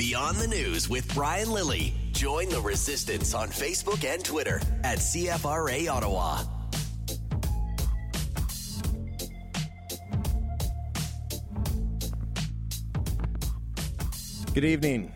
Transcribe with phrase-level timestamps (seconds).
[0.00, 1.92] Beyond the News with Brian Lilley.
[2.12, 6.42] Join the resistance on Facebook and Twitter at CFRA Ottawa.
[14.54, 15.12] Good evening.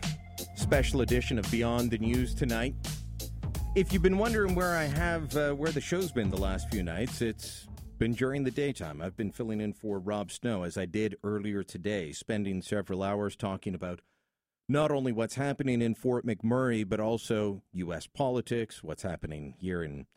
[0.55, 2.75] Special edition of Beyond the News tonight.
[3.73, 6.83] If you've been wondering where I have uh, where the show's been the last few
[6.83, 7.65] nights, it's
[7.97, 9.01] been during the daytime.
[9.01, 13.35] I've been filling in for Rob Snow as I did earlier today, spending several hours
[13.35, 14.01] talking about
[14.67, 18.07] not only what's happening in Fort McMurray, but also U.S.
[18.07, 20.07] politics, what's happening here in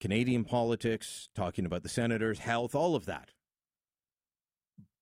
[0.00, 3.30] Canadian politics, talking about the senators, health, all of that.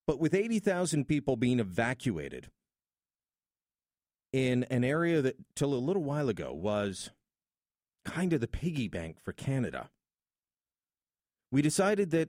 [0.06, 2.50] But with 80,000 people being evacuated
[4.32, 7.10] in an area that, till a little while ago, was
[8.04, 9.88] kind of the piggy bank for Canada,
[11.50, 12.28] we decided that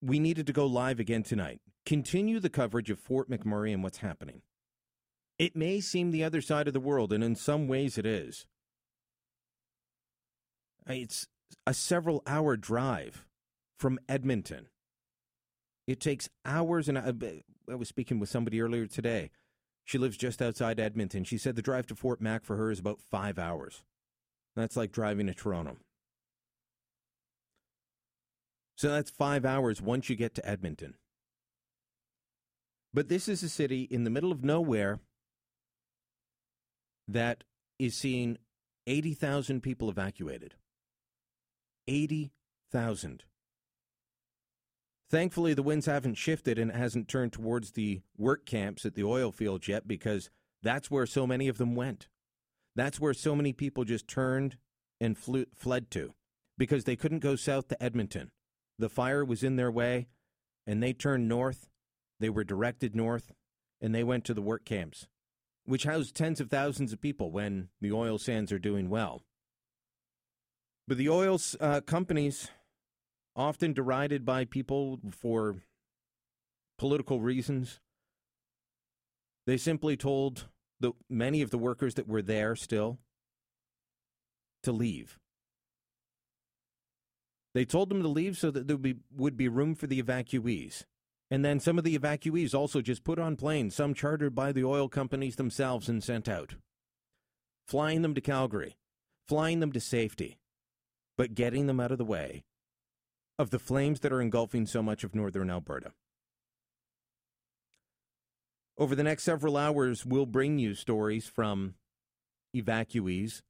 [0.00, 3.98] we needed to go live again tonight, continue the coverage of Fort McMurray and what's
[3.98, 4.42] happening.
[5.42, 8.46] It may seem the other side of the world, and in some ways it is.
[10.88, 11.26] Uh, it's
[11.66, 13.26] a several hour drive
[13.76, 14.68] from Edmonton.
[15.88, 17.12] It takes hours, and I,
[17.68, 19.32] I was speaking with somebody earlier today.
[19.84, 21.24] She lives just outside Edmonton.
[21.24, 23.82] She said the drive to Fort Mac for her is about five hours.
[24.54, 25.78] That's like driving to Toronto.
[28.76, 30.94] So that's five hours once you get to Edmonton.
[32.94, 35.00] But this is a city in the middle of nowhere
[37.08, 37.44] that
[37.78, 38.38] is seeing
[38.86, 40.54] 80,000 people evacuated.
[41.86, 43.24] 80,000.
[45.10, 49.04] Thankfully, the winds haven't shifted and it hasn't turned towards the work camps at the
[49.04, 50.30] oil fields yet because
[50.62, 52.08] that's where so many of them went.
[52.74, 54.56] That's where so many people just turned
[55.00, 56.14] and flew, fled to
[56.56, 58.30] because they couldn't go south to Edmonton.
[58.78, 60.08] The fire was in their way
[60.66, 61.68] and they turned north.
[62.18, 63.32] They were directed north
[63.82, 65.08] and they went to the work camps
[65.64, 69.22] which housed tens of thousands of people when the oil sands are doing well.
[70.88, 72.50] But the oil uh, companies,
[73.36, 75.56] often derided by people for
[76.78, 77.80] political reasons,
[79.46, 80.48] they simply told
[80.80, 82.98] the many of the workers that were there still
[84.64, 85.18] to leave.
[87.54, 90.02] They told them to leave so that there would be, would be room for the
[90.02, 90.84] evacuees.
[91.32, 94.64] And then some of the evacuees also just put on planes, some chartered by the
[94.64, 96.56] oil companies themselves and sent out,
[97.66, 98.76] flying them to Calgary,
[99.26, 100.36] flying them to safety,
[101.16, 102.44] but getting them out of the way
[103.38, 105.92] of the flames that are engulfing so much of northern Alberta.
[108.76, 111.76] Over the next several hours, we'll bring you stories from
[112.54, 113.40] evacuees.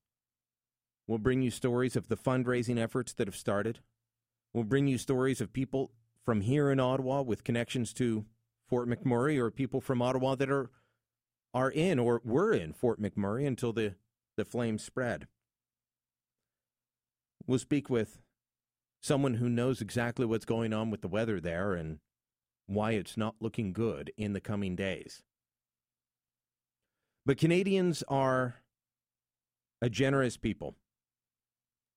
[1.09, 3.81] We'll bring you stories of the fundraising efforts that have started.
[4.54, 5.91] We'll bring you stories of people
[6.25, 8.25] from here in Ottawa with connections to
[8.69, 10.71] Fort McMurray or people from Ottawa that are
[11.55, 13.94] are in or were in Fort McMurray until the,
[14.37, 15.27] the flames spread.
[17.47, 18.22] We'll speak with
[19.03, 21.99] someone who knows exactly what's going on with the weather there and
[22.66, 25.22] why it's not looking good in the coming days.
[27.27, 28.62] But Canadians are
[29.81, 30.77] a generous people,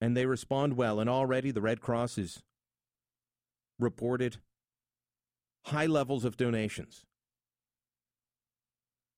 [0.02, 1.00] and they respond well.
[1.00, 2.44] And already the Red Cross is
[3.80, 4.38] reported
[5.66, 7.04] high levels of donations.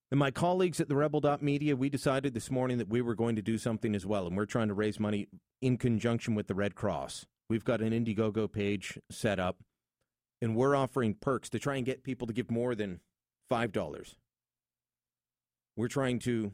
[0.09, 3.15] And my colleagues at the Rebel Dot Media, we decided this morning that we were
[3.15, 5.27] going to do something as well, and we're trying to raise money
[5.61, 7.25] in conjunction with the Red Cross.
[7.49, 9.57] We've got an Indiegogo page set up,
[10.41, 13.01] and we're offering perks to try and get people to give more than
[13.49, 14.15] five dollars.
[15.75, 16.53] We're trying to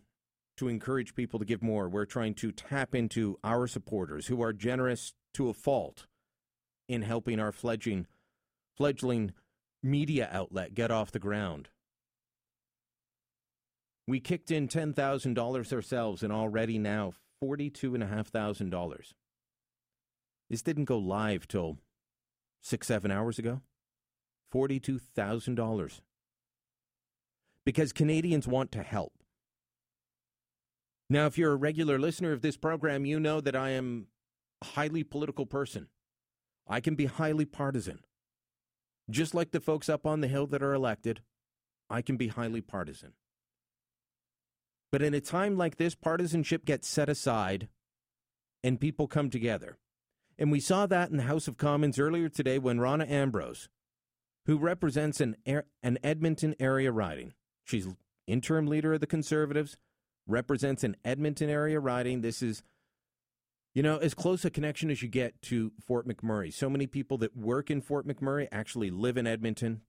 [0.57, 1.89] to encourage people to give more.
[1.89, 6.07] We're trying to tap into our supporters who are generous to a fault
[6.87, 8.07] in helping our fledgling
[8.75, 9.33] fledgling
[9.81, 11.69] media outlet get off the ground.
[14.07, 19.13] We kicked in $10,000 ourselves and already now $42,500.
[20.49, 21.77] This didn't go live till
[22.61, 23.61] six, seven hours ago.
[24.53, 26.01] $42,000.
[27.65, 29.13] Because Canadians want to help.
[31.09, 34.07] Now, if you're a regular listener of this program, you know that I am
[34.61, 35.87] a highly political person.
[36.67, 37.99] I can be highly partisan.
[39.09, 41.21] Just like the folks up on the Hill that are elected,
[41.89, 43.13] I can be highly partisan.
[44.91, 47.67] But in a time like this, partisanship gets set aside
[48.63, 49.77] and people come together.
[50.37, 53.69] And we saw that in the House of Commons earlier today when Rona Ambrose,
[54.45, 57.33] who represents an, an Edmonton area riding,
[57.63, 57.87] she's
[58.27, 59.77] interim leader of the Conservatives,
[60.27, 62.21] represents an Edmonton area riding.
[62.21, 62.63] This is
[63.73, 66.53] you know, as close a connection as you get to Fort McMurray.
[66.53, 69.81] So many people that work in Fort McMurray actually live in Edmonton.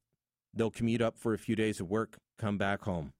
[0.54, 3.12] They'll commute up for a few days of work, come back home.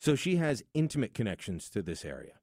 [0.00, 2.34] So she has intimate connections to this area.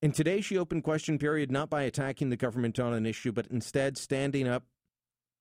[0.00, 3.48] And today she opened question period not by attacking the government on an issue, but
[3.48, 4.64] instead standing up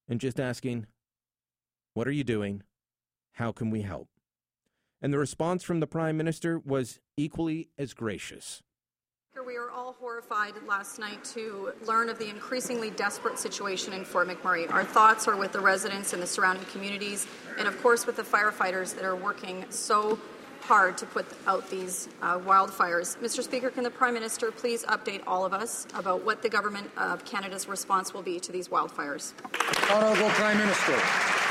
[0.10, 0.88] and just asking,
[1.94, 2.64] What are you doing?
[3.34, 4.10] How can we help?
[5.02, 8.64] And the response from the Prime Minister was equally as gracious.
[9.46, 14.28] We are all horrified last night to learn of the increasingly desperate situation in Fort
[14.28, 14.70] McMurray.
[14.72, 17.28] Our thoughts are with the residents and the surrounding communities,
[17.60, 20.20] and of course with the firefighters that are working so
[20.62, 23.16] hard to put out these uh, wildfires.
[23.20, 23.44] Mr.
[23.44, 27.24] Speaker, can the Prime Minister please update all of us about what the Government of
[27.24, 29.34] Canada's response will be to these wildfires?
[29.92, 31.47] Honourable Prime Minister.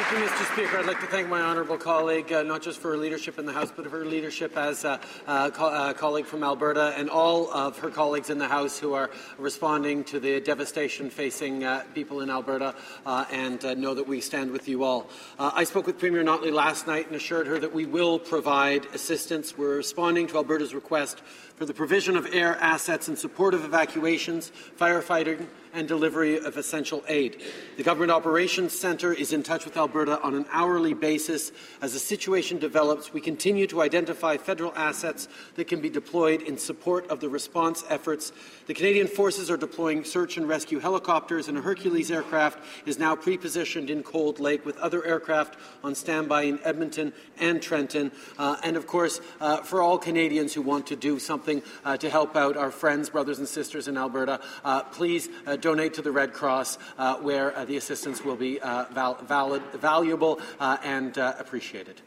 [0.00, 0.52] Thank you, Mr.
[0.52, 0.78] Speaker.
[0.78, 3.52] I'd like to thank my honourable colleague, uh, not just for her leadership in the
[3.52, 7.90] House, but for her leadership as a, co- colleague from Alberta and all of her
[7.90, 12.76] colleagues in the House who are responding to the devastation facing uh, people in Alberta
[13.06, 15.10] uh, and uh, know that we stand with you all.
[15.36, 19.58] I spoke with Premier Notley last night and assured her that we will provide assistance.
[19.58, 21.22] We're responding to Alberta's request
[21.56, 25.48] for the provision of air assets in support of evacuations, firefighting,
[25.78, 27.40] and delivery of essential aid.
[27.76, 31.52] The Government Operations Centre is in touch with Alberta on an hourly basis.
[31.80, 36.58] As the situation develops, we continue to identify federal assets that can be deployed in
[36.58, 38.32] support of the response efforts.
[38.66, 43.14] The Canadian Forces are deploying search and rescue helicopters, and a Hercules aircraft is now
[43.14, 48.10] pre-positioned in Cold Lake with other aircraft on standby in Edmonton and Trenton.
[48.36, 52.10] Uh, and of course, uh, for all Canadians who want to do something uh, to
[52.10, 56.10] help out our friends, brothers, and sisters in Alberta, uh, please uh, donate to the
[56.10, 62.00] Red Cross, uh, where uh, the assistance will be uh, val- valid, valuable and appreciated.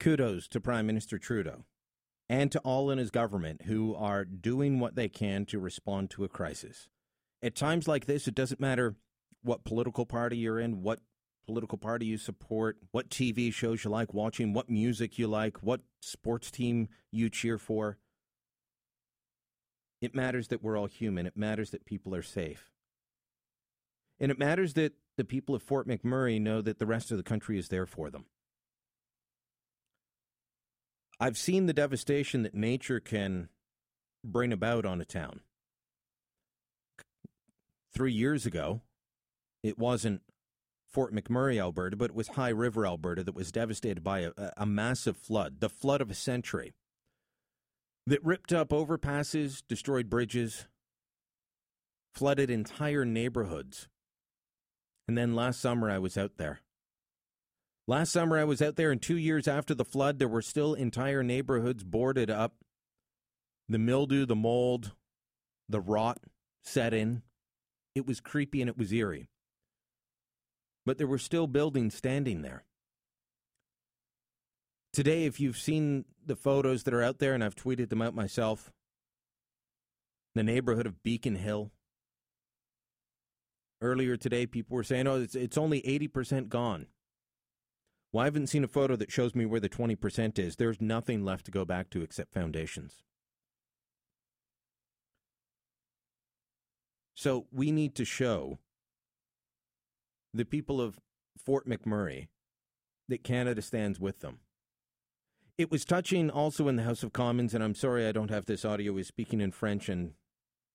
[0.00, 1.64] Kudos to Prime Minister Trudeau
[2.28, 6.24] and to all in his government who are doing what they can to respond to
[6.24, 6.88] a crisis.
[7.42, 8.96] At times like this, it doesn't matter
[9.42, 11.00] what political party you're in, what
[11.46, 15.82] political party you support, what TV shows you like watching, what music you like, what
[16.00, 17.98] sports team you cheer for.
[20.04, 21.26] It matters that we're all human.
[21.26, 22.70] It matters that people are safe.
[24.20, 27.22] And it matters that the people of Fort McMurray know that the rest of the
[27.22, 28.26] country is there for them.
[31.18, 33.48] I've seen the devastation that nature can
[34.22, 35.40] bring about on a town.
[37.94, 38.82] Three years ago,
[39.62, 40.20] it wasn't
[40.86, 44.66] Fort McMurray, Alberta, but it was High River, Alberta, that was devastated by a, a
[44.66, 46.74] massive flood, the flood of a century,
[48.06, 50.66] that ripped up overpasses, destroyed bridges,
[52.14, 53.88] flooded entire neighborhoods.
[55.08, 56.60] And then last summer, I was out there.
[57.86, 60.72] Last summer, I was out there, and two years after the flood, there were still
[60.72, 62.54] entire neighborhoods boarded up.
[63.68, 64.92] The mildew, the mold,
[65.68, 66.18] the rot
[66.62, 67.22] set in.
[67.94, 69.28] It was creepy and it was eerie.
[70.86, 72.64] But there were still buildings standing there.
[74.94, 78.14] Today, if you've seen the photos that are out there, and I've tweeted them out
[78.14, 78.72] myself,
[80.36, 81.72] the neighborhood of Beacon Hill.
[83.80, 86.86] Earlier today, people were saying, oh, it's, it's only 80% gone.
[88.12, 90.54] Well, I haven't seen a photo that shows me where the 20% is.
[90.54, 93.02] There's nothing left to go back to except foundations.
[97.16, 98.60] So we need to show
[100.32, 101.00] the people of
[101.44, 102.28] Fort McMurray
[103.08, 104.38] that Canada stands with them.
[105.56, 108.46] It was touching also in the House of Commons, and I'm sorry I don't have
[108.46, 108.92] this audio.
[108.92, 110.14] He was speaking in French, and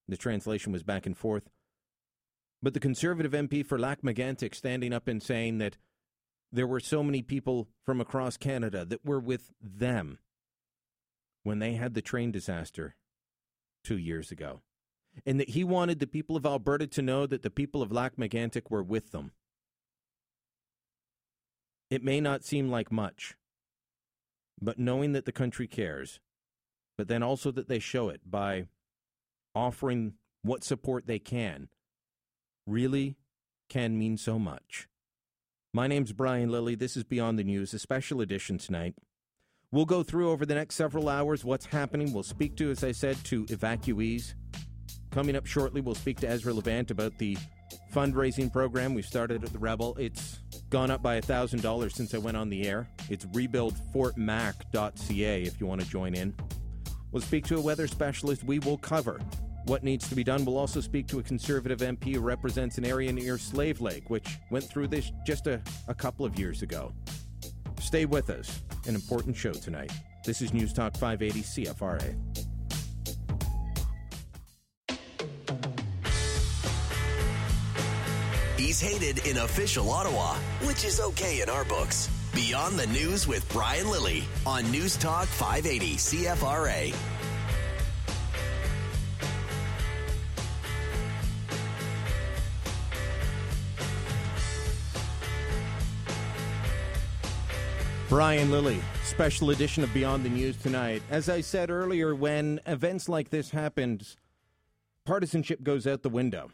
[0.08, 1.50] the translation was back and forth.
[2.62, 5.76] But the Conservative MP for Lac Megantic standing up and saying that
[6.50, 10.18] there were so many people from across Canada that were with them
[11.42, 12.96] when they had the train disaster
[13.84, 14.60] two years ago.
[15.26, 18.16] And that he wanted the people of Alberta to know that the people of Lac
[18.16, 19.32] Megantic were with them.
[21.90, 23.34] It may not seem like much,
[24.60, 26.20] but knowing that the country cares,
[26.98, 28.66] but then also that they show it by
[29.54, 31.68] offering what support they can,
[32.66, 33.16] really
[33.68, 34.88] can mean so much.
[35.72, 36.74] My name's Brian Lilley.
[36.74, 38.94] This is Beyond the News, a special edition tonight.
[39.72, 42.12] We'll go through over the next several hours what's happening.
[42.12, 44.34] We'll speak to, as I said, to evacuees.
[45.12, 47.36] Coming up shortly, we'll speak to Ezra Levant about the
[47.92, 49.96] fundraising program we started at the Rebel.
[49.96, 50.40] It's
[50.70, 52.88] gone up by $1,000 since I went on the air.
[53.08, 56.34] It's rebuildfortmac.ca if you want to join in.
[57.10, 58.44] We'll speak to a weather specialist.
[58.44, 59.20] We will cover
[59.66, 60.44] what needs to be done.
[60.44, 64.38] We'll also speak to a conservative MP who represents an area near Slave Lake, which
[64.50, 66.94] went through this just a, a couple of years ago.
[67.80, 68.62] Stay with us.
[68.86, 69.92] An important show tonight.
[70.24, 72.49] This is News Talk 580 CFRA.
[78.60, 82.10] He's hated in official Ottawa, which is okay in our books.
[82.34, 86.94] Beyond the News with Brian Lilley on News Talk 580 CFRA.
[98.10, 101.02] Brian Lilley, special edition of Beyond the News tonight.
[101.08, 104.16] As I said earlier, when events like this happened,
[105.06, 106.50] partisanship goes out the window.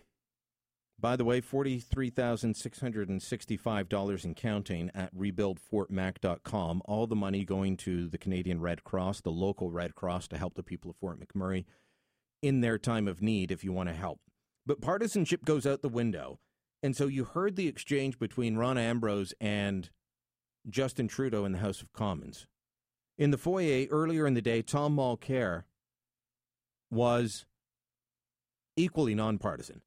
[0.98, 6.82] By the way, $43,665 and counting at rebuildfortmac.com.
[6.86, 10.54] All the money going to the Canadian Red Cross, the local Red Cross, to help
[10.54, 11.66] the people of Fort McMurray
[12.42, 14.20] in their time of need if you want to help.
[14.64, 16.38] But partisanship goes out the window.
[16.82, 19.90] And so you heard the exchange between Rona Ambrose and
[20.68, 22.46] Justin Trudeau in the House of Commons.
[23.18, 25.64] In the foyer earlier in the day, Tom Mulcair
[26.90, 27.46] was
[28.76, 29.82] equally nonpartisan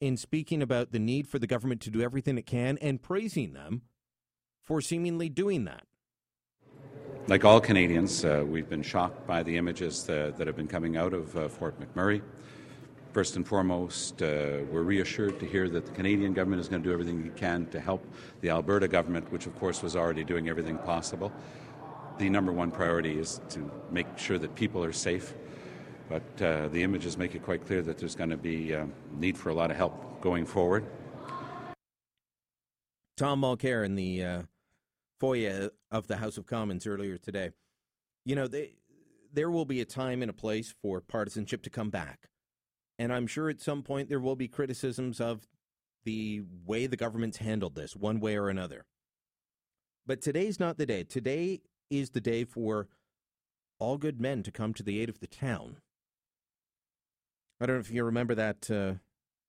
[0.00, 3.52] in speaking about the need for the government to do everything it can and praising
[3.52, 3.82] them
[4.62, 5.84] for seemingly doing that.
[7.26, 10.96] Like all Canadians, uh, we've been shocked by the images uh, that have been coming
[10.96, 12.22] out of uh, Fort McMurray.
[13.12, 16.88] First and foremost, uh, we're reassured to hear that the Canadian government is going to
[16.88, 18.06] do everything it can to help
[18.40, 21.32] the Alberta government, which of course was already doing everything possible.
[22.18, 25.34] The number one priority is to make sure that people are safe,
[26.10, 28.84] but uh, the images make it quite clear that there's going to be uh,
[29.16, 30.84] need for a lot of help going forward.
[33.16, 34.42] Tom Mulcair in the uh,
[35.20, 37.50] foyer of the House of Commons earlier today.
[38.24, 38.72] You know, they,
[39.32, 42.28] there will be a time and a place for partisanship to come back.
[42.98, 45.46] And I'm sure at some point there will be criticisms of
[46.04, 48.84] the way the government's handled this, one way or another.
[50.06, 51.04] But today's not the day.
[51.04, 52.88] Today is the day for
[53.78, 55.76] all good men to come to the aid of the town.
[57.60, 58.94] I don't know if you remember that uh,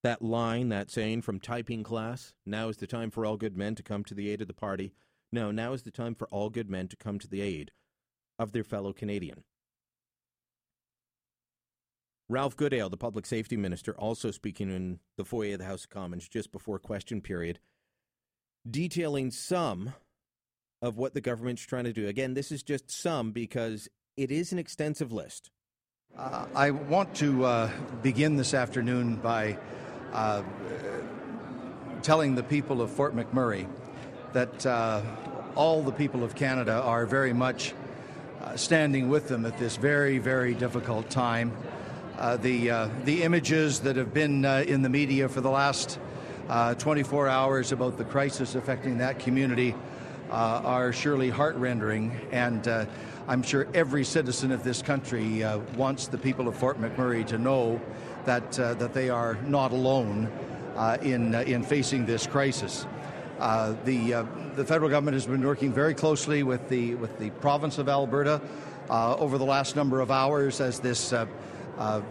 [0.03, 2.34] that line, that saying from typing class.
[2.46, 4.53] Now is the time for all good men to come to the aid of the
[4.53, 4.94] party.
[5.32, 7.72] No, now is the time for all good men to come to the aid
[8.38, 9.44] of their fellow Canadian.
[12.27, 15.89] Ralph Goodale, the public safety minister, also speaking in the foyer of the House of
[15.89, 17.60] Commons just before question period,
[18.70, 19.94] detailing some
[20.82, 22.08] of what the government's trying to do.
[22.08, 25.51] Again, this is just some because it is an extensive list.
[26.18, 27.72] Uh, I want to uh,
[28.03, 29.58] begin this afternoon by
[30.12, 30.44] uh,
[32.03, 33.65] telling the people of Fort McMurray
[34.34, 35.01] that uh,
[35.56, 37.74] all the people of Canada are very much
[38.41, 41.56] uh, standing with them at this very, very difficult time.
[42.18, 45.98] Uh, the, the images that have been in the media for the last
[46.77, 49.74] 24 hours about the crisis affecting that community
[50.32, 52.68] are surely heart-rendering, and
[53.28, 55.44] I'm sure every citizen of this country
[55.76, 57.82] wants the people of Fort McMurray to know
[58.26, 60.32] that, that they are not alone
[61.02, 62.86] in, in facing this crisis.
[63.42, 67.32] Uh, the, uh, the federal government has been working very closely with the, with the
[67.32, 68.40] province of Alberta
[68.88, 71.26] uh, over the last number of hours as this uh,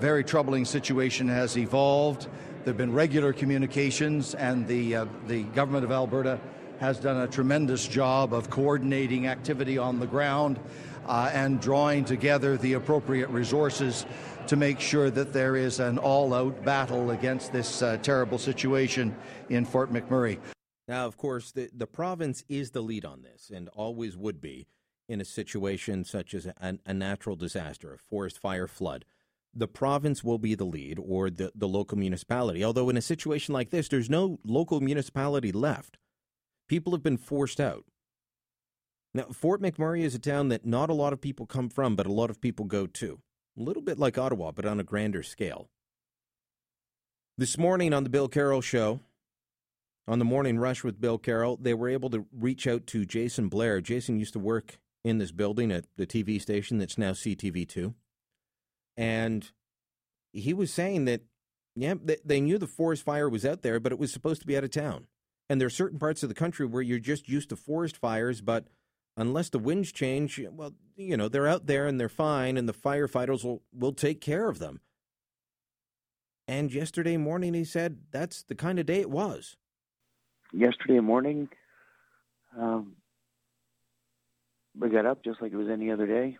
[0.00, 2.24] very troubling situation has evolved.
[2.64, 6.40] There have been regular communications, and the, uh, the government of Alberta
[6.80, 10.58] has done a tremendous job of coordinating activity on the ground
[11.06, 14.06] uh, and drawing together the appropriate resources
[14.46, 19.14] to make sure that there is an all out battle against this uh, terrible situation
[19.50, 20.38] in Fort McMurray.
[20.88, 24.66] Now, of course, the, the province is the lead on this and always would be
[25.06, 29.04] in a situation such as a, a natural disaster, a forest fire, flood
[29.52, 32.64] the province will be the lead or the, the local municipality.
[32.64, 35.98] Although in a situation like this, there's no local municipality left.
[36.70, 37.84] People have been forced out.
[39.12, 42.06] Now, Fort McMurray is a town that not a lot of people come from, but
[42.06, 43.18] a lot of people go to.
[43.58, 45.68] A little bit like Ottawa, but on a grander scale.
[47.36, 49.00] This morning on the Bill Carroll Show,
[50.06, 53.48] on the morning rush with Bill Carroll, they were able to reach out to Jason
[53.48, 53.80] Blair.
[53.80, 57.94] Jason used to work in this building at the TV station that's now CTV2.
[58.96, 59.50] And
[60.32, 61.22] he was saying that,
[61.74, 64.56] yeah, they knew the forest fire was out there, but it was supposed to be
[64.56, 65.08] out of town.
[65.50, 68.40] And there are certain parts of the country where you're just used to forest fires,
[68.40, 68.66] but
[69.16, 72.72] unless the winds change, well, you know, they're out there and they're fine, and the
[72.72, 74.80] firefighters will, will take care of them.
[76.46, 79.56] And yesterday morning, he said that's the kind of day it was.
[80.52, 81.48] Yesterday morning,
[82.56, 82.94] um,
[84.78, 86.38] we got up just like it was any other day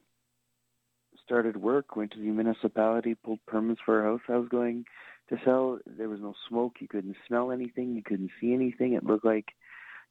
[1.31, 4.85] started work, went to the municipality, pulled permits for a house I was going
[5.31, 5.79] to sell.
[5.87, 6.77] There was no smoke.
[6.81, 7.95] You couldn't smell anything.
[7.95, 8.93] You couldn't see anything.
[8.93, 9.47] It looked like,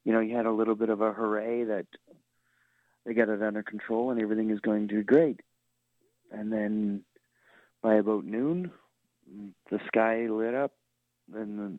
[0.04, 1.86] you know, you had a little bit of a hooray that
[3.04, 5.40] they got it under control and everything is going to be great.
[6.32, 7.02] And then
[7.82, 8.72] by about noon,
[9.70, 10.72] the sky lit up
[11.34, 11.76] and the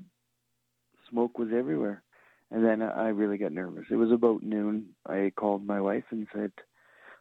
[1.10, 2.02] smoke was everywhere.
[2.50, 3.86] And then I really got nervous.
[3.90, 4.90] It was about noon.
[5.08, 6.52] I called my wife and said,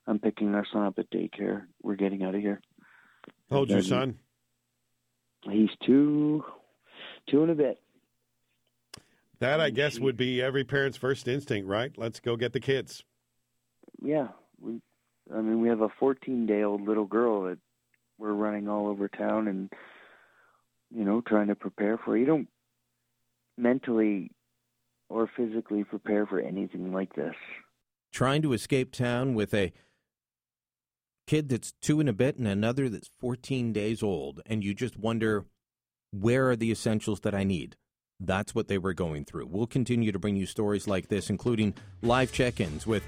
[0.07, 1.67] "I'm picking our son up at daycare.
[1.83, 2.61] We're getting out of here."
[3.49, 4.19] How old's your son?
[5.43, 6.45] He's two,
[7.29, 7.81] two and a bit.
[9.39, 11.93] That I guess would be every parent's first instinct, right?
[11.97, 13.05] Let's go get the kids.
[14.03, 14.29] Yeah,
[14.61, 14.81] we.
[15.35, 17.59] I mean, we have a 14 day old little girl that
[18.19, 19.73] we're running all over town and
[20.91, 22.17] you know trying to prepare for.
[22.17, 22.49] You don't
[23.57, 24.31] mentally
[25.09, 27.35] or physically prepare for anything like this.
[28.13, 29.73] Trying to escape town with a
[31.27, 34.97] kid that's two and a bit and another that's 14 days old, and you just
[34.97, 35.45] wonder
[36.13, 37.77] where are the essentials that I need?
[38.19, 39.47] That's what they were going through.
[39.47, 43.03] We'll continue to bring you stories like this, including live check ins with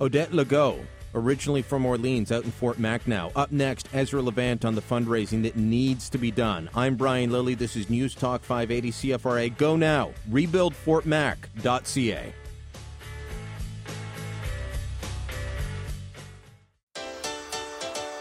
[0.00, 0.84] Odette Legault,
[1.14, 3.30] originally from Orleans, out in Fort Mac now.
[3.36, 6.68] Up next, Ezra Levant on the fundraising that needs to be done.
[6.74, 7.54] I'm Brian Lilley.
[7.54, 9.56] This is News Talk 580 CFRA.
[9.56, 10.12] Go now.
[10.30, 12.32] Rebuildfortmac.ca.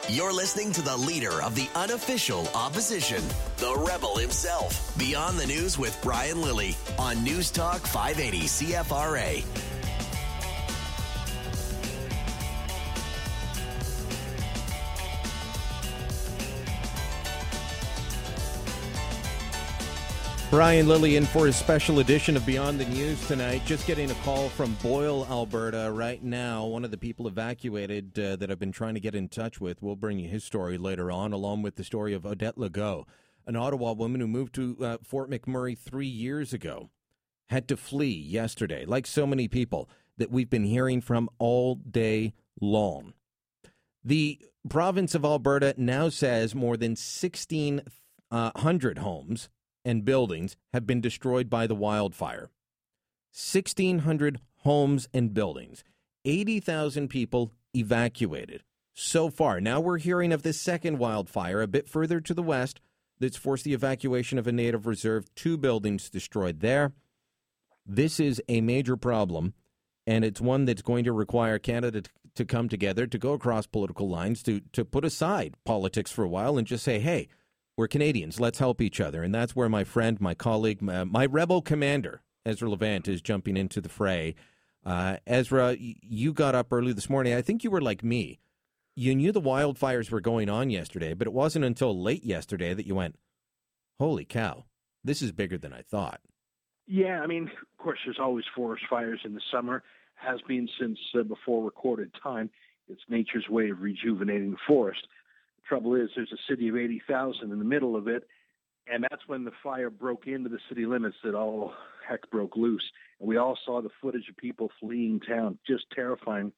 [0.09, 3.21] You're listening to the leader of the unofficial opposition,
[3.57, 4.97] the rebel himself.
[4.97, 9.66] Beyond the News with Brian Lilley on News Talk 580 CFRA.
[20.49, 23.63] Brian Lilley in for his special edition of Beyond the News tonight.
[23.65, 26.65] Just getting a call from Boyle, Alberta right now.
[26.65, 29.81] One of the people evacuated uh, that I've been trying to get in touch with.
[29.81, 33.03] We'll bring you his story later on, along with the story of Odette Legault,
[33.45, 36.91] an Ottawa woman who moved to uh, Fort McMurray three years ago,
[37.49, 42.33] had to flee yesterday, like so many people that we've been hearing from all day
[42.61, 43.11] long.
[44.01, 44.39] The
[44.69, 49.49] province of Alberta now says more than 1,600 uh, homes
[49.87, 52.49] and buildings have been destroyed by the wildfire.
[53.31, 55.85] 1,600 homes and buildings,
[56.25, 59.61] 80,000 people evacuated so far.
[59.61, 62.81] Now we're hearing of this second wildfire a bit further to the west
[63.19, 66.91] that's forced the evacuation of a native reserve, two buildings destroyed there.
[67.85, 69.53] This is a major problem,
[70.05, 72.03] and it's one that's going to require Canada
[72.35, 76.29] to come together, to go across political lines, to, to put aside politics for a
[76.29, 77.29] while and just say, hey,
[77.77, 78.39] we're Canadians.
[78.39, 79.23] Let's help each other.
[79.23, 83.55] And that's where my friend, my colleague, my, my rebel commander, Ezra Levant, is jumping
[83.55, 84.35] into the fray.
[84.83, 87.33] Uh, Ezra, you got up early this morning.
[87.33, 88.39] I think you were like me.
[88.95, 92.87] You knew the wildfires were going on yesterday, but it wasn't until late yesterday that
[92.87, 93.15] you went,
[93.99, 94.65] holy cow,
[95.03, 96.19] this is bigger than I thought.
[96.87, 99.83] Yeah, I mean, of course, there's always forest fires in the summer,
[100.15, 102.49] has been since uh, before recorded time.
[102.89, 105.05] It's nature's way of rejuvenating the forest.
[105.67, 108.27] Trouble is, there's a city of 80,000 in the middle of it,
[108.91, 111.73] and that's when the fire broke into the city limits that all
[112.07, 112.83] heck broke loose.
[113.19, 116.51] And we all saw the footage of people fleeing town, just terrifying.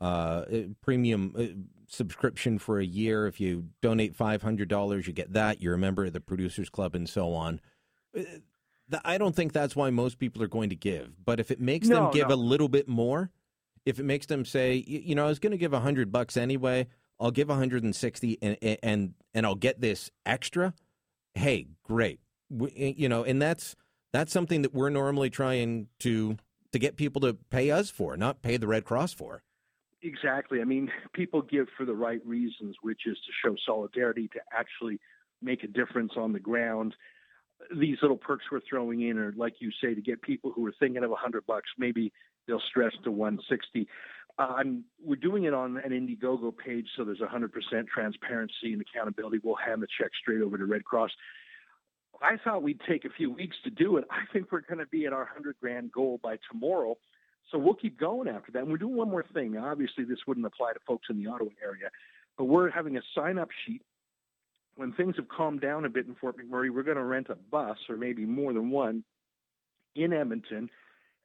[0.02, 0.46] uh,
[0.82, 1.46] premium uh,
[1.88, 3.28] subscription for a year.
[3.28, 5.62] If you donate $500, you get that.
[5.62, 7.62] You're a member of the Producers Club and so on.
[8.18, 8.24] Uh,
[9.06, 11.14] I don't think that's why most people are going to give.
[11.24, 12.36] But if it makes no, them give no.
[12.36, 13.32] a little bit more,
[13.86, 16.38] if it makes them say, you know, I was going to give a hundred bucks
[16.38, 16.88] anyway,
[17.20, 20.74] I'll give 160 and and and I'll get this extra.
[21.34, 22.20] Hey, great.
[22.50, 23.76] We, you know, and that's
[24.14, 26.38] that's something that we're normally trying to
[26.72, 29.44] to get people to pay us for, not pay the Red Cross for.
[30.02, 30.60] Exactly.
[30.60, 35.00] I mean, people give for the right reasons, which is to show solidarity, to actually
[35.42, 36.96] make a difference on the ground.
[37.78, 40.74] These little perks we're throwing in are, like you say, to get people who are
[40.80, 42.12] thinking of a hundred bucks, maybe
[42.48, 43.88] they'll stretch to 160.
[44.40, 44.64] Uh,
[45.00, 47.52] we're doing it on an Indiegogo page, so there's 100%
[47.88, 49.40] transparency and accountability.
[49.44, 51.12] We'll hand the check straight over to Red Cross.
[52.22, 54.06] I thought we'd take a few weeks to do it.
[54.10, 56.96] I think we're going to be at our 100 grand goal by tomorrow.
[57.52, 58.60] So we'll keep going after that.
[58.60, 59.54] And we're doing one more thing.
[59.54, 61.90] Now, obviously, this wouldn't apply to folks in the Ottawa area,
[62.38, 63.82] but we're having a sign up sheet.
[64.76, 67.36] When things have calmed down a bit in Fort McMurray, we're going to rent a
[67.36, 69.04] bus or maybe more than one
[69.96, 70.70] in Edmonton.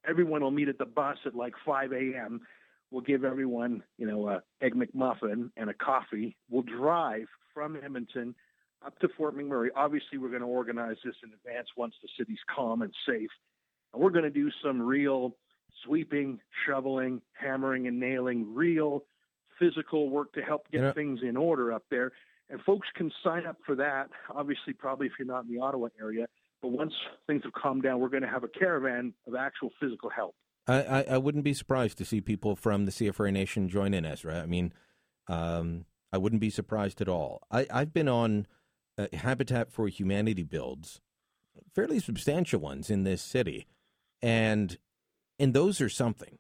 [0.07, 2.43] Everyone will meet at the bus at like 5 a.m.
[2.91, 6.37] We'll give everyone, you know, a egg McMuffin and a coffee.
[6.51, 8.35] We'll drive from Edmonton
[8.85, 9.69] up to Fort McMurray.
[9.75, 13.31] Obviously, we're going to organize this in advance once the city's calm and safe.
[13.93, 15.37] And we're going to do some real
[15.85, 19.05] sweeping, shoveling, hammering, and nailing, real
[19.59, 22.13] physical work to help get things in order up there.
[22.51, 24.09] And folks can sign up for that.
[24.35, 26.27] Obviously, probably if you're not in the Ottawa area.
[26.63, 26.93] But once
[27.27, 30.35] things have calmed down, we're going to have a caravan of actual physical help.
[30.67, 34.05] I, I, I wouldn't be surprised to see people from the CFRA Nation join in,
[34.05, 34.41] Ezra.
[34.41, 34.73] I mean,
[35.29, 37.43] um, I wouldn't be surprised at all.
[37.51, 38.47] I, I've been on
[38.99, 41.01] uh, Habitat for Humanity builds,
[41.75, 43.67] fairly substantial ones in this city,
[44.21, 44.77] and
[45.39, 46.39] and those are something.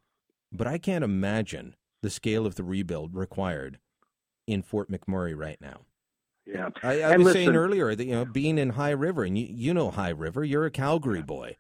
[0.50, 3.78] But I can't imagine the scale of the rebuild required
[4.46, 5.82] in Fort McMurray right now.
[6.46, 9.38] Yeah, I, I was listen, saying earlier that you know being in High River, and
[9.38, 11.56] you, you know High River, you're a Calgary boy.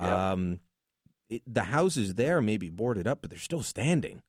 [0.00, 0.32] Yeah.
[0.32, 0.60] Um,
[1.30, 4.22] it, the houses there may be boarded up, but they're still standing.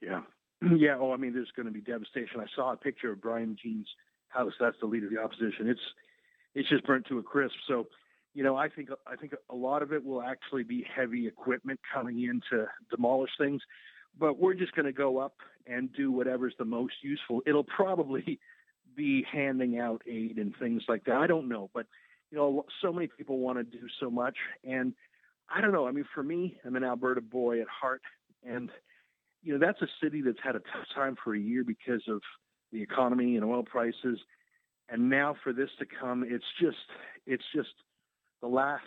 [0.00, 0.20] Yeah,
[0.76, 0.96] yeah.
[0.98, 2.40] Oh, I mean, there's going to be devastation.
[2.40, 3.88] I saw a picture of Brian Jean's
[4.34, 4.52] house.
[4.60, 5.68] That's the leader of the opposition.
[5.68, 5.80] It's
[6.54, 7.54] it's just burnt to a crisp.
[7.66, 7.86] So,
[8.34, 11.80] you know, I think I think a lot of it will actually be heavy equipment
[11.92, 13.62] coming in to demolish things.
[14.18, 15.34] But we're just going to go up
[15.66, 17.42] and do whatever's the most useful.
[17.46, 18.38] It'll probably
[18.96, 21.16] be handing out aid and things like that.
[21.16, 21.86] I don't know, but
[22.30, 24.92] you know, so many people want to do so much, and
[25.54, 25.86] I don't know.
[25.86, 28.02] I mean, for me, I'm an Alberta boy at heart,
[28.44, 28.70] and
[29.42, 32.22] you know, that's a city that's had a tough time for a year because of
[32.74, 34.18] the economy and oil prices.
[34.90, 36.76] And now for this to come, it's just
[37.26, 37.70] it's just
[38.42, 38.82] the last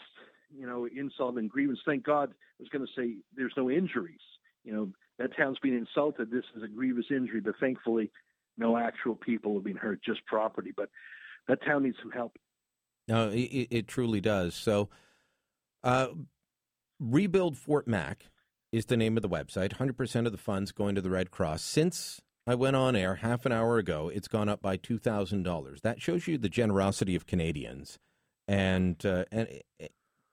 [0.56, 1.80] you know insult and grievance.
[1.86, 4.20] Thank God I was going to say there's no injuries.
[4.64, 6.30] You know that town's been insulted.
[6.30, 8.12] This is a grievous injury, but thankfully
[8.58, 10.72] no actual people have been hurt, just property.
[10.76, 10.90] But
[11.48, 12.38] that town needs some help.
[13.08, 14.54] No, it, it truly does.
[14.54, 14.90] So,
[15.84, 16.08] uh,
[17.00, 18.26] rebuild Fort Mac
[18.72, 19.78] is the name of the website.
[19.78, 21.64] 100% of the funds going to the Red Cross.
[21.64, 24.10] Since I went on air half an hour ago.
[24.14, 25.82] It's gone up by two thousand dollars.
[25.82, 28.00] That shows you the generosity of Canadians,
[28.48, 29.50] and uh, and
[29.82, 29.88] eh,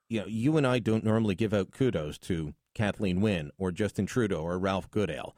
[0.08, 4.06] you know you and I don't normally give out kudos to Kathleen Wynne or Justin
[4.06, 5.34] Trudeau or Ralph Goodale,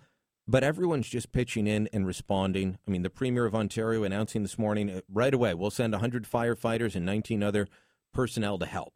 [0.46, 2.78] but everyone's just pitching in and responding.
[2.86, 6.28] I mean, the Premier of Ontario announcing this morning uh, right away we'll send hundred
[6.28, 7.68] firefighters and nineteen other
[8.12, 8.92] personnel to help.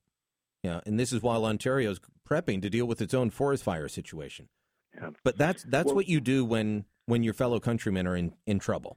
[0.62, 4.50] Yeah, and this is while Ontario's prepping to deal with its own forest fire situation.
[4.94, 5.10] Yeah.
[5.24, 8.58] But that's that's well, what you do when when your fellow countrymen are in, in
[8.58, 8.96] trouble.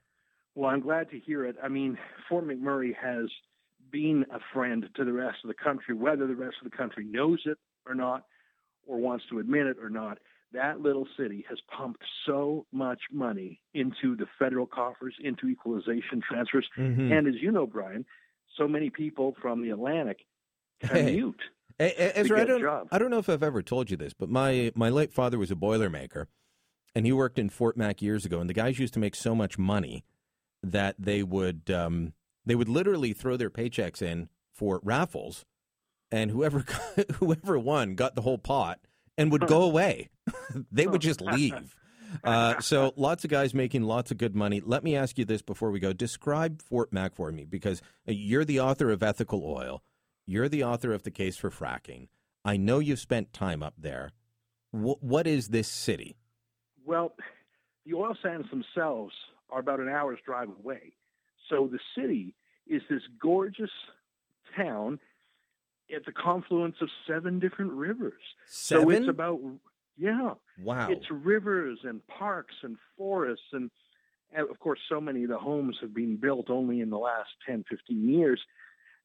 [0.55, 1.55] Well, I'm glad to hear it.
[1.61, 1.97] I mean,
[2.29, 3.25] Fort McMurray has
[3.91, 7.05] been a friend to the rest of the country, whether the rest of the country
[7.05, 8.25] knows it or not,
[8.85, 10.19] or wants to admit it or not.
[10.53, 16.67] That little city has pumped so much money into the federal coffers, into equalization transfers.
[16.77, 17.11] Mm-hmm.
[17.11, 18.05] And as you know, Brian,
[18.55, 20.19] so many people from the Atlantic
[20.81, 21.41] commute.
[21.79, 22.11] Hey.
[22.15, 24.89] Ezra, I don't, I don't know if I've ever told you this, but my, my
[24.89, 26.27] late father was a boilermaker
[26.95, 28.39] and he worked in Fort Mac years ago.
[28.39, 30.03] And the guys used to make so much money
[30.61, 32.13] that they would um,
[32.45, 35.45] they would literally throw their paychecks in for raffles,
[36.11, 36.65] and whoever
[37.15, 38.79] whoever won got the whole pot
[39.17, 40.09] and would go away.
[40.71, 41.75] they would just leave.
[42.23, 44.61] Uh, so lots of guys making lots of good money.
[44.63, 48.45] Let me ask you this before we go: Describe Fort Mac for me, because you're
[48.45, 49.81] the author of Ethical Oil.
[50.25, 52.07] You're the author of the case for fracking.
[52.45, 54.11] I know you've spent time up there.
[54.73, 56.15] W- what is this city?
[56.85, 57.15] Well,
[57.85, 59.13] the oil sands themselves
[59.49, 60.93] are about an hour's drive away.
[61.49, 62.35] So the city
[62.67, 63.69] is this gorgeous
[64.55, 64.99] town
[65.93, 68.21] at the confluence of seven different rivers.
[68.47, 68.85] Seven?
[68.85, 69.39] So it's about
[69.97, 70.31] yeah.
[70.61, 70.89] Wow.
[70.89, 73.69] It's rivers and parks and forests and,
[74.35, 77.29] and of course so many of the homes have been built only in the last
[77.47, 78.41] 10, 15 years.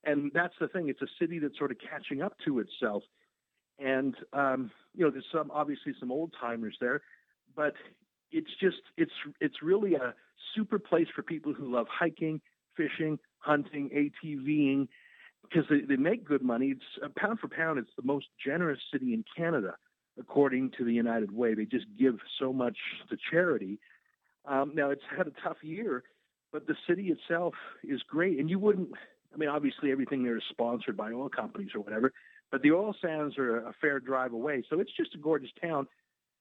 [0.05, 0.89] And that's the thing.
[0.89, 3.03] It's a city that's sort of catching up to itself.
[3.79, 7.03] And um, you know, there's some obviously some old timers there,
[7.59, 7.75] but
[8.31, 10.15] it's just it's it's really a
[10.55, 12.41] super place for people who love hiking,
[12.77, 13.91] fishing, hunting,
[14.25, 14.87] ATVing,
[15.43, 16.69] because they, they make good money.
[16.69, 19.75] It's uh, pound for pound, it's the most generous city in Canada,
[20.19, 21.55] according to the United Way.
[21.55, 22.77] They just give so much
[23.11, 23.81] to charity.
[24.47, 26.05] Um, now it's had a tough year,
[26.53, 28.91] but the city itself is great, and you wouldn't.
[29.35, 32.13] I mean, obviously everything there is sponsored by oil companies or whatever,
[32.53, 35.89] but the oil sands are a fair drive away, so it's just a gorgeous town.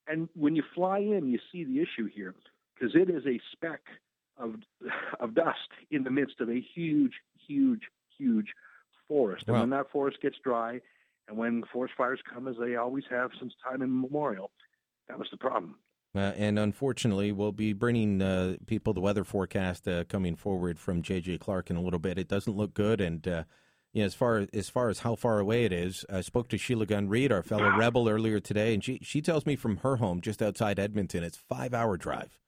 [0.07, 2.33] And when you fly in, you see the issue here
[2.73, 3.81] because it is a speck
[4.37, 4.55] of
[5.19, 7.13] of dust in the midst of a huge,
[7.47, 7.81] huge,
[8.17, 8.47] huge
[9.07, 9.45] forest.
[9.47, 10.79] And when that forest gets dry,
[11.27, 14.51] and when forest fires come, as they always have since time immemorial,
[15.07, 15.75] that was the problem.
[16.15, 21.03] Uh, and unfortunately, we'll be bringing uh, people the weather forecast uh, coming forward from
[21.03, 22.17] JJ Clark in a little bit.
[22.17, 23.43] It doesn't look good, and uh,
[23.93, 26.57] you know, as far as far as how far away it is, I spoke to
[26.57, 29.97] Sheila Gunn Reed, our fellow rebel, earlier today, and she she tells me from her
[29.97, 32.39] home just outside Edmonton, it's five hour drive.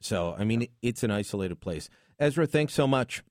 [0.00, 1.88] So I mean, it's an isolated place.
[2.18, 3.22] Ezra, thanks so much.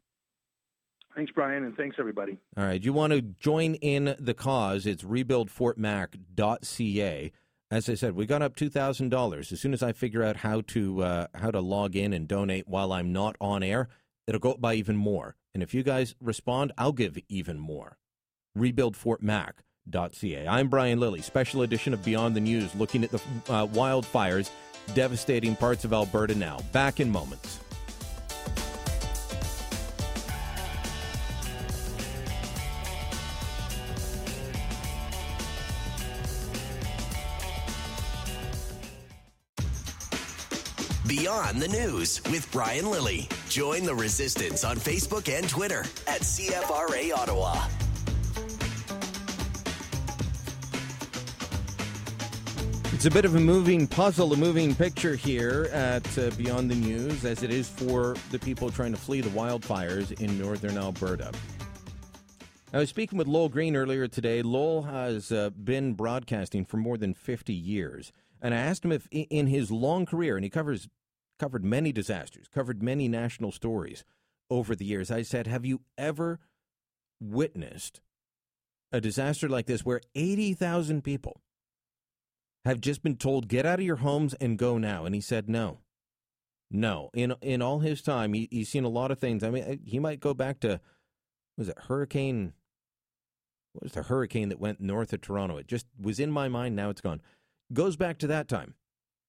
[1.15, 2.38] Thanks, Brian, and thanks everybody.
[2.58, 2.84] All right.
[2.84, 4.86] You want to join in the cause?
[4.86, 7.32] It's rebuildfortmac.ca.
[7.72, 9.54] As I said, we got up two thousand dollars.
[9.54, 12.68] As soon as I figure out how to uh, how to log in and donate
[12.68, 13.88] while I'm not on air,
[14.28, 15.36] it'll go up by even more.
[15.56, 17.98] And if you guys respond, I'll give even more.
[18.58, 20.48] Rebuildfortmac.ca.
[20.48, 24.50] I'm Brian Lilley, special edition of Beyond the News, looking at the uh, wildfires
[24.94, 26.60] devastating parts of Alberta now.
[26.74, 27.62] Back in moments.
[41.08, 43.30] Beyond the News with Brian Lilley.
[43.56, 47.56] Join the resistance on Facebook and Twitter at CFRA Ottawa.
[52.94, 56.76] It's a bit of a moving puzzle, a moving picture here at uh, Beyond the
[56.76, 61.32] News, as it is for the people trying to flee the wildfires in northern Alberta.
[62.74, 64.41] I was speaking with Lowell Green earlier today.
[64.41, 68.12] Lowell has uh, been broadcasting for more than 50 years.
[68.41, 70.89] And I asked him if in his long career, and he covers
[71.39, 74.04] covered many disasters, covered many national stories
[74.50, 75.12] over the years.
[75.12, 76.39] I said, Have you ever
[77.19, 78.02] witnessed
[78.91, 81.41] a disaster like this where 80,000 people
[82.63, 85.50] have just been told get out of your homes and go now and he said
[85.50, 85.80] no.
[86.71, 87.10] No.
[87.13, 89.43] In in all his time he, he's seen a lot of things.
[89.43, 90.80] I mean uh, he might go back to
[91.58, 92.54] was it hurricane
[93.74, 95.58] what was the hurricane that went north of toronto?
[95.58, 97.21] It just was in my mind now it's gone.
[97.74, 98.76] Goes back to that time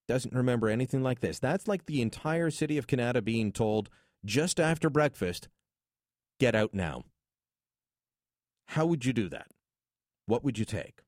[0.08, 1.38] doesn't remember anything like this.
[1.38, 3.90] That's like the entire city of canada being told
[4.24, 5.48] just after breakfast
[6.38, 7.04] get out now.
[8.68, 9.48] How would you do that?
[10.26, 11.02] What would you take?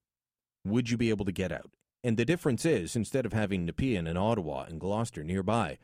[0.65, 1.71] Would you be able to get out?
[2.05, 5.79] And the difference is, instead of having Nepean and Ottawa and Gloucester nearby,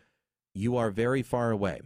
[0.54, 1.80] you are very far away.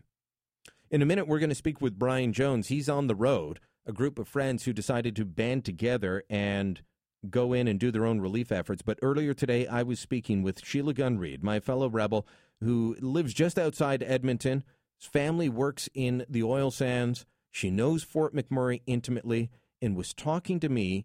[0.91, 2.69] In a minute, we're going to speak with Brian Jones.
[2.69, 6.83] He's on the road, a group of friends who decided to band together and
[7.29, 8.83] go in and do their own relief efforts.
[8.83, 12.27] But earlier today, I was speaking with Sheila Gunn Reed, my fellow rebel,
[12.61, 14.65] who lives just outside Edmonton.
[14.99, 17.27] His family works in the oil sands.
[17.51, 19.51] She knows Fort McMurray intimately
[19.81, 21.05] and was talking to me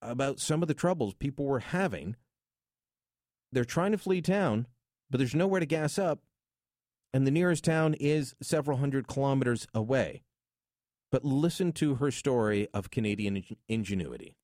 [0.00, 2.16] about some of the troubles people were having
[3.52, 4.66] they're trying to flee town,
[5.10, 6.20] but there's nowhere to gas up,
[7.12, 10.22] and the nearest town is several hundred kilometers away.
[11.10, 14.36] But listen to her story of Canadian ingenuity.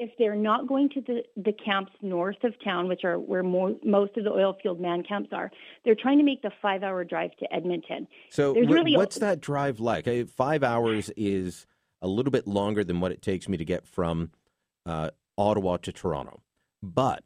[0.00, 3.78] If they're not going to the, the camps north of town, which are where mo-
[3.84, 5.50] most of the oil field man camps are,
[5.84, 8.08] they're trying to make the five hour drive to Edmonton.
[8.30, 10.08] So, There's really- what's that drive like?
[10.30, 11.66] Five hours is
[12.00, 14.30] a little bit longer than what it takes me to get from
[14.86, 16.40] uh, Ottawa to Toronto.
[16.82, 17.22] But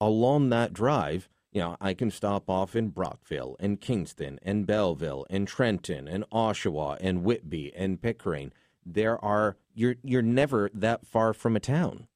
[0.00, 5.24] along that drive, you know, I can stop off in Brockville and Kingston and Belleville
[5.30, 8.52] and Trenton and Oshawa and Whitby and Pickering.
[8.84, 12.08] There are you're you're never that far from a town.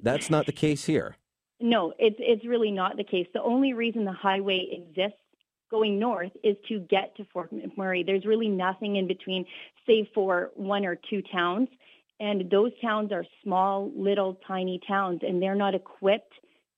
[0.00, 1.16] That's not the case here.
[1.60, 3.26] No, it's it's really not the case.
[3.32, 5.18] The only reason the highway exists
[5.70, 8.04] going north is to get to Fort McMurray.
[8.04, 9.46] There's really nothing in between,
[9.86, 11.68] save for one or two towns,
[12.20, 16.32] and those towns are small, little, tiny towns, and they're not equipped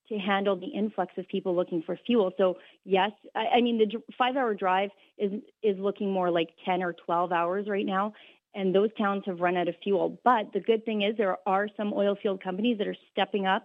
[0.09, 2.31] to handle the influx of people looking for fuel.
[2.37, 6.93] So yes, I, I mean the five-hour drive is is looking more like ten or
[6.93, 8.13] twelve hours right now.
[8.55, 10.19] And those towns have run out of fuel.
[10.23, 13.63] But the good thing is there are some oil field companies that are stepping up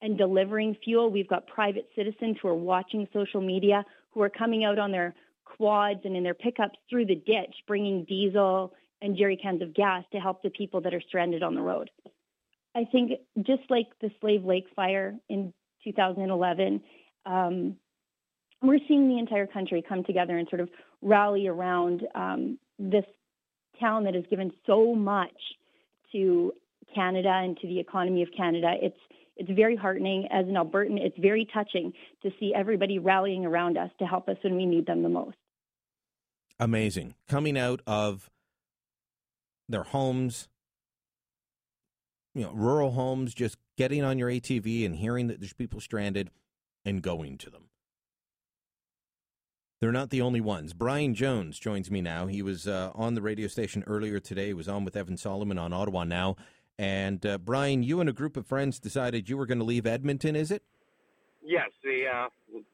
[0.00, 1.10] and delivering fuel.
[1.10, 5.14] We've got private citizens who are watching social media, who are coming out on their
[5.44, 10.04] quads and in their pickups through the ditch, bringing diesel and jerry cans of gas
[10.12, 11.90] to help the people that are stranded on the road.
[12.74, 15.52] I think just like the Slave Lake fire in
[15.84, 16.80] 2011,
[17.26, 17.76] um,
[18.62, 20.68] we're seeing the entire country come together and sort of
[21.00, 23.04] rally around um, this
[23.80, 25.36] town that has given so much
[26.12, 26.52] to
[26.94, 28.74] Canada and to the economy of Canada.
[28.80, 28.96] It's
[29.36, 30.98] it's very heartening as an Albertan.
[30.98, 34.84] It's very touching to see everybody rallying around us to help us when we need
[34.86, 35.36] them the most.
[36.58, 37.14] Amazing.
[37.28, 38.28] Coming out of
[39.68, 40.48] their homes,
[42.34, 46.30] you know, rural homes, just getting on your ATV and hearing that there's people stranded
[46.84, 47.68] and going to them.
[49.80, 50.72] They're not the only ones.
[50.72, 52.26] Brian Jones joins me now.
[52.26, 54.48] He was uh, on the radio station earlier today.
[54.48, 56.36] He was on with Evan Solomon on Ottawa Now.
[56.78, 59.86] And uh, Brian, you and a group of friends decided you were going to leave
[59.86, 60.62] Edmonton, is it?
[61.42, 62.28] Yes, the uh,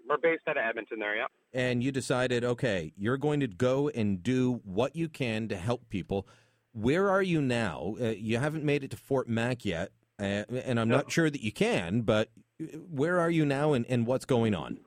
[0.09, 1.27] we're based out of Edmonton there, yeah.
[1.53, 5.89] And you decided, okay, you're going to go and do what you can to help
[5.89, 6.27] people.
[6.73, 7.95] Where are you now?
[8.01, 10.97] Uh, you haven't made it to Fort Mac yet, uh, and I'm no.
[10.97, 14.55] not sure that you can, but uh, where are you now and, and what's going
[14.55, 14.81] on?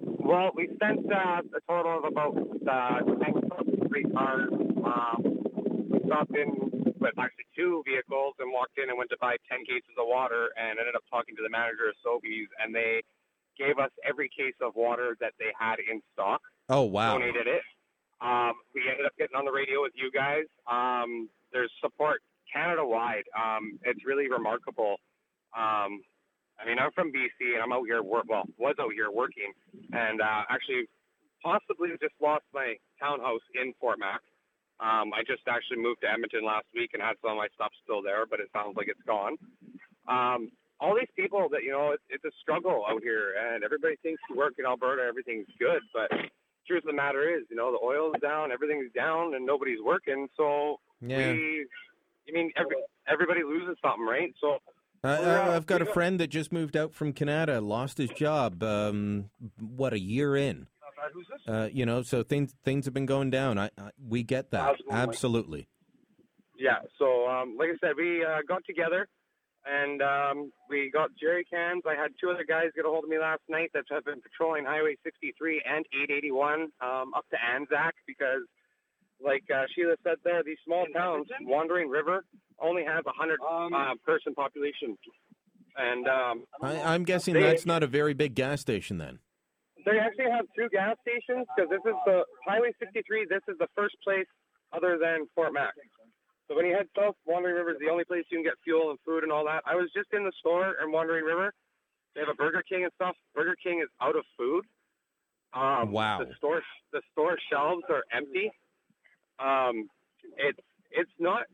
[0.00, 3.00] Well, we sent uh, a total of about uh,
[3.88, 4.48] three cars.
[4.50, 5.20] Um,
[5.90, 9.64] we stopped in with actually two vehicles and walked in and went to buy 10
[9.66, 13.02] cases of water and ended up talking to the manager of Sobeys, and they
[13.58, 16.40] gave us every case of water that they had in stock.
[16.68, 17.18] Oh, wow.
[17.18, 17.62] Donated it.
[18.20, 20.48] Um, we ended up getting on the radio with you guys.
[20.66, 23.24] Um, there's support Canada wide.
[23.36, 24.96] Um, it's really remarkable.
[25.56, 26.00] Um,
[26.60, 28.26] I mean, I'm from BC and I'm out here work.
[28.28, 29.52] Well, was out here working,
[29.92, 30.86] and uh, actually,
[31.42, 34.20] possibly just lost my townhouse in Fort Mac.
[34.80, 37.70] Um, I just actually moved to Edmonton last week and had some of my stuff
[37.82, 39.36] still there, but it sounds like it's gone.
[40.08, 43.94] Um, all these people that you know, it's, it's a struggle out here, and everybody
[44.02, 46.10] thinks you work in Alberta, everything's good, but
[46.66, 50.28] truth of the matter is, you know, the oil's down, everything's down, and nobody's working.
[50.36, 51.32] So yeah.
[51.32, 51.66] we,
[52.28, 54.34] I mean, every, everybody loses something, right?
[54.40, 54.58] So.
[55.04, 58.62] Uh, I've got a friend that just moved out from Canada, lost his job.
[58.62, 60.66] Um, what a year in.
[61.46, 63.58] Uh, you know, so things things have been going down.
[63.58, 64.96] I, I we get that absolutely.
[64.96, 65.68] absolutely.
[66.58, 66.78] Yeah.
[66.98, 69.06] So, um, like I said, we uh, got together
[69.66, 71.82] and um, we got jerry cans.
[71.86, 74.20] I had two other guys get a hold of me last night that have been
[74.20, 78.44] patrolling Highway 63 and 881 um, up to Anzac because,
[79.24, 82.24] like uh, Sheila said there, these small towns, Wandering River,
[82.60, 84.96] only has a hundred um, uh, person population,
[85.76, 89.18] and um, I, am guessing they, that's not a very big gas station then.
[89.84, 93.26] They actually have two gas stations because this is the Highway 63.
[93.28, 94.26] This is the first place
[94.72, 95.74] other than Fort Mac.
[96.48, 98.90] So when you head south, Wandering River is the only place you can get fuel
[98.90, 99.62] and food and all that.
[99.66, 101.52] I was just in the store in Wandering River.
[102.14, 103.16] They have a Burger King and stuff.
[103.34, 104.64] Burger King is out of food.
[105.52, 106.18] Um, wow.
[106.18, 108.50] The store the store shelves are empty.
[109.38, 109.88] Um,
[110.36, 110.58] it's
[110.90, 111.44] it's not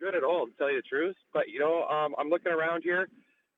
[0.00, 1.16] good at all to tell you the truth.
[1.32, 3.08] But you know, um, I'm looking around here.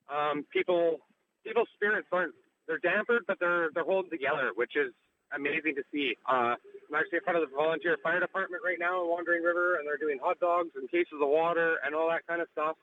[0.08, 0.98] Um, people
[1.44, 2.34] people's spirits aren't
[2.66, 4.92] they're dampered, but they're they're holding together, which is
[5.34, 6.16] amazing to see.
[6.28, 9.76] Uh, I'm actually in front of the volunteer fire department right now in Wandering River,
[9.76, 12.76] and they're doing hot dogs and cases of water and all that kind of stuff.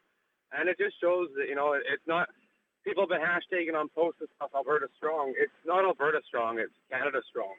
[0.52, 2.30] And it just shows that you know it's not
[2.84, 5.34] people have been hashtagging on posts and stuff Alberta strong.
[5.38, 6.60] It's not Alberta strong.
[6.60, 7.56] It's Canada strong.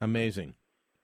[0.00, 0.54] Amazing,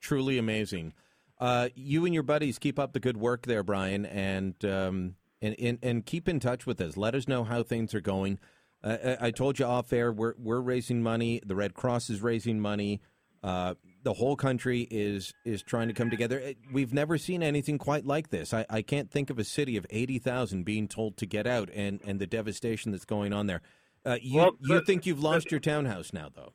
[0.00, 0.94] truly amazing.
[1.38, 5.54] Uh, you and your buddies keep up the good work there, Brian, and, um, and
[5.58, 6.96] and and keep in touch with us.
[6.96, 8.38] Let us know how things are going.
[8.82, 11.42] Uh, I told you off air, we're, we're raising money.
[11.44, 13.00] The Red Cross is raising money.
[13.42, 16.54] Uh, the whole country is is trying to come together.
[16.72, 18.54] We've never seen anything quite like this.
[18.54, 21.68] I, I can't think of a city of eighty thousand being told to get out,
[21.74, 23.62] and, and the devastation that's going on there.
[24.04, 26.54] Uh, you well, you think you've lost your townhouse now, though?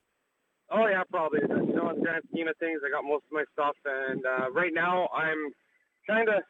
[0.71, 1.43] Oh yeah, probably.
[1.43, 4.23] You know, in the grand scheme of things, I got most of my stuff, and
[4.25, 5.51] uh, right now I'm
[6.07, 6.47] kind of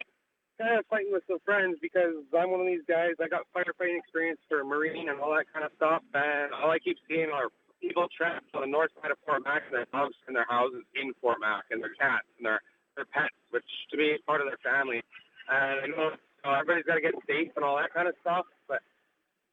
[0.61, 3.17] kind of fighting with some friends because I'm one of these guys.
[3.17, 6.77] I got firefighting experience for Marine and all that kind of stuff, and all I
[6.77, 7.49] keep seeing are
[7.81, 10.85] people trapped on the north side of Fort Mac and their dogs in their houses
[10.93, 12.61] in Fort Mac and their cats and their
[12.95, 15.01] their pets, which to me is part of their family.
[15.49, 18.45] And I know so everybody's got to get safe and all that kind of stuff,
[18.69, 18.81] but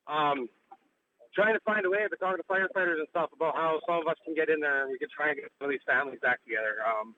[0.09, 0.49] um,
[1.35, 4.07] trying to find a way to talk to firefighters and stuff about how some of
[4.07, 6.19] us can get in there and we can try and get some of these families
[6.21, 6.77] back together.
[6.85, 7.15] Um,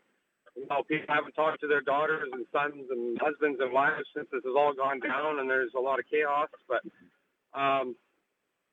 [0.56, 4.28] you know, people haven't talked to their daughters and sons and husbands and wives since
[4.32, 6.48] this has all gone down, and there's a lot of chaos.
[6.68, 6.82] But
[7.58, 7.94] um,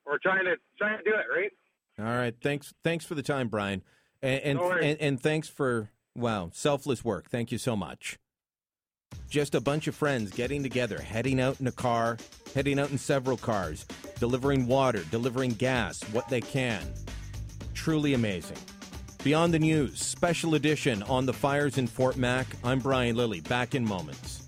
[0.05, 1.51] we're trying to trying to do it right.
[1.99, 3.83] All right, thanks thanks for the time, Brian,
[4.21, 7.29] and and, no and, and thanks for wow selfless work.
[7.29, 8.17] Thank you so much.
[9.29, 12.17] Just a bunch of friends getting together, heading out in a car,
[12.53, 13.85] heading out in several cars,
[14.19, 16.81] delivering water, delivering gas, what they can.
[17.73, 18.57] Truly amazing.
[19.23, 22.47] Beyond the News, special edition on the fires in Fort Mac.
[22.63, 24.47] I'm Brian Lilley, back in moments.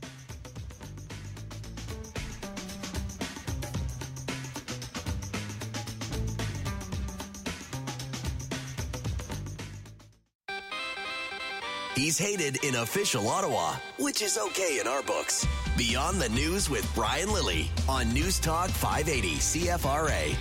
[11.96, 15.46] He's hated in official Ottawa, which is okay in our books.
[15.80, 20.36] Beyond the News with Brian Lilley on News Talk 580 CFRA.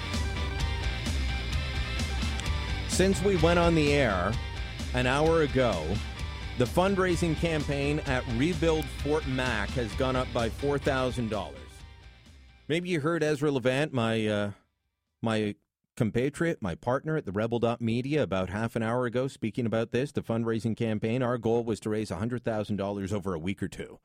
[2.89, 4.33] Since we went on the air
[4.95, 5.87] an hour ago,
[6.59, 11.53] the fundraising campaign at Rebuild Fort Mac has gone up by $4,000.
[12.67, 14.51] Maybe you heard Ezra Levant, my uh,
[15.23, 15.55] my
[15.97, 20.21] compatriot, my partner at the Rebel.media, about half an hour ago, speaking about this, the
[20.21, 21.23] fundraising campaign.
[21.23, 24.01] Our goal was to raise $100,000 over a week or two.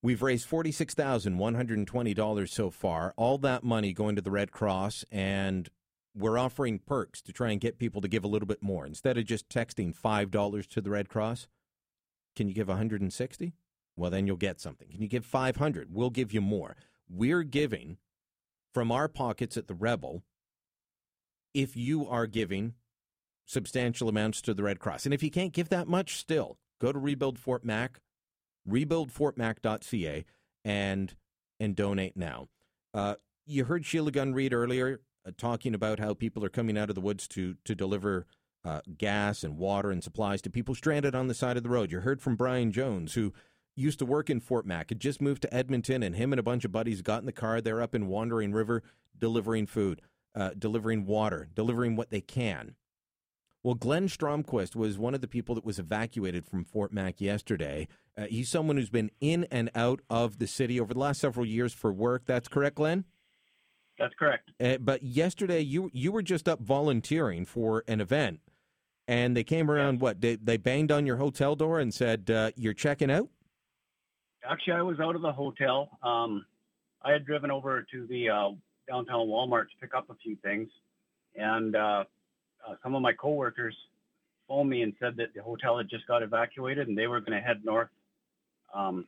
[0.00, 5.68] We've raised $46,120 so far, all that money going to the Red Cross, and
[6.14, 8.86] we're offering perks to try and get people to give a little bit more.
[8.86, 11.48] Instead of just texting $5 to the Red Cross,
[12.36, 13.52] can you give 160?
[13.96, 14.88] Well, then you'll get something.
[14.88, 15.92] Can you give 500?
[15.92, 16.76] We'll give you more.
[17.10, 17.96] We're giving
[18.72, 20.22] from our pockets at the Rebel
[21.52, 22.74] if you are giving
[23.46, 25.06] substantial amounts to the Red Cross.
[25.06, 28.00] And if you can't give that much, still go to Rebuild Fort Mac,
[28.68, 30.24] rebuildfortmac.ca,
[30.64, 31.14] and
[31.60, 32.48] and donate now.
[32.94, 36.88] Uh, you heard Sheila Gunn Reid earlier uh, talking about how people are coming out
[36.88, 38.26] of the woods to to deliver
[38.64, 41.92] uh, gas and water and supplies to people stranded on the side of the road.
[41.92, 43.32] You heard from Brian Jones, who
[43.76, 46.42] used to work in Fort Mac, had just moved to Edmonton, and him and a
[46.42, 47.60] bunch of buddies got in the car.
[47.60, 48.82] They're up in Wandering River
[49.16, 50.02] delivering food,
[50.34, 52.74] uh, delivering water, delivering what they can.
[53.62, 57.88] Well, Glenn Stromquist was one of the people that was evacuated from Fort Mac yesterday.
[58.16, 61.44] Uh, he's someone who's been in and out of the city over the last several
[61.44, 62.22] years for work.
[62.24, 63.04] That's correct, Glenn?
[63.98, 64.50] That's correct.
[64.60, 68.40] Uh, but yesterday, you you were just up volunteering for an event,
[69.08, 70.00] and they came around.
[70.00, 73.28] What they they banged on your hotel door and said uh, you're checking out.
[74.48, 75.90] Actually, I was out of the hotel.
[76.04, 76.46] Um,
[77.02, 78.50] I had driven over to the uh,
[78.88, 80.68] downtown Walmart to pick up a few things,
[81.34, 81.74] and
[82.68, 83.74] uh, some of my coworkers
[84.46, 87.38] phoned me and said that the hotel had just got evacuated and they were going
[87.38, 87.88] to head north
[88.74, 89.06] um,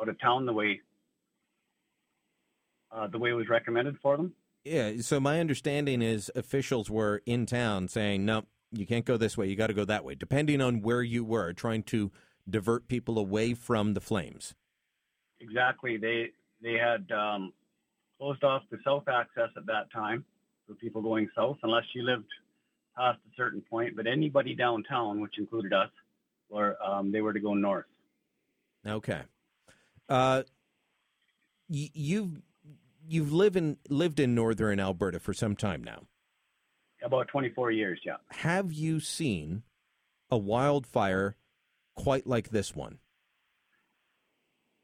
[0.00, 0.80] out of town the way
[2.94, 4.34] uh, the way it was recommended for them.
[4.64, 4.92] Yeah.
[5.00, 9.48] So my understanding is officials were in town saying, "No, you can't go this way.
[9.48, 12.12] You got to go that way," depending on where you were, trying to
[12.48, 14.54] divert people away from the flames.
[15.40, 15.96] Exactly.
[15.96, 16.32] They
[16.62, 17.52] they had um,
[18.18, 20.24] closed off the south access at that time
[20.66, 22.28] for people going south, unless you lived
[22.96, 23.96] past a certain point.
[23.96, 25.90] But anybody downtown, which included us,
[26.48, 27.86] were um, they were to go north.
[28.86, 29.22] Okay.
[30.08, 30.42] Uh,
[31.68, 32.42] y- you've
[33.06, 36.02] you've lived in lived in northern Alberta for some time now.
[37.04, 38.16] About 24 years, yeah.
[38.28, 39.64] Have you seen
[40.30, 41.36] a wildfire
[41.96, 42.98] quite like this one?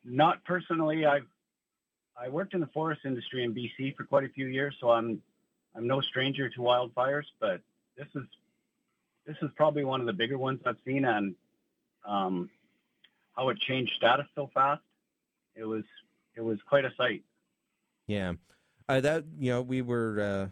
[0.05, 1.07] Not personally.
[1.07, 1.21] I
[2.21, 5.23] I worked in the forest industry in BC for quite a few years, so I'm
[5.77, 7.25] I'm no stranger to wildfires.
[7.41, 7.61] But
[7.99, 8.23] this is
[9.27, 11.35] this is probably one of the bigger ones I've seen, and
[12.07, 12.49] um,
[13.37, 14.81] how it changed status so fast.
[15.55, 15.85] It was
[16.37, 17.23] it was quite a sight.
[18.07, 18.35] Yeah,
[18.89, 20.49] uh, that you know we were uh,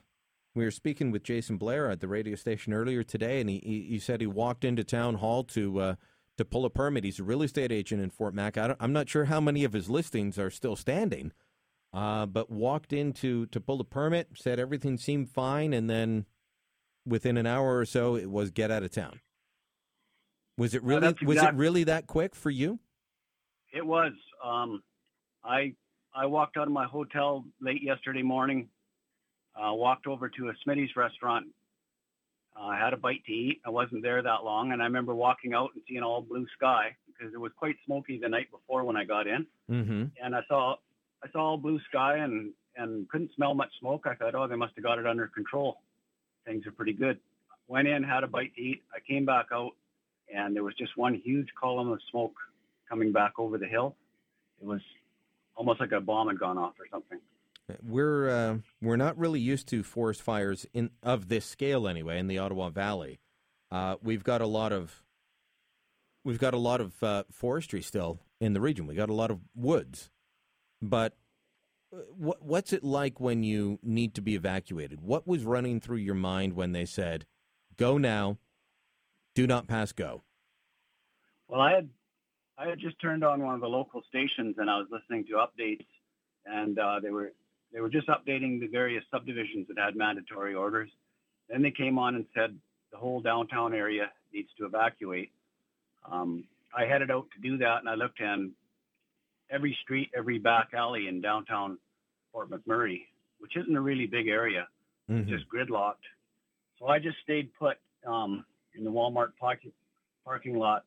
[0.54, 3.98] we were speaking with Jason Blair at the radio station earlier today, and he he
[3.98, 5.94] said he walked into town hall to uh,
[6.36, 7.04] to pull a permit.
[7.04, 8.58] He's a real estate agent in Fort Mac.
[8.58, 11.32] I am not sure how many of his listings are still standing,
[11.92, 16.26] uh, but walked in to, to pull a permit, said everything seemed fine, and then
[17.06, 19.20] within an hour or so, it was get out of town.
[20.58, 22.78] Was it really exact- was it really that quick for you?
[23.72, 24.12] It was.
[24.42, 24.82] Um,
[25.44, 25.74] I
[26.14, 28.68] I walked out of my hotel late yesterday morning,
[29.54, 31.48] uh, walked over to a Smitty's restaurant
[32.58, 33.60] uh, I had a bite to eat.
[33.64, 36.96] I wasn't there that long, and I remember walking out and seeing all blue sky
[37.06, 39.46] because it was quite smoky the night before when I got in.
[39.70, 40.04] Mm-hmm.
[40.22, 40.76] And I saw
[41.22, 44.06] I saw all blue sky and and couldn't smell much smoke.
[44.06, 45.78] I thought, oh, they must have got it under control.
[46.46, 47.18] Things are pretty good.
[47.68, 48.82] Went in, had a bite to eat.
[48.94, 49.72] I came back out,
[50.32, 52.34] and there was just one huge column of smoke
[52.88, 53.96] coming back over the hill.
[54.60, 54.80] It was
[55.56, 57.18] almost like a bomb had gone off or something.
[57.82, 62.28] We're uh, we're not really used to forest fires in of this scale anyway in
[62.28, 63.18] the Ottawa Valley.
[63.72, 65.02] Uh, we've got a lot of
[66.22, 68.86] we've got a lot of uh, forestry still in the region.
[68.86, 70.10] We got a lot of woods,
[70.80, 71.16] but
[72.16, 75.00] what what's it like when you need to be evacuated?
[75.00, 77.26] What was running through your mind when they said,
[77.76, 78.38] "Go now,
[79.34, 80.22] do not pass go"?
[81.48, 81.88] Well, I had
[82.58, 85.34] I had just turned on one of the local stations and I was listening to
[85.34, 85.86] updates,
[86.44, 87.32] and uh, they were
[87.72, 90.90] they were just updating the various subdivisions that had mandatory orders.
[91.48, 92.56] Then they came on and said
[92.92, 95.30] the whole downtown area needs to evacuate.
[96.10, 96.44] Um,
[96.76, 98.52] I headed out to do that, and I looked in
[99.50, 101.78] every street, every back alley in downtown
[102.36, 103.00] Fort McMurray,
[103.38, 104.68] which isn't a really big area,
[105.10, 105.26] mm-hmm.
[105.30, 106.04] just gridlocked.
[106.78, 108.44] So I just stayed put um,
[108.76, 109.72] in the Walmart parking
[110.22, 110.84] parking lot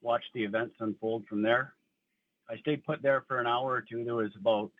[0.00, 1.74] watched the events unfold from there.
[2.50, 4.02] I stayed put there for an hour or two.
[4.02, 4.72] There was about,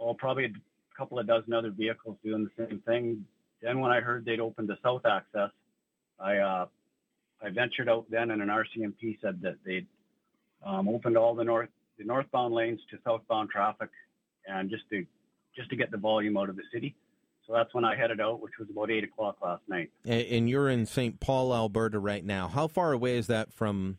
[0.00, 3.24] oh, probably a couple of dozen other vehicles doing the same thing.
[3.62, 5.50] Then when I heard they'd opened the south access,
[6.18, 6.66] I uh,
[7.40, 9.86] I ventured out then, and an RCMP said that they'd
[10.64, 13.90] um, opened all the north the northbound lanes to southbound traffic,
[14.46, 15.04] and just to
[15.54, 16.94] just to get the volume out of the city.
[17.46, 19.90] So that's when I headed out, which was about eight o'clock last night.
[20.04, 21.20] And you're in St.
[21.20, 22.48] Paul, Alberta, right now.
[22.48, 23.98] How far away is that from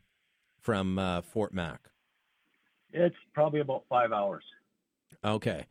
[0.59, 1.89] from uh, Fort Mac?
[2.91, 4.43] It's probably about five hours.
[5.23, 5.65] Okay.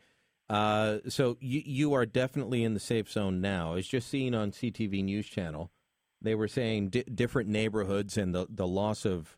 [0.49, 3.73] Uh, so you you are definitely in the safe zone now.
[3.73, 5.71] I was just seeing on CTV News Channel,
[6.23, 9.37] they were saying di- different neighborhoods and the the loss of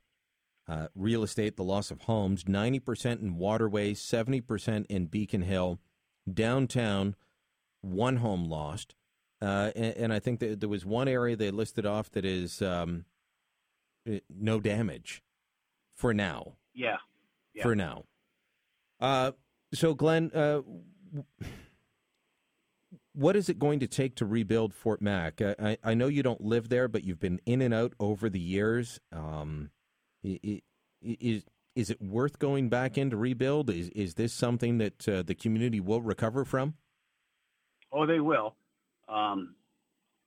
[0.68, 5.42] uh, real estate, the loss of homes, ninety percent in Waterways, seventy percent in Beacon
[5.42, 5.80] Hill,
[6.32, 7.16] downtown,
[7.80, 8.94] one home lost,
[9.40, 12.60] uh, and, and, I think that there was one area they listed off that is
[12.60, 13.04] um,
[14.28, 15.22] no damage
[15.94, 16.54] for now.
[16.74, 16.96] Yeah.
[17.54, 17.62] yeah.
[17.62, 18.04] For now.
[19.00, 19.32] Uh,
[19.72, 20.62] so, Glenn, uh,
[23.14, 25.40] what is it going to take to rebuild Fort Mac?
[25.40, 28.40] I, I know you don't live there, but you've been in and out over the
[28.40, 28.98] years.
[29.12, 29.70] Um,
[30.22, 31.44] is
[31.74, 33.70] is it worth going back in to rebuild?
[33.70, 36.74] Is is this something that uh, the community will recover from?
[37.92, 38.54] Oh, they will.
[39.08, 39.54] Um,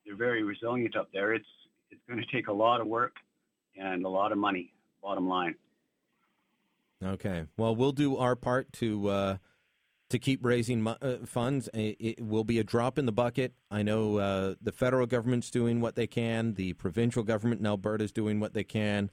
[0.05, 1.33] they're very resilient up there.
[1.33, 1.45] It's
[1.89, 3.15] it's going to take a lot of work
[3.75, 4.73] and a lot of money.
[5.03, 5.55] Bottom line.
[7.03, 7.45] Okay.
[7.57, 9.37] Well, we'll do our part to uh,
[10.09, 11.69] to keep raising uh, funds.
[11.73, 13.53] It, will be a drop in the bucket.
[13.71, 16.53] I know uh, the federal government's doing what they can.
[16.53, 19.09] The provincial government in Alberta is doing what they can.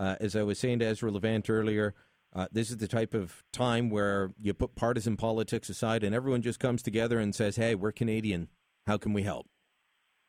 [0.00, 1.94] Uh, as I was saying to Ezra Levant earlier,
[2.34, 6.40] uh, this is the type of time where you put partisan politics aside and everyone
[6.40, 8.48] just comes together and says, "Hey, we're Canadian.
[8.86, 9.46] How can we help?"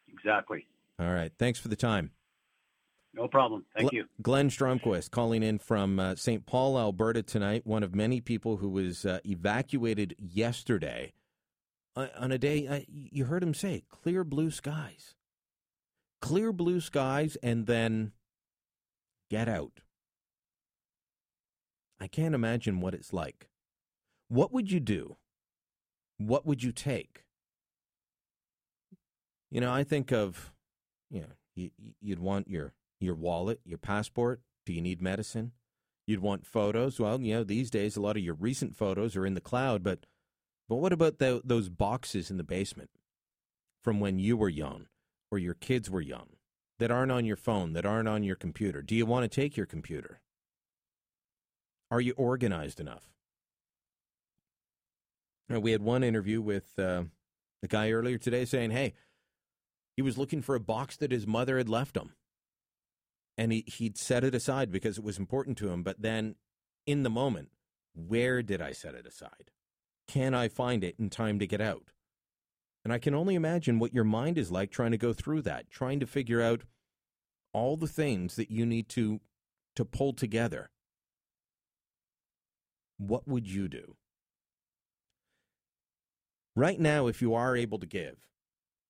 [0.10, 0.68] Exactly.
[1.00, 1.32] All right.
[1.40, 2.12] Thanks for the time.
[3.14, 3.66] No problem.
[3.76, 4.06] Thank you.
[4.22, 6.46] Glenn Stromquist calling in from uh, St.
[6.46, 11.14] Paul, Alberta tonight, one of many people who was uh, evacuated yesterday
[11.96, 15.16] uh, on a day, uh, you heard him say, clear blue skies.
[16.22, 18.12] Clear blue skies, and then
[19.32, 19.80] get out.
[22.02, 23.48] I can't imagine what it's like.
[24.28, 25.16] What would you do?
[26.18, 27.24] What would you take?
[29.50, 30.52] You know, I think of,
[31.10, 31.72] you know, you,
[32.02, 34.42] you'd want your your wallet, your passport.
[34.66, 35.54] Do you need medicine?
[36.06, 37.00] You'd want photos.
[37.00, 39.82] Well, you know, these days a lot of your recent photos are in the cloud,
[39.82, 40.06] but
[40.68, 42.90] but what about the, those boxes in the basement
[43.82, 44.88] from when you were young
[45.32, 46.28] or your kids were young
[46.82, 48.82] that aren't on your phone, that aren't on your computer?
[48.82, 50.20] Do you want to take your computer?
[51.92, 53.12] Are you organized enough?
[55.48, 57.04] We had one interview with uh,
[57.62, 58.96] a guy earlier today saying, hey,
[59.96, 62.14] he was looking for a box that his mother had left him
[63.38, 65.84] and he, he'd set it aside because it was important to him.
[65.84, 66.34] But then
[66.88, 67.50] in the moment,
[67.94, 69.52] where did I set it aside?
[70.08, 71.92] Can I find it in time to get out?
[72.84, 75.70] And I can only imagine what your mind is like trying to go through that,
[75.70, 76.64] trying to figure out
[77.54, 79.20] all the things that you need to
[79.76, 80.70] to pull together.
[82.98, 83.96] What would you do?
[86.56, 88.18] Right now, if you are able to give,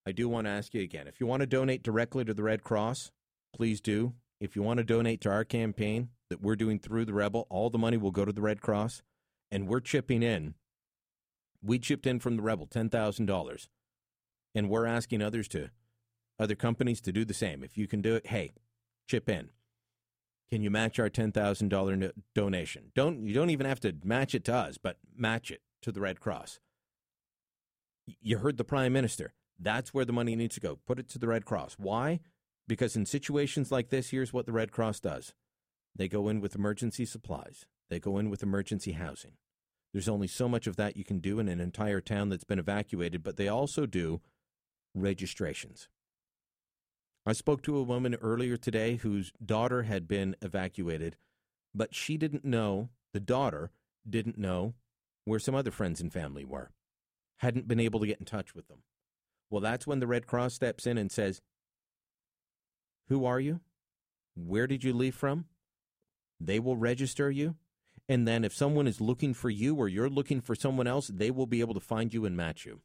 [0.05, 1.07] I do want to ask you again.
[1.07, 3.11] If you want to donate directly to the Red Cross,
[3.55, 4.13] please do.
[4.39, 7.69] If you want to donate to our campaign that we're doing through the Rebel, all
[7.69, 9.03] the money will go to the Red Cross,
[9.51, 10.55] and we're chipping in.
[11.61, 13.67] We chipped in from the Rebel $10,000,
[14.53, 15.69] and we're asking others to,
[16.39, 17.63] other companies to do the same.
[17.63, 18.51] If you can do it, hey,
[19.07, 19.49] chip in.
[20.49, 22.91] Can you match our $10,000 no- donation?
[22.93, 26.01] Don't you don't even have to match it to us, but match it to the
[26.01, 26.59] Red Cross.
[28.21, 29.33] You heard the Prime Minister.
[29.57, 30.79] That's where the money needs to go.
[30.85, 31.75] Put it to the Red Cross.
[31.77, 32.19] Why?
[32.67, 35.33] Because in situations like this, here's what the Red Cross does
[35.95, 39.33] they go in with emergency supplies, they go in with emergency housing.
[39.93, 42.59] There's only so much of that you can do in an entire town that's been
[42.59, 44.21] evacuated, but they also do
[44.93, 45.87] registrations.
[47.25, 51.17] I spoke to a woman earlier today whose daughter had been evacuated,
[51.73, 53.71] but she didn't know, the daughter
[54.09, 54.73] didn't know
[55.25, 56.71] where some other friends and family were,
[57.37, 58.79] hadn't been able to get in touch with them.
[59.49, 61.41] Well, that's when the Red Cross steps in and says,
[63.09, 63.59] who are you?
[64.35, 65.45] Where did you leave from?
[66.39, 67.55] They will register you.
[68.09, 71.29] And then if someone is looking for you or you're looking for someone else, they
[71.29, 72.81] will be able to find you and match you.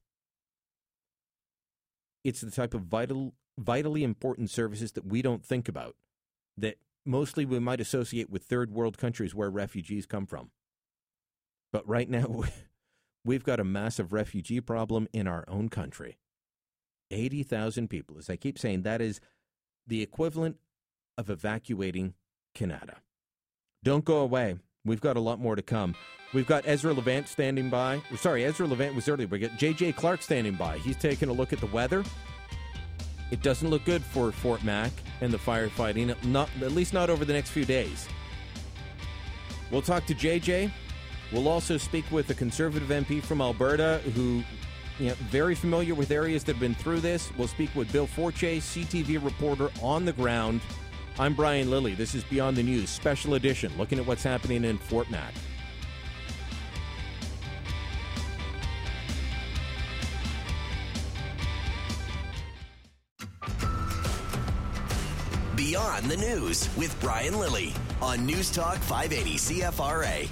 [2.27, 5.95] It's the type of vital, vitally important services that we don't think about,
[6.59, 10.51] that mostly we might associate with third world countries where refugees come from.
[11.73, 12.43] But right now,
[13.25, 16.19] we've got a massive refugee problem in our own country.
[17.13, 18.19] 80,000 people.
[18.19, 19.21] As I keep saying, that is
[19.87, 20.57] the equivalent
[21.17, 22.15] of evacuating
[22.57, 22.97] Canada.
[23.85, 24.57] Don't go away.
[24.87, 25.95] We've got a lot more to come.
[26.33, 28.01] We've got Ezra Levant standing by.
[28.17, 29.27] Sorry, Ezra Levant was earlier.
[29.27, 30.79] We got JJ Clark standing by.
[30.79, 32.05] He's taking a look at the weather.
[33.31, 37.25] It doesn't look good for Fort Mac and the firefighting, not at least not over
[37.25, 38.09] the next few days.
[39.71, 40.71] We'll talk to JJ.
[41.33, 44.45] We'll also speak with a conservative MP from Alberta who
[45.01, 47.31] you know, very familiar with areas that have been through this.
[47.37, 50.61] We'll speak with Bill Forche, CTV reporter on the ground.
[51.19, 51.95] I'm Brian Lilley.
[51.95, 55.33] This is Beyond the News, special edition, looking at what's happening in Fort Mac.
[65.57, 70.29] Beyond the News with Brian Lilley on News Talk 580 CFRA.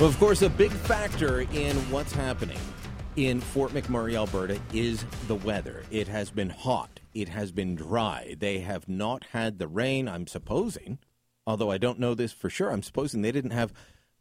[0.00, 2.58] Well, of course, a big factor in what's happening
[3.16, 5.82] in Fort McMurray, Alberta, is the weather.
[5.90, 7.00] It has been hot.
[7.12, 8.36] It has been dry.
[8.38, 10.98] They have not had the rain, I'm supposing,
[11.46, 12.70] although I don't know this for sure.
[12.70, 13.72] I'm supposing they didn't have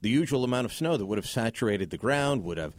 [0.02, 2.76] the usual amount of snow that would have saturated the ground, would have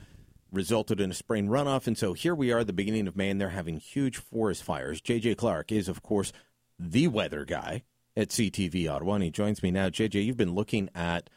[0.51, 1.87] resulted in a spring runoff.
[1.87, 5.01] And so here we are, the beginning of May, and they're having huge forest fires.
[5.01, 6.33] JJ Clark is, of course,
[6.79, 7.83] the weather guy
[8.17, 9.89] at CTV Ottawa, and he joins me now.
[9.89, 11.31] JJ, you've been looking at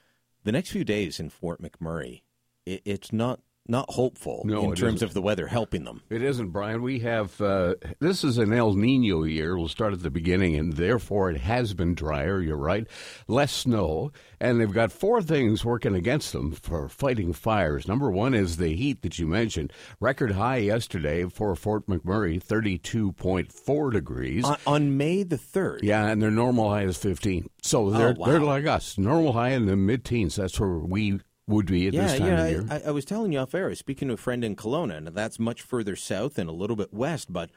[0.43, 2.21] the next few days in Fort McMurray.
[2.65, 5.07] it's not not hopeful no, in terms isn't.
[5.07, 6.01] of the weather helping them.
[6.09, 6.81] It isn't, Brian.
[6.81, 9.57] We have uh, this is an El Nino year.
[9.57, 12.41] We'll start at the beginning, and therefore it has been drier.
[12.41, 12.85] You're right,
[13.27, 14.11] less snow,
[14.41, 17.87] and they've got four things working against them for fighting fires.
[17.87, 19.71] Number one is the heat that you mentioned.
[19.99, 25.81] Record high yesterday for Fort McMurray, thirty-two point four degrees on, on, May the third.
[25.83, 27.49] Yeah, and their normal high is fifteen.
[27.61, 28.27] So they're oh, wow.
[28.27, 30.35] they're like us, normal high in the mid-teens.
[30.35, 32.65] That's where we would be at yeah, this time yeah, of year.
[32.69, 34.97] I, I, was telling you off air, I was speaking to a friend in Kelowna,
[34.97, 37.49] and that's much further south and a little bit west, but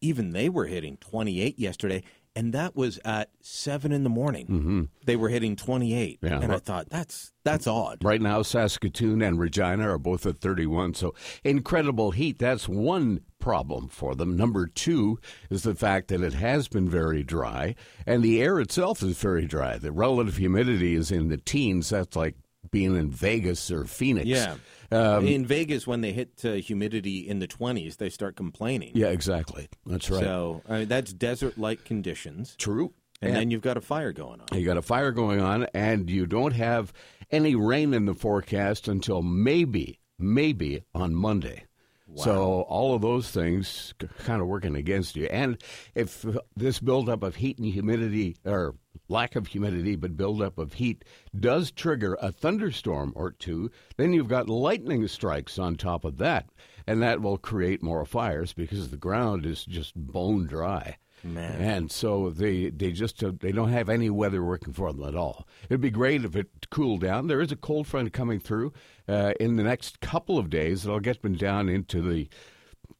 [0.00, 2.02] even they were hitting 28 yesterday,
[2.36, 4.46] and that was at 7 in the morning.
[4.46, 4.82] Mm-hmm.
[5.04, 6.20] They were hitting 28.
[6.22, 6.56] Yeah, and right.
[6.56, 8.04] I thought, that's that's odd.
[8.04, 11.14] Right now, Saskatoon and Regina are both at 31, so
[11.44, 12.38] incredible heat.
[12.38, 14.36] That's one problem for them.
[14.36, 15.18] Number two
[15.48, 17.74] is the fact that it has been very dry,
[18.06, 19.78] and the air itself is very dry.
[19.78, 21.90] The relative humidity is in the teens.
[21.90, 22.36] That's like
[22.70, 24.26] being in Vegas or Phoenix.
[24.26, 24.56] Yeah.
[24.92, 28.92] Um, in Vegas, when they hit uh, humidity in the 20s, they start complaining.
[28.94, 29.68] Yeah, exactly.
[29.86, 30.22] That's right.
[30.22, 32.56] So I mean, that's desert like conditions.
[32.58, 32.92] True.
[33.22, 34.58] And, and, then you've got a fire going on.
[34.58, 36.92] You got a fire going on, and you don't have
[37.30, 41.64] any rain in the forecast until maybe, maybe on Monday.
[42.12, 42.24] Wow.
[42.24, 43.94] So all of those things
[44.24, 45.26] kind of working against you.
[45.26, 45.62] And
[45.94, 46.24] if
[46.56, 48.74] this buildup of heat and humidity, or
[49.08, 51.04] lack of humidity, but buildup of heat
[51.38, 56.48] does trigger a thunderstorm or two, then you've got lightning strikes on top of that.
[56.86, 60.96] And that will create more fires because the ground is just bone dry.
[61.22, 61.60] Man.
[61.60, 65.14] And so they they just uh, they don't have any weather working for them at
[65.14, 65.46] all.
[65.68, 67.26] It'd be great if it cooled down.
[67.26, 68.72] There is a cold front coming through
[69.08, 70.84] uh, in the next couple of days.
[70.84, 72.28] It'll get them down into the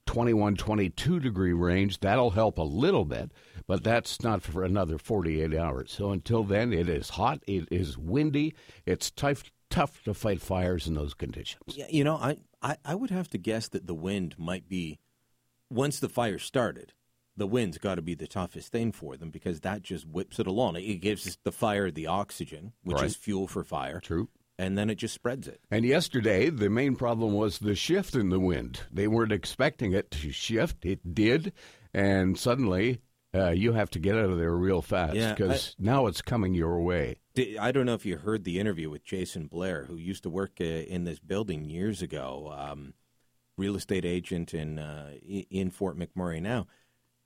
[0.06, 2.00] 21, 22 degree range.
[2.00, 3.32] That'll help a little bit,
[3.66, 5.92] but that's not for another 48 hours.
[5.92, 7.42] So until then, it is hot.
[7.46, 8.54] It is windy.
[8.86, 11.62] It's tough tough to fight fires in those conditions.
[11.68, 14.98] Yeah, you know, I, I, I would have to guess that the wind might be
[15.70, 16.92] once the fire started
[17.36, 20.46] the wind's got to be the toughest thing for them because that just whips it
[20.46, 20.76] along.
[20.76, 23.06] It gives the fire the oxygen, which right.
[23.06, 24.00] is fuel for fire.
[24.00, 24.28] True.
[24.58, 25.60] And then it just spreads it.
[25.70, 28.80] And yesterday, the main problem was the shift in the wind.
[28.92, 30.84] They weren't expecting it to shift.
[30.84, 31.54] It did.
[31.94, 33.00] And suddenly,
[33.34, 36.52] uh, you have to get out of there real fast because yeah, now it's coming
[36.54, 37.20] your way.
[37.58, 40.58] I don't know if you heard the interview with Jason Blair, who used to work
[40.60, 42.92] uh, in this building years ago, um,
[43.56, 46.66] real estate agent in uh, in Fort McMurray now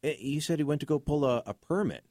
[0.04, 2.04] he said he went to go pull a, a permit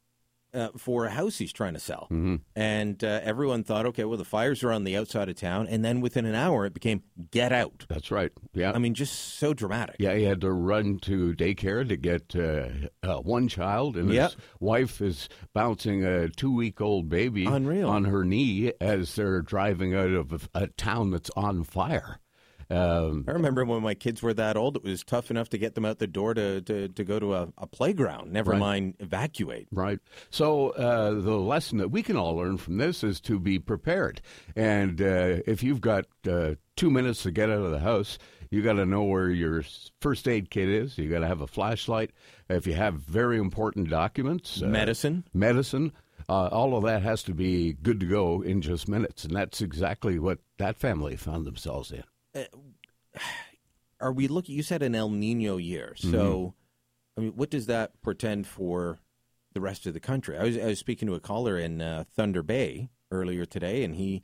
[0.54, 2.08] uh, for a house he's trying to sell.
[2.12, 2.36] Mm-hmm.
[2.56, 5.68] And uh, everyone thought, okay, well, the fires are on the outside of town.
[5.68, 7.86] And then within an hour, it became get out.
[7.90, 8.32] That's right.
[8.54, 8.72] Yeah.
[8.74, 9.96] I mean, just so dramatic.
[10.00, 12.68] Yeah, he had to run to daycare to get uh,
[13.02, 14.32] uh, one child, and yep.
[14.32, 17.90] his wife is bouncing a two week old baby Unreal.
[17.90, 22.20] on her knee as they're driving out of a, a town that's on fire.
[22.74, 25.76] Um, I remember when my kids were that old, it was tough enough to get
[25.76, 28.60] them out the door to, to, to go to a, a playground, never Right.
[28.60, 29.68] mind evacuate.
[29.72, 30.00] Right.
[30.30, 34.22] So uh, the lesson that we can all learn from this is to be prepared.
[34.56, 38.18] And uh, if you've got uh, two minutes to get out of the house,
[38.50, 39.64] you got to know where your
[40.02, 40.98] first aid kit is.
[40.98, 42.12] You got to have a flashlight.
[42.50, 45.24] If you have very important documents, uh, Medicine.
[45.34, 45.92] medicine.
[46.30, 49.60] Uh, all of that has to be good to go in just minutes, and that's
[49.62, 52.04] exactly what that family found themselves in.
[54.00, 54.56] Are we looking?
[54.56, 55.94] You said an El Nino year.
[55.98, 56.50] So, Mm-hmm.
[57.16, 59.00] I mean, what does that portend for
[59.54, 60.38] the rest of the country.
[60.38, 63.96] I was, I was speaking to a caller in uh, Thunder Bay earlier today, and
[63.96, 64.24] he,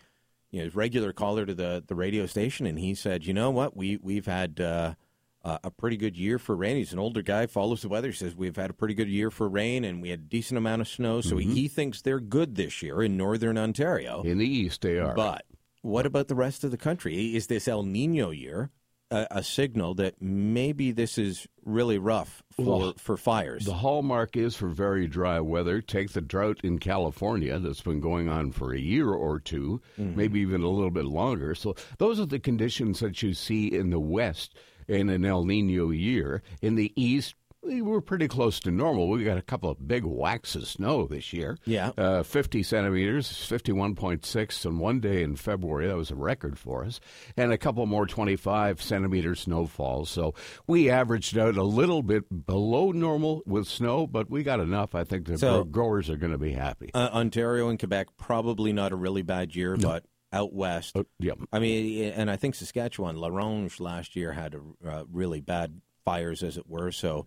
[0.52, 3.78] you know, regular caller to the, the radio station, and he said, you know what,
[3.78, 4.96] we we've had uh,
[5.44, 6.78] a pretty good year for rain.
[6.78, 8.08] He's an older guy, follows the weather.
[8.10, 10.58] He says we've had a pretty good year for rain, and we had a decent
[10.58, 11.22] amount of snow.
[11.22, 11.54] So Mhm.
[11.54, 14.24] he thinks they're good this year in northern Ontario.
[14.24, 15.14] In the east, they are.
[15.14, 15.46] But
[15.82, 17.36] what about the rest of the country?
[17.36, 18.70] Is this El Nino year
[19.12, 23.66] a, a signal that maybe this is really rough for, Well, for fires?
[23.66, 25.82] The hallmark is for very dry weather.
[25.82, 30.16] Take the drought in California that's been going on for a year or 2 Mhm.
[30.16, 31.56] maybe even a little bit longer.
[31.56, 34.56] So those are the conditions that you see in the west
[34.88, 36.42] in an El Nino year.
[36.62, 39.10] In the east, we were pretty close to normal.
[39.10, 41.58] We got a couple of big whacks of snow this year.
[41.66, 41.92] Yeah.
[41.98, 45.88] Uh, 50 centimeters, 51.6 on one day in February.
[45.88, 47.00] That was a record for us.
[47.36, 50.10] And a couple more 25 centimeter snowfalls.
[50.10, 50.34] So
[50.68, 54.96] we averaged out a little bit below normal with snow, but we got enough.
[54.96, 56.92] I think the So- growers are going to be happy.
[56.94, 60.96] Uh, Ontario and Quebec probably not a really bad year, but out west.
[61.20, 61.34] yeah.
[61.52, 65.82] I mean, and I think Saskatchewan, La Ronge last year had a, uh, really bad
[66.06, 66.92] fires, as it were.
[66.92, 67.26] So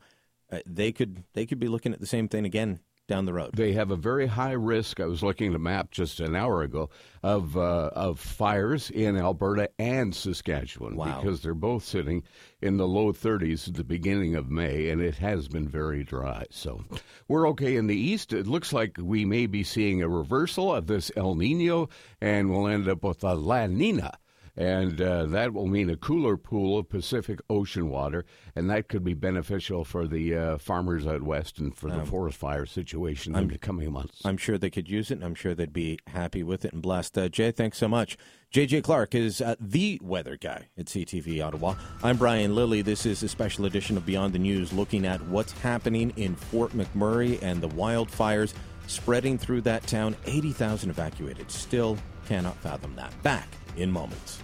[0.52, 3.50] uh, they could they could be looking at the same thing again down the road.
[3.54, 5.00] They have a very high risk.
[5.00, 6.88] I was looking at a map just an hour ago
[7.22, 11.20] of uh, of fires in Alberta and Saskatchewan Wow.
[11.20, 12.22] because they're both sitting
[12.60, 16.44] in the low 30s at the beginning of May, and it has been very dry.
[16.50, 16.84] So
[17.26, 18.32] we're okay in the east.
[18.32, 21.88] It looks like we may be seeing a reversal of this El Nino,
[22.20, 24.12] and we'll end up with a La Nina.
[24.54, 29.02] And uh, that will mean a cooler pool of Pacific Ocean water, and that could
[29.02, 33.34] be beneficial for the uh, farmers out west and for the Um, forest fire situation
[33.34, 34.20] I'm- in the coming months.
[34.26, 36.82] I'm sure they could use it, and I'm sure they'd be happy with it and
[36.82, 37.16] blessed.
[37.16, 38.18] Uh, Jay, thanks so much.
[38.52, 41.74] JJ Clark is uh, the weather guy at CTV Ottawa.
[42.02, 42.82] I'm Brian Lilley.
[42.82, 46.72] This is a special edition of Beyond the News looking at what's happening in Fort
[46.72, 48.52] McMurray and the wildfires
[48.86, 50.14] spreading through that town.
[50.26, 51.50] 80,000 evacuated.
[51.50, 51.96] Still
[52.26, 53.14] cannot fathom that.
[53.22, 54.42] Back in moments.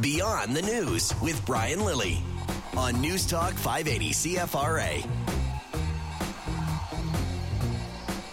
[0.00, 2.22] Beyond the News with Brian Lilley
[2.76, 5.10] on News Talk 580 CFRA.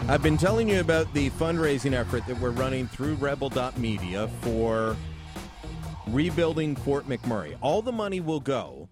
[0.08, 4.96] I've been telling you about the fundraising effort that we're running through Rebel.media for
[6.06, 7.58] rebuilding Fort McMurray.
[7.62, 8.88] All the money will go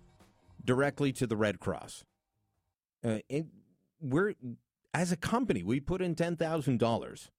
[0.66, 2.04] directly to the Red Cross.
[3.04, 3.45] Uh, it,
[3.99, 4.34] we're
[4.93, 7.32] as a company, we put in ten thousand dollars.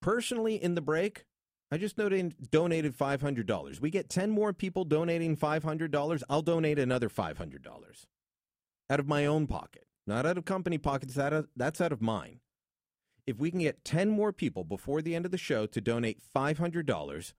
[0.00, 1.24] Personally, in the break,
[1.70, 3.80] I just donated, donated five hundred dollars.
[3.80, 6.22] We get ten more people donating five hundred dollars.
[6.30, 8.06] I'll donate another five hundred dollars
[8.88, 11.14] out of my own pocket, not out of company pockets.
[11.14, 12.40] That that's out of mine.
[13.26, 16.22] If we can get ten more people before the end of the show to donate
[16.22, 17.34] five hundred dollars,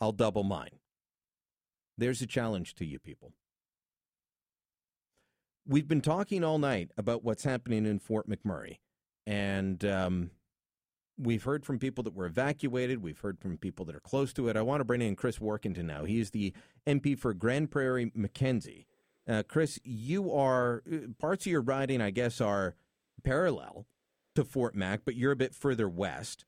[0.00, 0.78] I'll double mine.
[1.98, 3.32] There's a challenge to you people.
[5.66, 8.78] We've been talking all night about what's happening in Fort McMurray,
[9.26, 10.30] and um,
[11.18, 13.02] we've heard from people that were evacuated.
[13.02, 14.56] We've heard from people that are close to it.
[14.56, 16.04] I want to bring in Chris Warkentin now.
[16.04, 16.52] He's the
[16.86, 18.86] MP for Grande Prairie Mackenzie.
[19.28, 22.74] Uh, Chris, you are uh, parts of your riding, I guess, are
[23.22, 23.86] parallel
[24.34, 26.44] to Fort Mac, but you're a bit further west.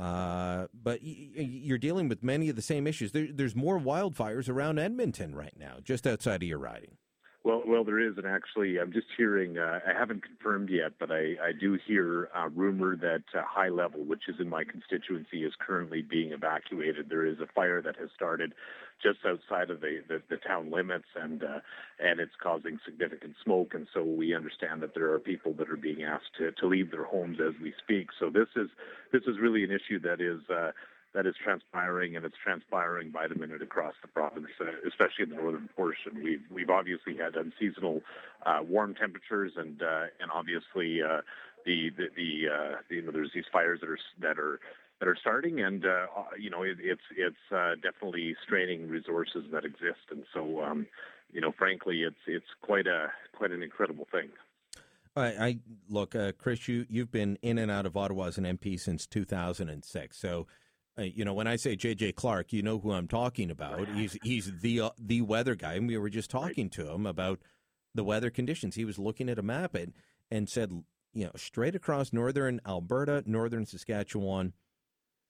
[0.00, 3.12] Uh, but you're dealing with many of the same issues.
[3.12, 6.96] There, there's more wildfires around Edmonton right now, just outside of your riding.
[7.44, 9.58] Well, well, there is, and actually, I'm just hearing.
[9.58, 13.68] Uh, I haven't confirmed yet, but I, I do hear uh, rumor that uh, High
[13.68, 17.08] Level, which is in my constituency, is currently being evacuated.
[17.08, 18.54] There is a fire that has started
[19.02, 21.58] just outside of the, the, the town limits, and uh,
[21.98, 23.74] and it's causing significant smoke.
[23.74, 26.92] And so we understand that there are people that are being asked to, to leave
[26.92, 28.10] their homes as we speak.
[28.20, 28.68] So this is
[29.12, 30.40] this is really an issue that is.
[31.14, 35.30] That is transpiring, and it's transpiring by the minute across the province, uh, especially in
[35.30, 36.22] the northern portion.
[36.22, 38.00] We've we've obviously had unseasonal
[38.46, 41.20] uh, warm temperatures, and uh, and obviously uh,
[41.66, 44.60] the the, the uh, you know there's these fires that are that are
[45.00, 46.06] that are starting, and uh,
[46.38, 50.86] you know it, it's it's definitely straining resources that exist, and so um,
[51.30, 54.30] you know frankly it's it's quite a quite an incredible thing.
[55.14, 55.58] I, I
[55.90, 56.68] look, Chris.
[56.68, 60.16] You you've been in and out of Ottawa as an MP since 2006.
[60.16, 60.46] So,
[60.98, 63.88] uh, you know, when I say JJ Clark, you know who I'm talking about.
[63.88, 67.40] He's he's the uh, the weather guy, and we were just talking to him about
[67.94, 68.74] the weather conditions.
[68.74, 69.94] He was looking at a map and
[70.30, 70.84] and said,
[71.14, 74.52] you know, straight across northern Alberta, northern Saskatchewan,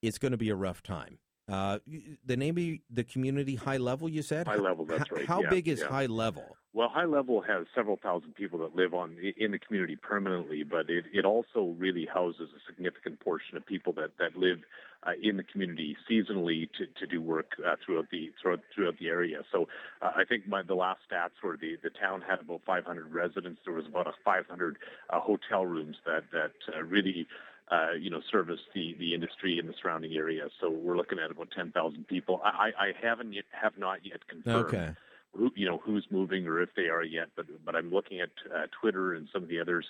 [0.01, 1.19] it's going to be a rough time.
[1.51, 1.79] Uh,
[2.25, 4.47] the name of the community, high level, you said.
[4.47, 5.27] High level, that's right.
[5.27, 5.89] How Yeah, big is yeah.
[5.89, 6.57] high level?
[6.75, 10.89] Well, High Level has several thousand people that live on in the community permanently, but
[10.89, 14.59] it, it also really houses a significant portion of people that, that live
[15.07, 19.09] uh, in the community seasonally to, to do work uh, throughout the throughout, throughout the
[19.09, 19.43] area.
[19.51, 19.69] So
[20.01, 23.61] uh, I think my, the last stats were the, the town had about 500 residents.
[23.65, 24.79] There was about 500
[25.11, 27.27] uh, hotel rooms that that uh, really
[27.71, 30.49] uh, you know, service the, the industry in the surrounding area.
[30.61, 32.41] So we're looking at about 10,000 people.
[32.45, 34.93] I, I haven't yet, have not yet confirmed Okay.
[35.35, 38.29] Who, you know, who's moving or if they are yet, but, but I'm looking at
[38.55, 39.87] uh, Twitter and some of the others,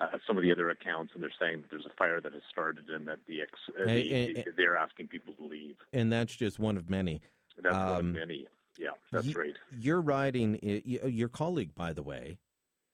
[0.00, 2.40] uh, some of the other accounts, and they're saying that there's a fire that has
[2.50, 5.76] started and that the ex, uh, the, Hey, hey, they're asking people to leave.
[5.92, 7.20] And that's just one of many.
[7.62, 8.46] That's one of Um, many.
[8.78, 9.56] Yeah, that's Ye- right.
[9.78, 12.38] Your riding, your colleague, by the way,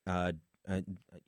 [0.04, 0.32] uh,
[0.68, 0.80] uh,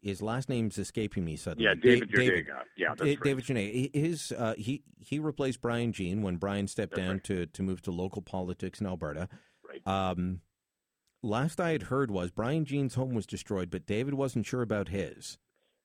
[0.03, 1.67] his last name's escaping me suddenly.
[1.67, 2.47] Yeah, Da- David.
[2.77, 3.21] Yeah, that's Da- right.
[3.23, 3.95] David Yurdiga.
[3.95, 7.91] His uh, he he replaced Brian Jean when Brian stepped down to to move to
[7.93, 9.29] local politics in Alberta.
[9.69, 9.85] Right.
[9.87, 10.41] Um,
[11.25, 14.89] last I had heard was Brian Jean's home was destroyed, but David wasn't sure about
[14.89, 15.39] his.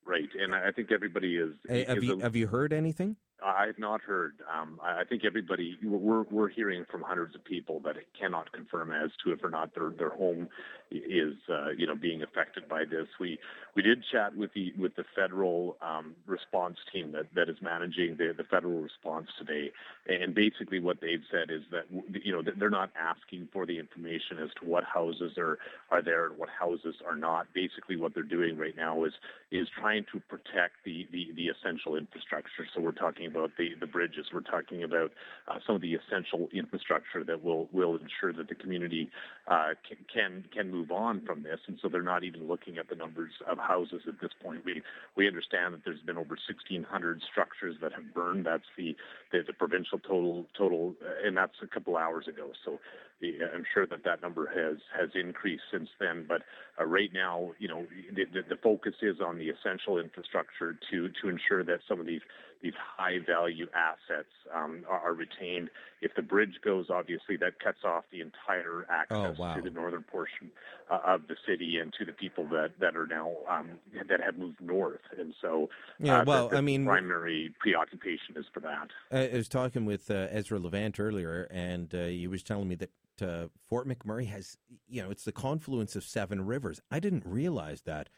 [0.06, 1.54] Right, and I think everybody is.
[1.70, 3.16] Eh, have is you a- have you heard anything?
[3.46, 4.36] I've not heard.
[4.54, 9.12] Um, I think everybody we're we're hearing from hundreds of people that cannot confirm as
[9.24, 10.50] to if or not their their home
[10.92, 13.08] is uh, you know being affected by this.
[13.20, 13.40] We
[13.76, 18.18] we did chat with the with the federal um, response team that, that is managing
[18.18, 19.72] the the federal response today,
[20.08, 21.86] and basically what they've said is that
[22.24, 25.60] you know they're not asking for the information as to what houses are
[25.92, 27.48] are there and what houses are not.
[27.54, 29.14] Basically, what they're doing right now is
[29.52, 32.66] is trying to protect the the, the essential infrastructure.
[32.76, 34.28] So we're talking about the, the bridges.
[34.34, 35.12] We're talking about
[35.48, 39.10] uh, some of the essential infrastructure that will will ensure that the community
[39.48, 39.74] uh,
[40.14, 41.60] can, can move on from this.
[41.68, 44.66] And so they're not even looking at the numbers of houses at this point.
[44.66, 44.82] We
[45.16, 48.46] we understand that there's been over 1,600 structures that have burned.
[48.46, 48.96] That's the
[49.32, 52.52] the, the provincial total total, uh, and that's a couple hours ago.
[52.66, 52.80] So
[53.22, 56.26] I'm sure that that number has has increased since then.
[56.28, 56.42] But
[56.80, 61.10] uh, right now, you know, the, the, the focus is on the essential infrastructure to
[61.22, 62.22] to ensure that some of these
[62.62, 65.70] these high value assets um, are, are retained.
[66.02, 69.56] If the bridge goes, obviously that cuts off the entire access Oh, wow.
[69.56, 70.52] to the northern portion
[70.92, 73.70] uh, of the city and to the people that that are now um,
[74.10, 75.00] that have moved north.
[75.18, 78.90] And so, Yeah, uh, well, the I mean- primary preoccupation is for that.
[79.12, 82.76] I I was talking with uh, Ezra Levant earlier, and uh, he was telling me
[82.76, 82.92] that
[83.22, 84.58] uh, Fort McMurray has,
[84.88, 86.82] you know, it's the confluence of seven rivers.
[86.92, 88.10] I didn't realize that.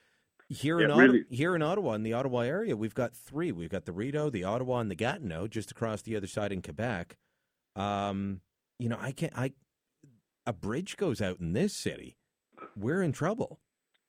[0.51, 1.25] Here in Yeah, Ottawa, really.
[1.29, 3.51] here in Ottawa, in the Ottawa area, we've got three.
[3.51, 6.61] We've got the Rideau, the Ottawa, and the Gatineau, just across the other side in
[6.61, 7.17] Quebec.
[7.75, 8.41] Um,
[8.77, 9.33] you know, I can't.
[9.37, 9.53] I
[10.45, 12.17] a bridge goes out in this city,
[12.75, 13.59] we're in trouble.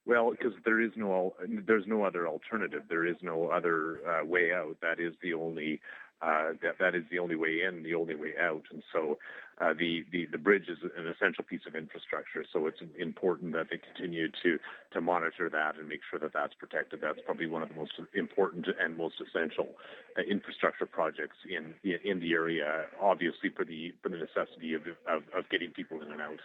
[0.05, 1.35] Well, because there is no
[1.67, 2.83] there's no other alternative.
[2.89, 4.77] There is no other uh, way out.
[4.83, 5.81] That is the only
[6.21, 8.63] uh, that that is the only way in, the only way out.
[8.73, 9.19] And so
[9.61, 12.45] uh, the, the the bridge is an essential piece of infrastructure.
[12.53, 14.59] So it's important that they continue to
[14.93, 17.01] to monitor that and make sure that that's protected.
[17.01, 19.69] That's probably one of the most important and most essential
[20.17, 22.87] uh, infrastructure projects in in the area.
[23.01, 26.41] Obviously, for the for the necessity of of, of getting people in and out.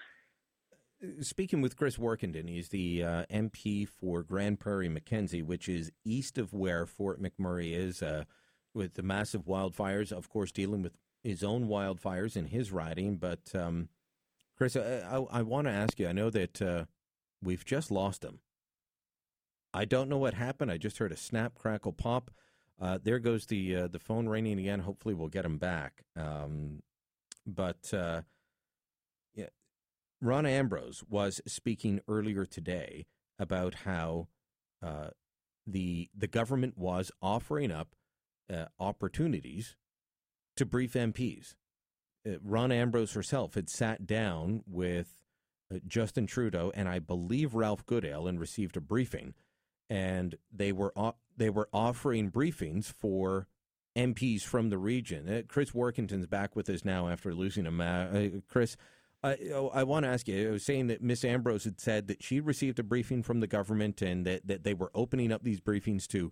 [1.22, 6.40] Speaking with Chris Warkentin, he's the uh, MP for Grande Prairie Mackenzie, which is east
[6.40, 8.24] of where Fort McMurray is, uh,
[8.74, 10.12] with the massive wildfires.
[10.12, 10.94] Of course, dealing with
[11.24, 13.18] his own wildfires in his riding.
[13.18, 13.90] But um,
[14.58, 16.08] Chris, I, I, I want to ask you.
[16.08, 16.86] I know that uh,
[17.42, 18.40] we've just lost him.
[19.74, 20.72] I don't know what happened.
[20.72, 22.32] I just heard a snap, crackle, pop.
[22.80, 24.80] Uh, there goes the uh, the phone ringing again.
[24.80, 26.04] Hopefully, we'll get him back.
[26.16, 26.82] Um,
[27.46, 28.22] but uh,
[29.36, 29.48] yeah,
[30.22, 33.08] Rona Ambrose was speaking earlier today
[33.40, 34.28] about how
[34.84, 35.10] uh,
[35.66, 37.96] the the government was offering up
[38.52, 39.76] uh, opportunities
[40.58, 41.56] to brief MPs.
[42.28, 45.20] Uh, Rona Ambrose herself had sat down with
[45.74, 49.34] uh, Justin Trudeau and I believe Ralph Goodale and received a briefing,
[49.90, 50.94] and they were
[51.36, 53.48] they were offering briefings for
[53.96, 55.28] MPs from the region.
[55.28, 58.78] Uh, Chris Warkentin's back with us now after losing a ma- uh, Chris.
[59.24, 59.38] I,
[59.74, 60.48] I want to ask you.
[60.48, 63.48] I was saying that Miss Ambrose had said that she received a briefing from the
[63.48, 66.32] government and that, that they were opening up these briefings to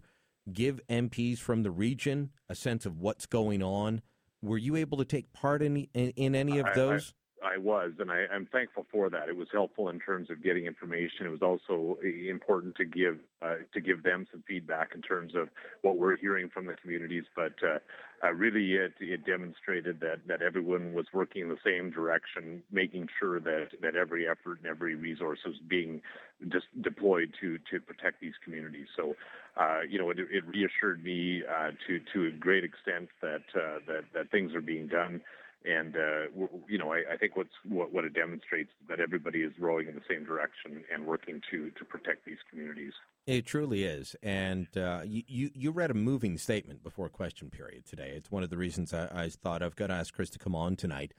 [0.53, 4.01] give MPs from the region a sense of what's going on.
[4.45, 7.13] Were you able to take part in in, in any of I- I- those?
[7.43, 9.29] I was, and I, I'm thankful for that.
[9.29, 11.27] It was helpful in terms of getting information.
[11.27, 15.35] It was also uh, important to give uh, to give them some feedback in terms
[15.35, 15.49] of
[15.83, 17.25] what we're hearing from the communities.
[17.35, 17.77] But uh,
[18.25, 23.07] uh, really, it, it demonstrated that that everyone was working in the same direction, making
[23.19, 26.01] sure that that every effort and every resource was being
[26.49, 28.87] dis- deployed to to protect these communities.
[28.95, 29.15] So,
[29.57, 33.79] uh, you know, it, it reassured me uh, to to a great extent that uh,
[33.87, 35.21] that that things are being done
[35.65, 39.39] And uh, you know, I, I think what's what, what it demonstrates is that everybody
[39.41, 42.93] is rowing in the same direction and working to to protect these communities.
[43.25, 48.13] It truly is, and uh, you, you read a moving statement before question period today.
[48.15, 50.53] It's one of the reasons I, I thought I've got to ask Chris to come
[50.53, 51.13] on tonight.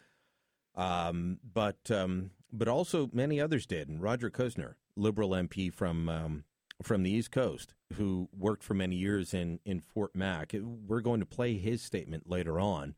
[0.77, 6.45] Um, but um, but also many others did, and Roger Cuzner, Liberal MP from um,
[6.83, 10.55] from the East Coast, who worked for many years in in Fort Mac.
[10.55, 12.95] We're going to play his statement later on.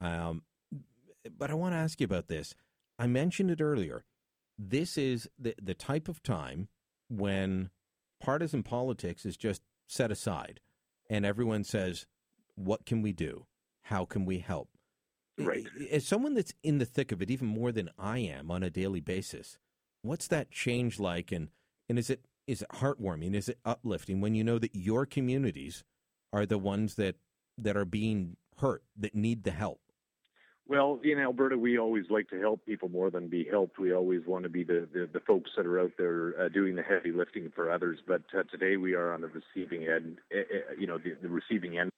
[0.00, 0.42] Um,
[1.36, 2.54] but I want to ask you about this.
[2.98, 4.04] I mentioned it earlier.
[4.58, 6.68] This is the the type of time
[7.08, 7.70] when
[8.20, 10.60] partisan politics is just set aside,
[11.10, 12.06] and everyone says,
[12.54, 13.46] "What can we do?
[13.82, 14.70] How can we help?"
[15.38, 15.66] Right.
[15.90, 18.70] As someone that's in the thick of it, even more than I am on a
[18.70, 19.58] daily basis,
[20.02, 21.32] what's that change like?
[21.32, 21.50] And
[21.88, 23.34] and is it is it heartwarming?
[23.34, 25.84] Is it uplifting when you know that your communities
[26.32, 27.16] are the ones that
[27.58, 29.80] that are being hurt, that need the help?
[30.68, 33.78] Well, in Alberta, we always like to help people more than be helped.
[33.78, 36.76] We always want to be the, the, the folks that are out there uh, doing
[36.76, 37.98] the heavy lifting for others.
[38.06, 41.78] But uh, today we are on the receiving end, uh, you know, the, the receiving
[41.78, 41.90] end.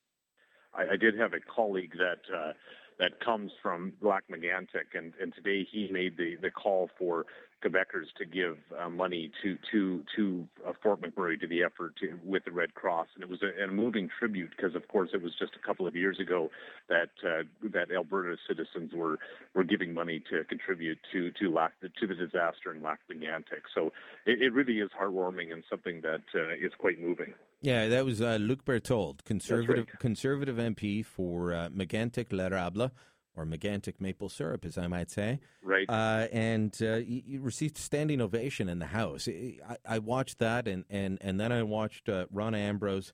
[0.75, 2.53] I, I, did have a colleague that uh,
[2.99, 7.27] that comes from Lac Megantic, and, and today he made the, the call for
[7.65, 12.19] Quebecers to give uh, money to to to uh, Fort McMurray to the effort to,
[12.25, 15.23] with the Red Cross, and it was a, a moving tribute because, of course, it
[15.23, 16.51] was just a couple of years ago
[16.89, 19.19] that uh, that Alberta citizens were
[19.55, 23.63] were giving money to contribute to to Lac to the disaster in Lac Megantic.
[23.75, 23.93] So
[24.27, 27.35] it, it really is heartwarming and something that uh, is quite moving.
[27.63, 29.99] Yeah, that was uh, Luc Berthold, conservative right.
[29.99, 32.91] conservative MP for uh, Megantic L'Érable
[33.37, 35.41] or Megantic maple syrup, as I might say.
[35.63, 35.89] Right.
[35.89, 39.29] Uh, and uh, you, received standing ovation in the House.
[39.29, 43.13] I, I watched that, and, and, and then I watched uh, Rona Ambrose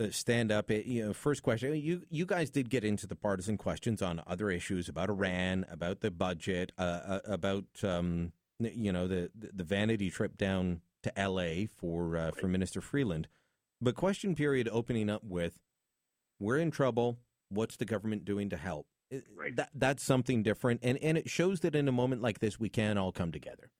[0.00, 0.70] uh, stand up.
[0.70, 1.74] You know, first question.
[1.76, 6.00] You you guys did get into the partisan questions on other issues about Iran, about
[6.00, 11.68] the budget, uh, uh, about um, you know the the vanity trip down to L.A.
[11.76, 12.34] for right.
[12.34, 13.28] for Minister Freeland.
[13.80, 15.58] But question period opening up with,
[16.38, 17.18] we're in trouble.
[17.48, 18.86] What's the government doing to help?
[19.36, 19.56] Right.
[19.56, 22.68] That that's something different, and and it shows that in a moment like this, we
[22.68, 23.70] can all come together.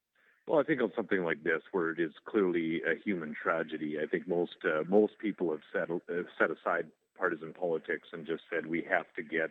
[0.49, 4.07] Well, I think on something like this, where it is clearly a human tragedy, I
[4.07, 8.67] think most uh, most people have set uh, set aside partisan politics and just said
[8.67, 9.51] we have to get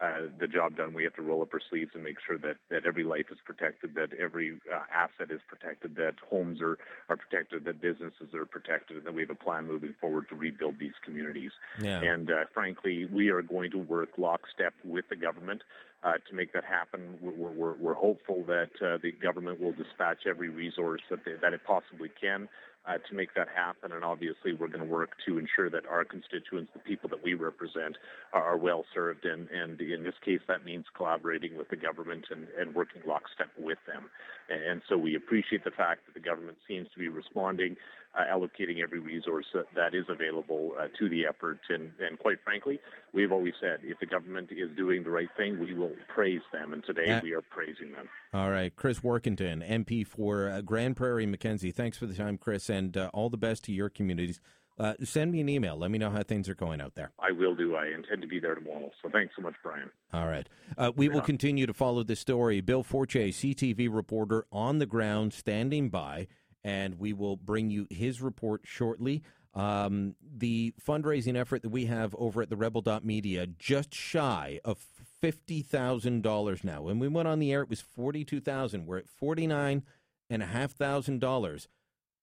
[0.00, 0.94] uh, the job done.
[0.94, 3.38] We have to roll up our sleeves and make sure that, that every life is
[3.44, 6.78] protected, that every uh, asset is protected, that homes are,
[7.08, 10.34] are protected, that businesses are protected, and that we have a plan moving forward to
[10.34, 11.52] rebuild these communities.
[11.80, 12.00] Yeah.
[12.00, 15.62] And uh, frankly, we are going to work lockstep with the government.
[16.02, 20.20] Uh, to make that happen, we're, we're, we're hopeful that uh, the government will dispatch
[20.26, 22.48] every resource that, they, that it possibly can
[22.86, 23.92] uh, to make that happen.
[23.92, 27.34] And obviously, we're going to work to ensure that our constituents, the people that we
[27.34, 27.96] represent,
[28.32, 29.24] are, well served.
[29.24, 33.48] And, and in this case, that means collaborating with the government and, and working lockstep
[33.58, 34.10] with them.
[34.50, 37.76] And so we appreciate the fact that the government seems to be responding,
[38.18, 41.60] uh, allocating every resource that, that is available uh, to the effort.
[41.68, 42.80] And, and quite frankly,
[43.12, 46.72] we've always said if the government is doing the right thing, we will praise them.
[46.72, 48.08] And today we are praising them.
[48.34, 48.74] All right.
[48.74, 51.70] Chris Warkentin, MP for uh, Grande Prairie Mackenzie.
[51.70, 54.40] Thanks for the time, Chris, and uh, all the best to your communities.
[54.80, 55.76] Uh, send me an email.
[55.76, 57.12] Let me know how things are going out there.
[57.18, 57.76] I will do.
[57.76, 58.90] I intend to be there tomorrow.
[59.02, 59.90] So thanks so much, Brian.
[60.14, 60.48] All right.
[60.78, 62.62] Uh, we will continue to follow this story.
[62.62, 66.28] Bill Forche, CTV reporter on the ground, standing by,
[66.64, 69.22] and we will bring you his report shortly.
[69.52, 74.78] Um, the fundraising effort that we have over at the Rebel Media just shy of
[75.20, 76.82] fifty thousand dollars now.
[76.82, 78.86] When we went on the air, it was forty two thousand.
[78.86, 79.82] We're at forty nine
[80.28, 81.66] and a half thousand dollars.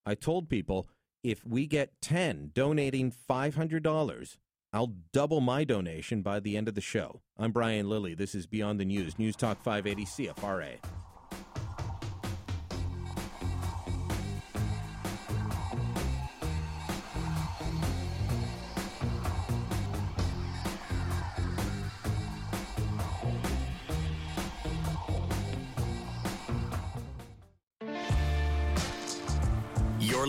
[0.05, 0.87] I told people
[1.21, 4.37] if we get ten donating five hundred dollars,
[4.71, 7.21] I'll double my donation by the end of the show.
[7.37, 8.13] I'm Brian Lilley.
[8.13, 10.77] This is Beyond the News, News Talk 580 CFRA.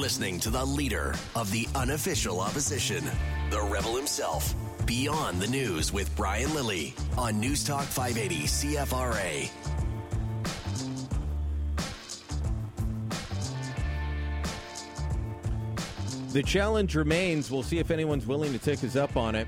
[0.09, 3.04] Listening to the leader of the unofficial opposition,
[3.50, 4.54] the rebel himself.
[4.86, 9.50] Beyond the News with Brian Lilley on News Talk 580 CFRA.
[16.32, 17.50] The challenge remains.
[17.50, 19.46] We'll see if anyone's willing to take us up on it.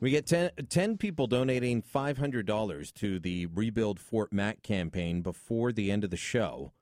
[0.00, 5.92] We get 10, 10 people donating $500 to the Rebuild Fort Mac campaign before the
[5.92, 6.72] end of the show.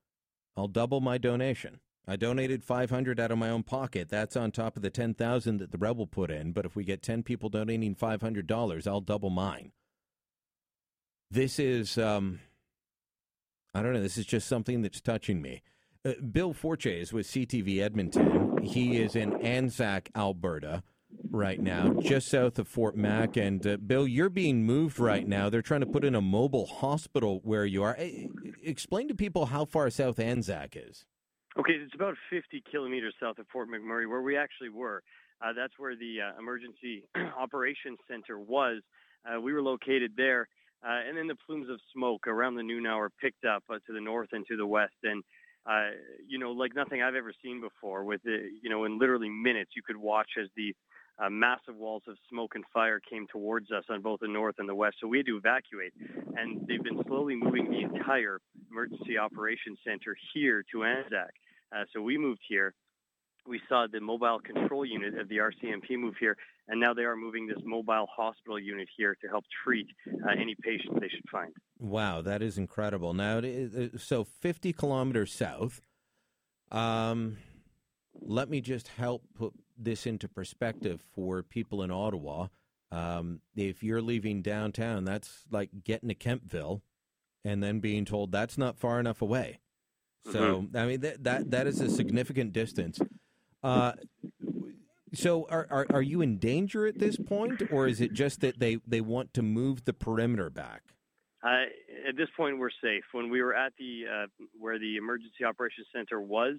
[0.57, 1.81] I'll double my donation.
[2.07, 4.09] I donated 500 out of my own pocket.
[4.11, 7.03] That's on top of the 10,000 that the Rebel put in, but if we get
[7.03, 9.73] 10 people donating $500, I'll double mine.
[11.31, 12.41] this is, um,
[13.75, 15.63] I don't know, this is just something that's touching me.
[16.05, 18.59] Uh, Bill Forche is with CTV Edmonton.
[18.63, 20.83] He is in Anzac, Alberta,
[21.31, 23.37] right now, just south of Fort Mac.
[23.37, 25.51] And uh, Bill, you're being moved right now.
[25.51, 27.97] They're trying to put in a mobile hospital where you are.
[27.99, 28.27] Eh,
[28.62, 31.05] Explain to people how far south Anzac is.
[31.59, 35.03] Okay, it's about 50 kilometers south of Fort McMurray, where we actually were.
[35.41, 37.05] Uh, that's where the uh, emergency
[37.39, 38.81] operations center was.
[39.25, 40.49] Uh, we were located there,
[40.85, 43.93] uh, and then the plumes of smoke around the noon hour picked up uh, to
[43.93, 45.23] the north and to the west, and
[45.67, 45.91] uh,
[46.29, 48.05] you know, like nothing I've ever seen before.
[48.05, 50.75] With the, you know, in literally minutes, you could watch as the
[51.19, 54.69] uh, massive walls of smoke and fire came towards us on both the north and
[54.69, 54.97] the west.
[55.01, 55.93] So we had to evacuate,
[56.37, 58.41] and they've been slowly moving the entire
[58.71, 61.31] emergency operations center here to Anzac.
[61.75, 62.75] Uh, so we moved here.
[63.47, 66.37] We saw the mobile control unit of the RCMP move here,
[66.67, 70.57] and now they are moving this mobile hospital unit here to help treat uh, any
[70.62, 71.53] patients they should find.
[71.79, 73.12] Wow, that is incredible.
[73.12, 73.43] Now,
[73.99, 75.83] so 50 kilometers south.
[76.73, 77.37] Um,
[78.23, 82.49] let me just help put this into perspective for people in Ottawa.
[82.91, 86.83] Um, if you're leaving downtown, that's like getting to Kemptville
[87.45, 89.59] and then being told that's not far enough away.
[90.33, 92.99] So, I mean, that, that, that is a significant distance.
[93.62, 93.93] Uh,
[95.12, 98.59] so, are, are, are you in danger at this point, or is it just that
[98.59, 100.83] they, they want to move the perimeter back?
[101.43, 101.64] Uh,
[102.09, 103.05] at this point, we're safe.
[103.12, 104.27] When we were at the uh,
[104.59, 106.57] where the emergency operations center was,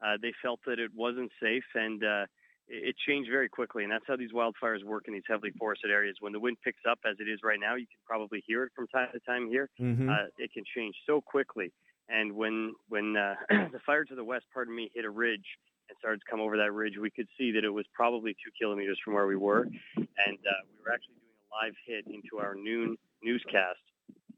[0.00, 2.26] uh, they felt that it wasn't safe, and uh,
[2.68, 3.82] it changed very quickly.
[3.82, 6.16] And that's how these wildfires work in these heavily forested areas.
[6.20, 8.72] When the wind picks up, as it is right now, you can probably hear it
[8.76, 9.70] from time to time here.
[9.80, 10.08] Mhm.
[10.08, 11.72] Uh, it can change so quickly.
[12.08, 13.34] And when when uh,
[13.72, 15.46] the fire to the west, pardon me, hit a ridge
[15.88, 18.50] and started to come over that ridge, we could see that it was probably two
[18.60, 22.38] kilometers from where we were, and uh, we were actually doing a live hit into
[22.38, 23.80] our noon newscast.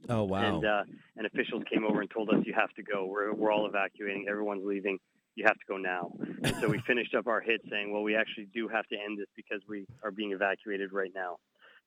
[0.08, 0.56] Oh, wow.
[0.56, 0.82] And uh,
[1.16, 3.06] and officials came over and told us you have to go.
[3.06, 4.26] We're we're all evacuating.
[4.28, 4.98] Everyone's leaving.
[5.40, 6.12] You have to go now.
[6.44, 9.18] And so we finished up our hit saying, well, we actually do have to end
[9.18, 11.38] this because we are being evacuated right now.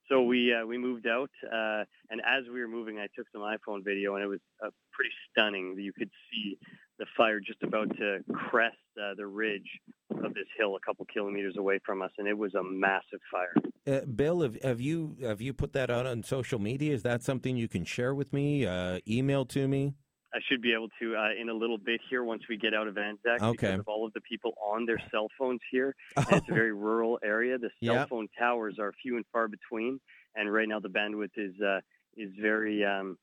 [0.09, 3.41] So we uh, we moved out, uh, and as we were moving, I took some
[3.41, 5.75] iPhone video, and it was uh, pretty stunning.
[5.77, 6.57] You could see
[6.99, 9.69] the fire just about to crest uh, the ridge
[10.09, 13.53] of this hill a couple kilometers away from us, and it was a massive fire.
[13.87, 16.93] Uh, Bill, have, have you have you put that out on social media?
[16.93, 18.65] Is that something you can share with me?
[18.65, 19.93] Uh, email to me?
[20.33, 22.87] I should be able to uh, in a little bit here once we get out
[22.87, 23.51] of Anzac Okay.
[23.51, 25.95] because of all of the people on their cell phones here.
[26.15, 27.57] And it's a very rural area.
[27.57, 28.09] The cell Yep.
[28.09, 29.99] phone towers are few and far between,
[30.35, 31.81] and right now the bandwidth is uh,
[32.17, 33.17] is very um,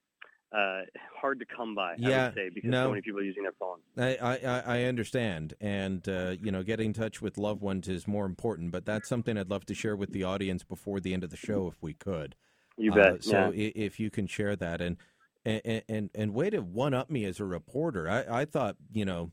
[0.53, 0.83] uh,
[1.21, 1.93] hard to come by.
[1.95, 2.85] I Yeah, would say because no.
[2.87, 3.83] so many people are using their phones.
[3.97, 7.89] I, I, I- I understand, and uh, you know, getting in touch with loved ones
[7.89, 8.71] is more important.
[8.71, 11.37] But that's something I'd love to share with the audience before the end of the
[11.37, 12.37] show, if we could.
[12.77, 13.71] You Uh, bet, so yeah.
[13.75, 14.97] if you can share that, and
[15.45, 18.09] and and, and way to one up me as a reporter.
[18.09, 19.31] I, I thought you know,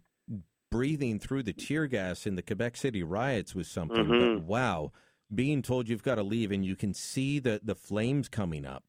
[0.72, 4.06] breathing through the tear gas in the Quebec City riots was something.
[4.06, 4.36] Mhm.
[4.40, 4.92] But wow,
[5.34, 8.84] being told you've got to leave and you can see the the flames coming up.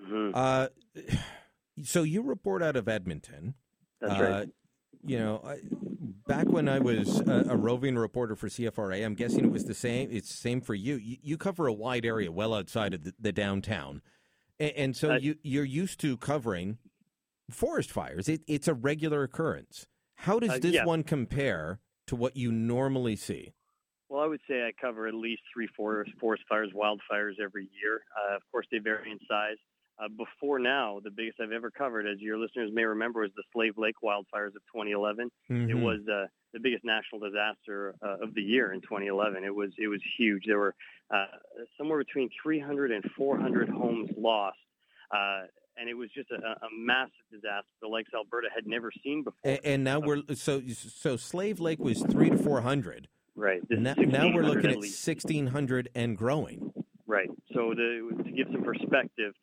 [0.00, 0.32] Mhm.
[0.34, 0.68] Uh,
[1.82, 3.54] so you report out of Edmonton.
[4.00, 4.48] That's Uh, right.
[5.04, 5.58] You know, I,
[6.26, 9.74] back when I was a, a roving reporter for CFRA, I'm guessing it was the
[9.74, 10.08] same.
[10.10, 10.96] It's the same for you.
[10.96, 14.02] You, you cover a wide area, well outside of the, the downtown,
[14.58, 16.78] and, and so you you're used to covering
[17.50, 18.28] forest fires.
[18.28, 19.86] It, it's a regular occurrence.
[20.16, 20.84] How does Uh, this yeah.
[20.84, 23.52] one compare to what you normally see?
[24.08, 28.02] Well, I would say I cover at least three forest, forest fires, wildfires every year.
[28.16, 29.56] Uh, of course, they vary in size.
[30.00, 33.42] Uh, before now, the biggest I've ever covered, as your listeners may remember, was the
[33.52, 35.28] Slave Lake wildfires of 2011.
[35.48, 35.82] It Mhm.
[35.82, 39.42] was uh, the biggest national disaster uh, of the year in 2011.
[39.42, 40.44] It was it was huge.
[40.46, 40.74] There were
[41.10, 41.26] uh,
[41.76, 44.58] somewhere between 300 and 400 homes lost,
[45.10, 45.42] uh,
[45.76, 49.40] and it was just a, a massive disaster the likes Alberta had never seen before.
[49.50, 53.08] And, and now we're so so Slave Lake was three to four hundred.
[53.34, 53.62] Right.
[53.70, 56.72] Now, now we're looking at at sixteen hundred and growing.
[57.06, 57.30] Right.
[57.52, 59.34] So the, to give some perspective,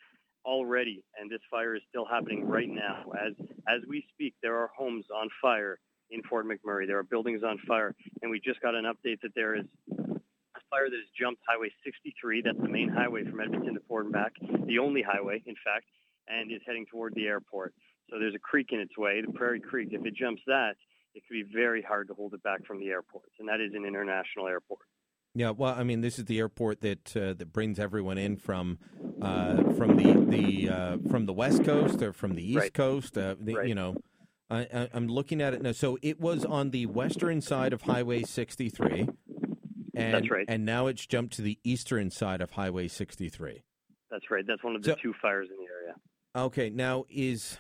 [0.45, 3.34] already, and this fire is still happening right now, as
[3.67, 5.80] as we speak, there are homes on fire
[6.11, 6.88] in Fort McMurray.
[6.88, 10.61] There are buildings on fire, and we just got an update that there is a
[10.69, 12.43] fire that has jumped Highway 63.
[12.43, 14.34] That's the main highway from Edmonton to Fort and back,
[14.67, 15.85] the only highway, in fact,
[16.27, 17.73] and is heading toward the airport.
[18.09, 19.89] So there's a creek in its way, the Prairie Creek.
[19.91, 20.76] If it jumps that,
[21.15, 23.73] it could be very hard to hold it back from the airport, and that is
[23.73, 24.81] an international airport.
[25.37, 28.79] Yeah, well, I mean, this is the airport that uh, that brings everyone in from
[29.21, 32.73] uh, from the the uh, from the west coast or from the east Right.
[32.73, 33.17] coast.
[33.17, 33.97] Uh, the, You know,
[34.49, 35.73] I, I, I'm looking at it now.
[35.73, 39.09] So it was on the western side of Highway 63,
[39.93, 40.45] and That's right.
[40.47, 43.61] and now it's jumped to the eastern side of Highway 63.
[44.09, 44.45] That's right.
[44.47, 45.95] That's one of the So- two fires in the area.
[46.33, 47.57] Okay, now is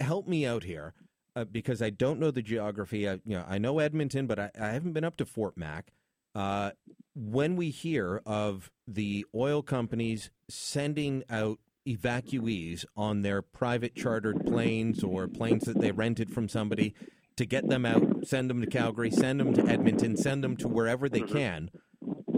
[0.00, 0.92] help me out here
[1.36, 3.08] uh, because I don't know the geography.
[3.08, 5.92] I, you know, I know Edmonton, but I, I haven't been up to Fort Mac.
[6.36, 6.70] Uh,
[7.14, 11.58] when we hear of the oil companies sending out
[11.88, 16.94] evacuees on their private chartered planes or planes that they rented from somebody
[17.36, 20.68] to get them out, send them to Calgary, send them to Edmonton, send them to
[20.68, 21.70] wherever they can.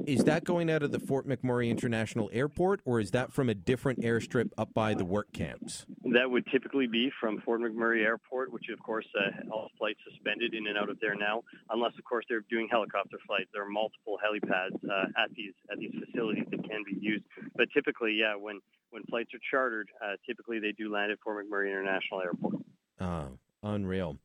[0.08, 3.54] Is that going out of the Fort McMurray International Airport, or is that from a
[3.54, 5.84] different airstrip up by the work camps?
[6.02, 10.54] That would typically be from Fort McMurray Airport, which of course uh, all flights suspended
[10.54, 13.50] in and out of there now, unless of course they're doing helicopter flights.
[13.52, 17.24] There are multiple helipads uh, at these at these facilities that can be used.
[17.54, 21.44] But typically, yeah, when when flights are chartered, uh, typically they do land at Fort
[21.44, 22.54] McMurray International Airport.
[22.98, 23.28] Oh,
[23.62, 24.16] unreal.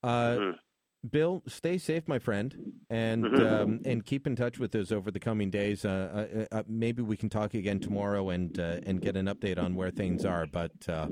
[0.00, 0.58] Uh, Mhm.
[1.10, 3.52] Bill, stay safe, my friend, and Mhm.
[3.52, 5.84] um, and keep in touch with us over the coming days.
[5.84, 9.58] Uh, uh, uh, maybe we can talk again tomorrow and uh, and get an update
[9.58, 10.46] on where things are.
[10.46, 11.08] But uh,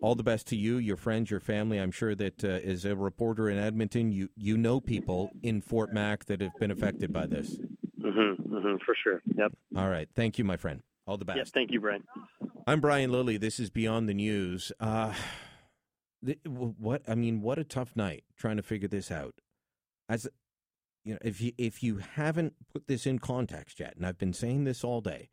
[0.00, 1.78] all the best to you, your friends, your family.
[1.78, 5.92] I'm sure that uh, as a reporter in Edmonton, you you know people in Fort
[5.92, 7.58] Mac that have been affected by this.
[8.00, 9.20] Mm-hmm, mm-hmm, for sure.
[9.36, 9.52] Yep.
[9.76, 10.82] All right, thank you, my friend.
[11.06, 11.36] All the best.
[11.38, 11.46] Yep.
[11.48, 12.02] Thank you, Brian.
[12.66, 13.36] I'm Brian Lilley.
[13.36, 14.72] This is Beyond the News.
[16.26, 19.34] Uh, th- what I mean, what a tough night trying to figure this out.
[20.08, 20.28] As
[21.04, 24.32] you know, if you if you haven't put this in context yet, and I've been
[24.32, 25.30] saying this all day,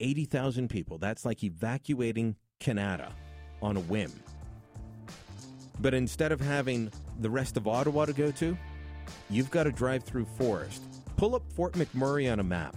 [0.00, 0.98] eighty thousand people.
[0.98, 3.12] That's like evacuating Kanata
[3.62, 4.12] on a whim.
[5.78, 6.90] But instead of having
[7.20, 8.56] the rest of Ottawa to go to,
[9.28, 10.82] you've got to drive through forest.
[11.16, 12.76] Pull up Fort McMurray on a map.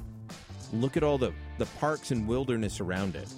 [0.74, 3.34] Look at all the, the parks and wilderness around it.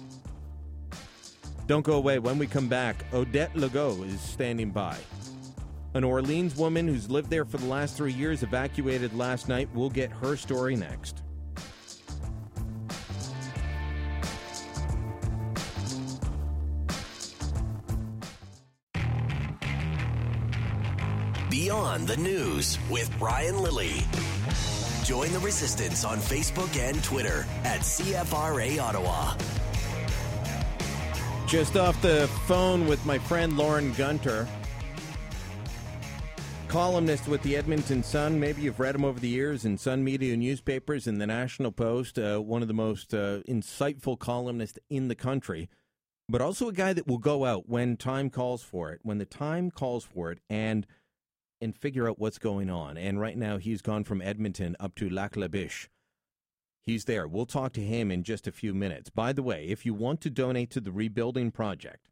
[1.66, 2.18] Don't go away.
[2.18, 4.96] When we come back, Odette Legault is standing by.
[5.94, 9.68] An Orleans woman who's lived there for the last three years evacuated last night.
[9.74, 11.22] We'll get her story next.
[21.50, 24.02] Beyond the News with Brian Lilley.
[25.04, 29.34] Join the resistance on Facebook and Twitter at CFRA Ottawa.
[31.52, 34.48] Just off the phone with my friend Lorne Gunter,
[36.66, 38.40] columnist with the Edmonton Sun.
[38.40, 42.18] Maybe you've read him over the years in Sun Media newspapers and the National Post.
[42.18, 45.68] Uh, one of the most uh, insightful columnists in the country,
[46.26, 49.00] but also a guy that will go out when time calls for it.
[49.02, 50.86] When the time calls for it, and
[51.60, 52.96] and figure out what's going on.
[52.96, 55.90] And right now, he's gone from Edmonton up to Lac La Biche.
[56.84, 57.28] He's there.
[57.28, 59.08] We'll talk to him in just a few minutes.
[59.08, 62.08] By the way, if you want to donate to the rebuilding project,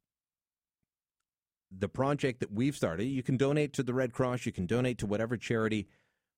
[1.76, 4.98] the project that we've started, you can donate to the Red Cross, you can donate
[4.98, 5.88] to whatever charity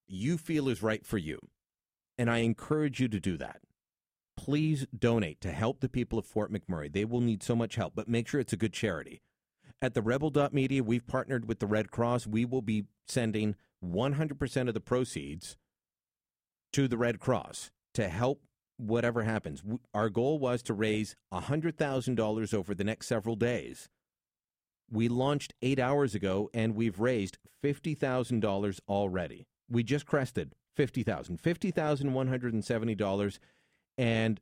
[0.07, 1.39] you feel is right for you.
[2.17, 3.61] And I encourage you to do that.
[4.35, 6.91] Please donate to help the people of Fort McMurray.
[6.91, 9.21] They will need so much help, but make sure it's a good charity.
[9.79, 12.25] At the Rebel.media, we've partnered with the Red Cross.
[12.25, 15.57] We will be sending 100% of the proceeds
[16.71, 18.41] to the Red Cross to help
[18.77, 19.63] whatever happens.
[19.93, 23.89] Our goal was to raise $100,000 over the next several days.
[24.91, 29.47] We launched eight hours ago and we've raised $50,000 already.
[29.69, 33.39] We just crested $50,000, $50,170.
[33.97, 34.41] And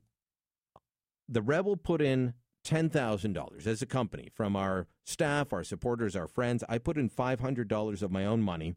[1.28, 2.34] the Rebel put in
[2.66, 6.64] $10,000 as a company from our staff, our supporters, our friends.
[6.68, 8.74] I put in $500 of my own money.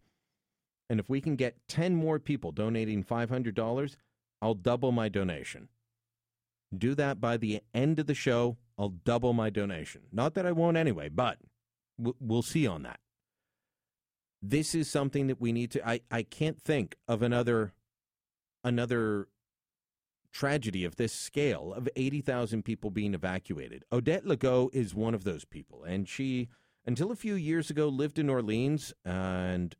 [0.89, 3.95] And if we can get 10 more people donating $500,
[4.41, 5.70] I'll double my donation.
[6.76, 8.57] Do that by the end of the show.
[8.78, 10.02] I'll double my donation.
[10.12, 11.38] Not that I won't anyway, but
[11.98, 12.99] we'll see on that.
[14.41, 15.88] This is something that we need to.
[15.88, 17.74] I, I can't think of another
[18.64, 19.28] another
[20.32, 23.86] tragedy of this scale of 80,000 people being evacuated.
[23.94, 26.49] Odette Legault is one of those people, and she,
[26.86, 28.94] until a few years ago, lived in Orleans.
[29.06, 29.76] And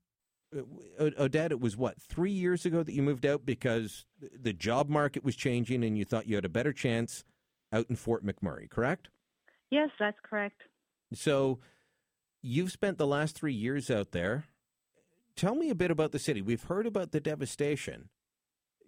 [1.00, 5.24] Odette, it was what three years ago that you moved out because the job market
[5.24, 7.24] was changing, and you thought you had a better chance
[7.74, 9.10] out in Fort McMurray, correct?
[9.70, 10.62] Yes, that's correct.
[11.14, 11.60] So
[12.42, 14.46] you've spent the last three years out there.
[15.36, 16.42] Tell me a bit about the city.
[16.42, 18.10] We've heard about the devastation.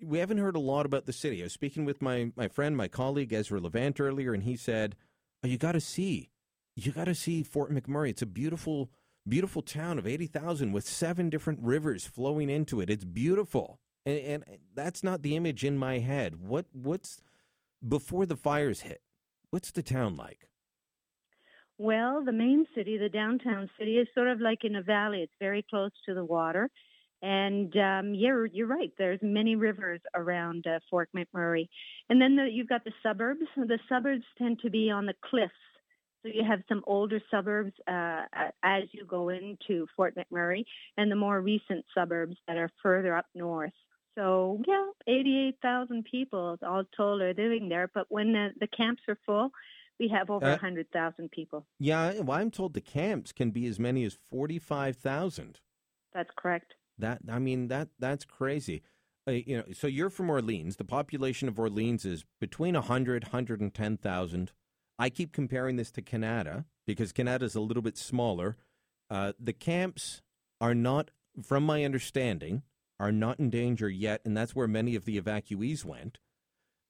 [0.02, 1.42] We haven't heard a lot about the city.
[1.42, 4.96] I was speaking with my, my friend, my colleague Ezra Levant earlier, and he said,
[5.44, 6.30] oh, "You got to see,
[6.76, 8.12] you got to see Fort McMurray.
[8.12, 8.92] It's a beautiful,
[9.30, 12.90] beautiful town of eighty thousand with seven different rivers flowing into it.
[12.90, 14.44] It's beautiful, and, and
[14.74, 16.36] that's not the image in my head.
[16.42, 17.22] What what's
[17.88, 19.02] before the fires hit?
[19.50, 20.50] What's the town like?
[21.78, 25.22] Well, the main city, the downtown city, is sort of like in a valley.
[25.22, 26.70] It's very close to the water.
[27.22, 28.92] And um, you're you're right.
[28.98, 31.68] There's many rivers around uh, Fort McMurray,
[32.10, 33.42] and then the, you've got the suburbs.
[33.56, 35.54] The suburbs tend to be on the cliffs
[36.28, 38.24] So you have some older suburbs uh,
[38.64, 40.66] as you go into Fort McMurray,
[40.98, 43.72] and the more recent suburbs that are further up north.
[44.16, 47.90] So yeah, 88,000 people all told are living there.
[47.94, 49.52] But when the, the camps are full,
[50.00, 51.66] we have over Uh, 100,000 people.
[51.80, 55.60] Yeah, well, I'm told the camps can be as many as 45,000.
[56.14, 56.74] That's correct.
[56.98, 58.82] That I mean that that's crazy.
[59.28, 60.78] Uh, you know, so you're from Orleans.
[60.78, 64.52] The population of Orleans is between 100 110,000.
[65.00, 68.58] I keep comparing this to Kanata because Kanata is a little bit smaller.
[69.10, 70.22] Uh, the camps
[70.60, 71.12] are not,
[71.44, 72.64] from my understanding,
[73.00, 76.18] are not in danger yet, and that's where many of the evacuees went.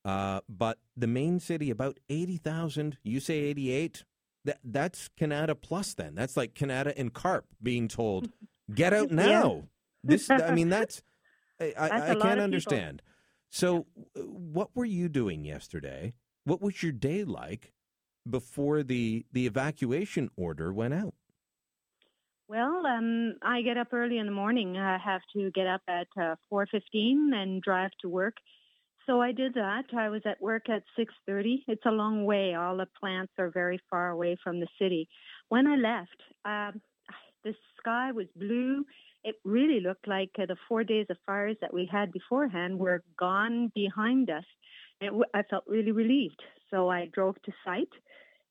[0.06, 2.98] Uh, but the main city, about 80,000.
[3.04, 4.06] You say 88?
[4.46, 6.16] That, that's Kanata plus then.
[6.16, 8.30] That's like Kanata and Carp being told,
[8.74, 9.16] get out Yeah.
[9.16, 9.64] now.
[10.04, 11.02] This, I mean, that's,
[11.60, 12.44] I, I, That's I lot can't of people.
[12.44, 13.02] understand.
[13.50, 16.14] So, what were you doing yesterday?
[16.46, 17.74] What was your day like
[18.32, 21.14] before the, the evacuation order went out?
[22.48, 24.78] Well, um, I get up early in the morning.
[24.78, 28.36] I have to get up at uh, 4:15 and drive to work.
[29.06, 29.86] So I did that.
[29.98, 31.64] I was at work at 6:30.
[31.68, 32.54] It's a long way.
[32.56, 35.10] All the plants are very far away from the city.
[35.50, 36.82] When I left, um,
[37.44, 38.86] the sky was blue.
[39.24, 43.04] It really looked like uh, the four days of fires that we had beforehand were
[43.18, 44.46] gone behind us.
[45.02, 46.42] It w- I felt really relieved.
[46.72, 47.90] So I drove to site.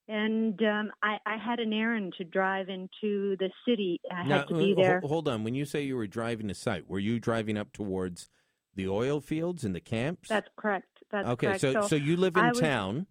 [0.09, 4.01] And um, I, I had an errand to drive into the city.
[4.11, 5.01] I Now, had to be uh, there.
[5.05, 5.43] hold on.
[5.43, 8.29] When you say you were driving to site, were you driving up towards
[8.75, 10.29] the oil fields and the camps?
[10.29, 10.87] That's correct.
[11.11, 11.61] That's okay, correct.
[11.61, 13.07] so, so you live in was- town.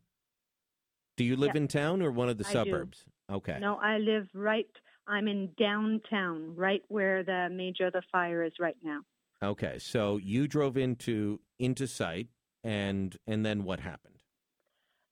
[1.18, 1.61] Do you live Yeah.
[1.61, 2.53] in town or one of the I do.
[2.53, 3.03] suburbs?
[3.32, 3.57] Okay.
[3.60, 4.68] No, I live right.
[5.07, 9.02] I'm in downtown, right where the major of the fire is right now.
[9.44, 9.80] Okay.
[9.80, 12.27] So you drove into into site
[12.64, 14.15] and and then what happened?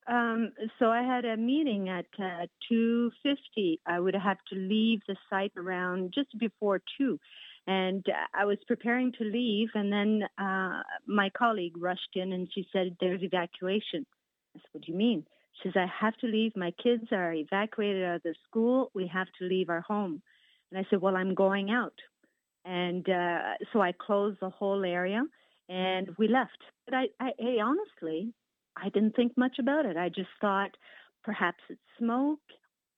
[0.07, 3.79] Um, so I had a meeting at uh, 2:50.
[3.85, 7.19] I would have to leave the site around just before two,
[7.67, 12.49] and uh, I was preparing to leave, and then uh, my colleague rushed in and
[12.53, 14.05] she said, "There's evacuation."
[14.55, 15.25] I said, "What do you mean?"
[15.61, 16.55] She says, "I have to leave.
[16.55, 18.91] My kids are evacuated out of the school.
[18.93, 20.21] We have to leave our home."
[20.71, 21.97] And I said, "Well, I'm going out,"
[22.65, 25.23] and uh, so I closed the whole area,
[25.69, 26.59] and we left.
[26.85, 28.33] But I, I, hey, honestly,
[28.77, 29.97] I didn't think much about it.
[29.97, 30.71] I just thought
[31.23, 32.39] perhaps it's smoke.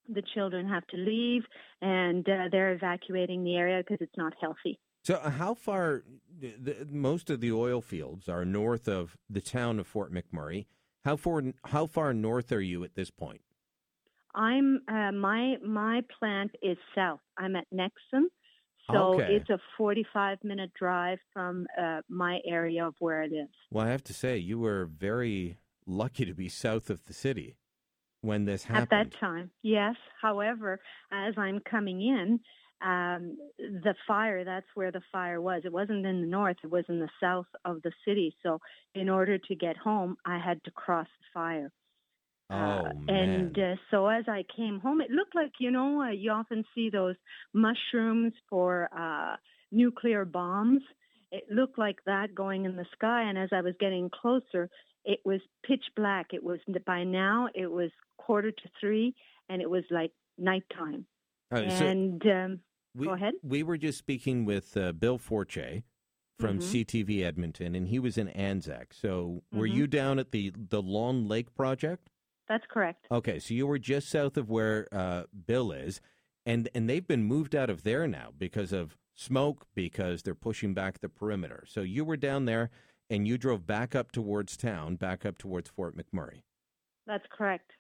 [0.08, 1.42] The children have to leave,
[1.82, 4.80] and uh, they're evacuating the area because it's not healthy.
[5.04, 6.04] So uh, how far?
[6.40, 10.66] The, most of the oil fields are north of the town of Fort McMurray.
[11.04, 11.42] How far?
[11.66, 13.42] How far north are you at this point?
[14.36, 17.22] I'm uh, my my plant is south.
[17.38, 18.26] I'm at Nexen,
[18.92, 19.36] so Okay.
[19.36, 23.48] it's a 45 minute drive from uh, my area of where I live.
[23.72, 27.58] Well, I have to say you were very lucky to be south of the city
[28.22, 29.02] when this happened.
[29.02, 29.96] At that time, yes.
[30.22, 30.80] However,
[31.12, 32.40] as I'm coming in,
[32.82, 35.62] um, the fire, that's where the fire was.
[35.64, 38.36] It wasn't in the north, it was in the south of the city.
[38.44, 38.60] So,
[38.94, 41.72] in order to get home, I had to cross the fire.
[42.50, 43.08] Oh Uh, man!
[43.08, 46.64] and uh, so as I came home, it looked like, you know, uh, you often
[46.76, 47.16] see those
[47.54, 49.36] mushrooms for uh,
[49.72, 50.82] nuclear bombs.
[51.36, 53.24] It looked like that going in the sky.
[53.24, 54.70] And as I was getting closer,
[55.04, 56.28] it was pitch black.
[56.34, 59.14] It was by now, it was quarter to three,
[59.50, 61.06] and it was like nighttime.
[61.52, 62.60] So and um,
[62.96, 63.34] we, go ahead.
[63.44, 65.84] We were just speaking with uh, Bill Forche
[66.40, 66.86] from Mhm.
[66.86, 68.94] CTV Edmonton, and he was in Anzac.
[68.94, 69.74] So were Mhm.
[69.74, 72.10] you down at the the Long Lake project?
[72.48, 73.08] That's correct.
[73.12, 76.00] Okay, so you were just south of where uh, Bill is,
[76.46, 80.74] and and they've been moved out of there now because of smoke because they're pushing
[80.74, 81.64] back the perimeter.
[81.68, 82.70] So you were down there,
[83.10, 86.42] and you drove back up towards town, back up towards Fort McMurray.
[87.08, 87.72] That's correct.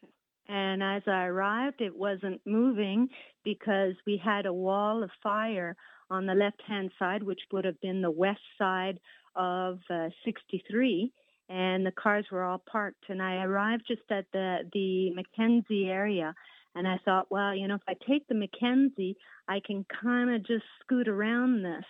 [0.47, 3.09] And as I arrived, it wasn't moving
[3.43, 5.75] because we had a wall of fire
[6.11, 8.99] on the left hand side, which would have been the west side
[9.35, 11.11] of uh, 63.
[11.49, 13.05] And the cars were all parked.
[13.09, 16.35] And I arrived just at the, the Mackenzie area.
[16.75, 19.15] And I thought, well, you know, if I take the Mackenzie,
[19.47, 21.85] I can kind of just scoot around this.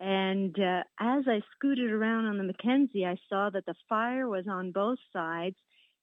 [0.00, 4.46] And uh, as I scooted around on the Mackenzie, I saw that the fire was
[4.48, 5.56] on both sides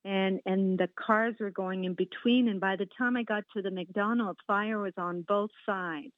[0.03, 3.61] and and the cars were going in between and by the time I got to
[3.61, 6.13] the McDonald fire was on both sides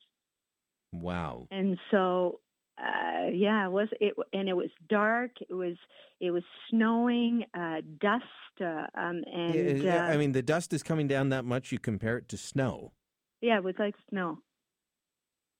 [0.94, 1.48] Wow.
[1.52, 2.40] and so
[2.78, 5.76] uh yeah it was it and it was dark it was
[6.20, 8.24] it was snowing uh dust
[8.62, 11.72] uh, um and Yeah, uh, I mean, the dust is coming down that much.
[11.72, 12.94] You compare it to snow.
[13.42, 14.40] yeah it was like snow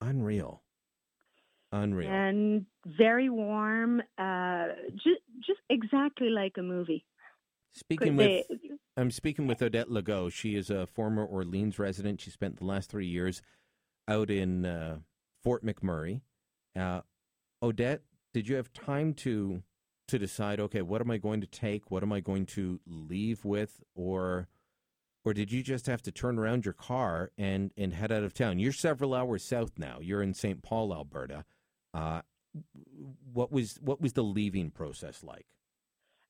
[0.02, 0.62] Unreal.
[1.72, 2.10] Unreal.
[2.12, 7.06] and very warm uh just just exactly like a movie
[7.76, 8.46] Speaking with,
[8.96, 10.32] I'm speaking with Odette Legault.
[10.32, 12.22] She is a former Orleans resident.
[12.22, 13.42] She spent the last three years
[14.08, 15.00] out in uh,
[15.42, 16.22] Fort McMurray.
[16.76, 17.02] Uh,
[17.62, 18.02] Odette,
[18.34, 19.64] did you have time to
[20.08, 20.60] to decide?
[20.60, 21.90] Okay, what am I going to take?
[21.90, 23.82] What am I going to leave with?
[23.96, 24.48] Or
[25.26, 28.34] or did you just have to turn around your car and and head out of
[28.34, 28.60] town?
[28.60, 30.00] You're several hours south now.
[30.02, 30.62] You're in St.
[30.62, 31.46] Paul, Alberta.
[31.94, 32.22] Uh,
[33.32, 35.46] what was what was the leaving process like?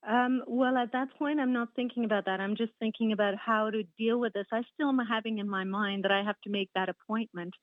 [0.07, 2.41] Um, well, at that point, I'm not thinking about that.
[2.41, 4.45] I'm just thinking about how to deal with this.
[4.51, 7.53] I still am having in my mind that I have to make that appointment.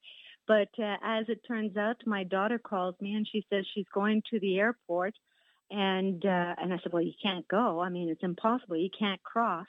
[0.50, 4.20] But uh, as it turns out, my daughter calls me and she says she's going
[4.32, 5.14] to the airport,
[5.70, 7.78] and uh, and I said, well, you can't go.
[7.78, 8.76] I mean, it's impossible.
[8.76, 9.68] You can't cross.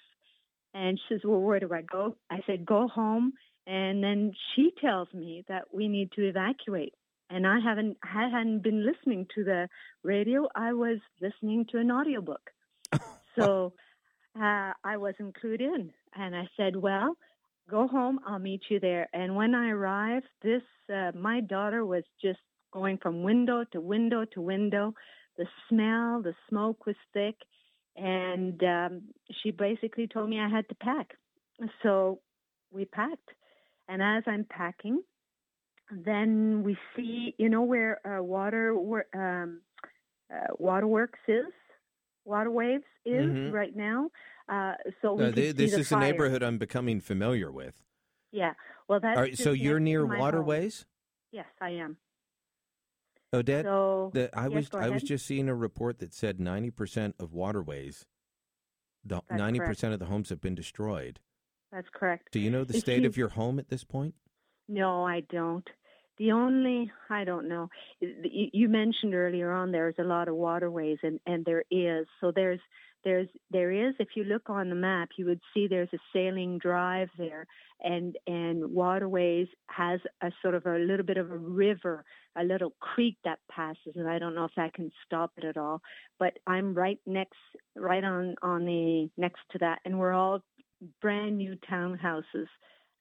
[0.73, 2.15] And she says, well, where do I go?
[2.31, 3.33] I said, go home.
[3.67, 6.95] And then she tells me that we need to evacuate.
[7.29, 9.69] And I haven't, I hadn't been listening to the
[10.01, 10.47] radio.
[10.55, 12.49] I was listening to an audiobook.
[13.37, 13.73] so
[14.35, 15.91] uh, I wasn't clued in.
[16.15, 17.17] And I said, well,
[17.71, 18.19] go home.
[18.27, 19.07] I'll meet you there.
[19.13, 20.61] And when I arrived, this,
[20.93, 22.39] uh, my daughter was just
[22.71, 24.93] going from window to window to window.
[25.37, 27.35] The smell, the smoke was thick
[27.95, 29.01] and um,
[29.41, 31.11] she basically told me I had to pack.
[31.83, 32.19] So
[32.71, 33.29] we packed,
[33.87, 35.01] and as I'm packing,
[35.91, 38.75] then we see, you know, where uh, water
[39.13, 39.61] um,
[40.33, 41.45] uh, waterworks is,
[42.25, 43.51] waterways is mm-hmm.
[43.51, 44.09] right now.
[44.49, 45.99] Uh, so we uh, they, this the is fire.
[45.99, 47.81] a neighborhood I'm becoming familiar with.
[48.31, 48.53] Yeah,
[48.87, 50.79] well, that's right, so you're near waterways.
[50.79, 50.85] Home.
[51.31, 51.97] Yes, I am.
[53.33, 56.69] Odette, so, the, I yes, was I was just seeing a report that said ninety
[56.69, 58.05] percent of waterways,
[59.29, 61.19] ninety percent of the homes have been destroyed.
[61.71, 62.29] That's correct.
[62.33, 64.15] Do you know the If state you- of your home at this point?
[64.67, 65.69] No, I don't.
[66.17, 67.69] The only I don't know.
[67.99, 72.05] You mentioned earlier on there's a lot of waterways, and and there is.
[72.19, 72.59] So there's
[73.03, 73.95] there's there is.
[73.99, 77.47] If you look on the map, you would see there's a sailing drive there,
[77.81, 82.03] and and waterways has a sort of a little bit of a river,
[82.35, 85.57] a little creek that passes, and I don't know if that can stop it at
[85.57, 85.81] all.
[86.19, 87.39] But I'm right next,
[87.75, 90.43] right on on the next to that, and we're all
[91.01, 92.47] brand new townhouses,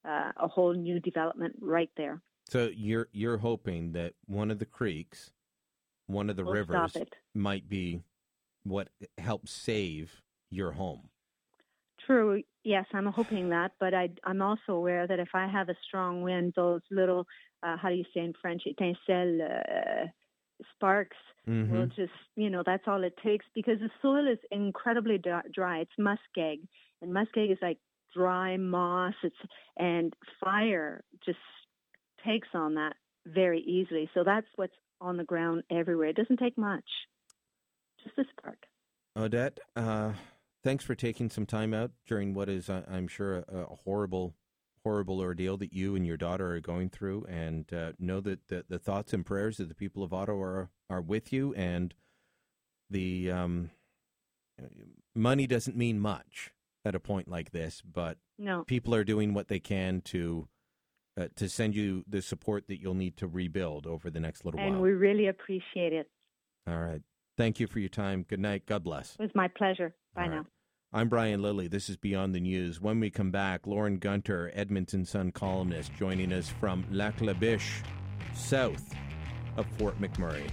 [0.09, 2.21] uh, a whole new development right there.
[2.51, 5.33] So you're you're hoping that one of the creeks,
[6.07, 7.03] one of the Will rivers,
[7.35, 8.05] might be
[8.65, 11.11] what helps save your home.
[12.07, 12.43] True.
[12.65, 16.23] Yes, I'm hoping that, but I, I'm also aware that if I have a strong
[16.23, 17.27] wind, those little,
[17.63, 20.07] uh, how do you say in French, étincelles, uh,
[20.75, 21.17] sparks
[21.47, 21.85] Mm-hmm.
[21.85, 25.81] will just, you know, that's all it takes because the soil is incredibly dry.
[25.81, 26.67] It's muskeg,
[27.03, 27.79] and muskeg is like
[28.15, 29.15] dry moss.
[29.23, 29.37] It's
[29.77, 31.39] and fire just
[32.25, 32.95] takes on that
[33.27, 34.09] very easily.
[34.15, 36.09] So that's what's on the ground everywhere.
[36.09, 36.85] It doesn't take much,
[38.05, 38.59] just a spark.
[39.17, 40.13] Odette, uh,
[40.63, 44.35] thanks for taking some time out during what is, uh, I'm sure, a, a horrible,
[44.85, 48.65] horrible ordeal that you and your daughter are going through, and uh, know that the,
[48.69, 51.55] the thoughts and prayers of the people of Ottawa are, are with you.
[51.55, 51.95] And
[52.89, 53.71] the um,
[55.15, 56.53] money doesn't mean much
[56.85, 58.65] at a point like this, but No.
[58.65, 60.49] people are doing what they can to
[61.19, 64.61] uh, to send you the support that you'll need to rebuild over the next little
[64.61, 64.75] And while.
[64.75, 66.09] And we really appreciate it.
[66.67, 67.03] All right.
[67.37, 68.25] Thank you for your time.
[68.29, 68.67] Good night.
[68.67, 69.15] God bless.
[69.15, 69.95] It was my pleasure.
[70.15, 70.45] Bye now.
[70.93, 71.69] I'm Brian Lilley.
[71.69, 72.81] This is Beyond the News.
[72.81, 77.83] When we come back, Lorne Gunter, Edmonton Sun columnist, joining us from Lac La Biche,
[78.35, 78.93] south
[79.57, 80.51] of Fort McMurray.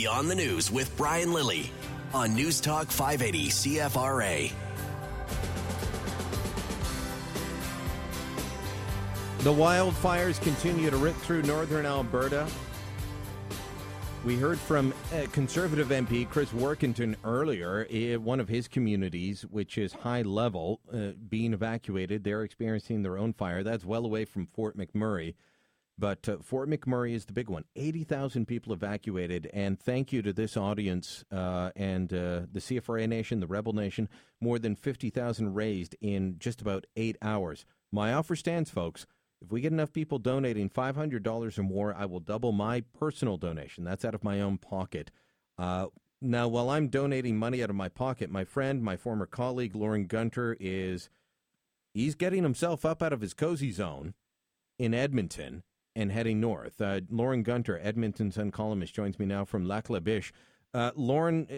[0.00, 1.70] Beyond the News with Brian Lilley
[2.14, 4.50] on News Talk 580 CFRA.
[9.40, 12.48] The wildfires continue to rip through northern Alberta.
[14.24, 17.86] We heard from uh, Conservative MP Chris Warkentin earlier.
[17.92, 22.24] Uh, one of his communities, which is High Level, uh, being evacuated.
[22.24, 23.62] They're experiencing their own fire.
[23.62, 25.34] That's well away from Fort McMurray.
[26.00, 27.64] But uh, Fort McMurray is the big one.
[27.76, 29.50] 80,000 people evacuated.
[29.52, 34.08] And thank you to this audience uh, and uh, the CFRA Nation, the Rebel Nation.
[34.40, 37.66] More than 50,000 raised in just about eight hours.
[37.92, 39.06] My offer stands, folks.
[39.42, 43.84] If we get enough people donating $500 or more, I will double my personal donation.
[43.84, 45.10] That's out of my own pocket.
[45.58, 45.88] Uh,
[46.22, 50.06] now, while I'm donating money out of my pocket, my friend, my former colleague, Lorne
[50.06, 51.10] Gunter, is
[51.92, 54.14] he's getting himself up out of his cozy zone
[54.78, 55.62] in Edmonton
[56.00, 56.80] and heading north.
[56.80, 60.32] Uh, Lorne Gunter, Edmonton Sun columnist, joins me now from Lac La Biche.
[60.72, 61.56] Uh, Lorne, uh,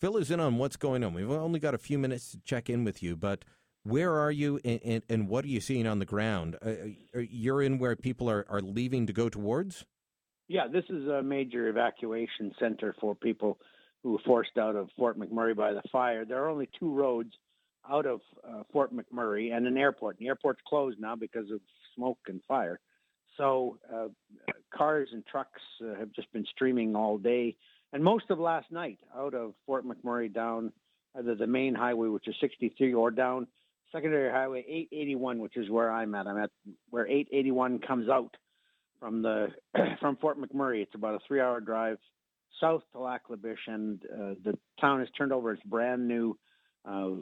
[0.00, 1.12] fill us in on what's going on.
[1.12, 3.44] We've only got a few minutes to check in with you, but
[3.82, 6.56] where are you and, and, and what are you seeing on the ground?
[6.64, 6.70] Uh,
[7.14, 9.84] uh you're in where people are, are leaving to go towards?
[10.48, 13.58] Yeah, this is a major evacuation center for people
[14.02, 16.24] who were forced out of Fort McMurray by the fire.
[16.24, 17.32] There are only two roads
[17.90, 20.18] out of uh, Fort McMurray and an airport.
[20.18, 21.60] The airport's closed now because of
[21.94, 22.80] smoke and fire.
[23.36, 24.08] So uh,
[24.74, 27.56] cars and trucks uh, have just been streaming all day
[27.92, 30.72] and most of last night out of Fort McMurray down
[31.18, 33.46] either the main highway, which is 63, or down
[33.92, 36.26] secondary highway 881, which is where I'm at.
[36.26, 36.50] I'm at
[36.90, 38.36] where 881 comes out
[39.00, 39.48] from the
[40.00, 40.82] from Fort McMurray.
[40.82, 41.98] It's about a three-hour drive
[42.60, 46.36] south to Lac La Biche, and uh, the town has turned over its brand new
[46.86, 47.14] uh, uh,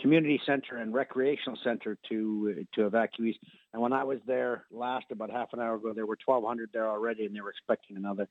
[0.00, 3.34] community center and recreational center to to evacuees.
[3.72, 6.88] And when I was there last, about half an hour ago, there were 1,200 there
[6.88, 8.28] already, and they were expecting another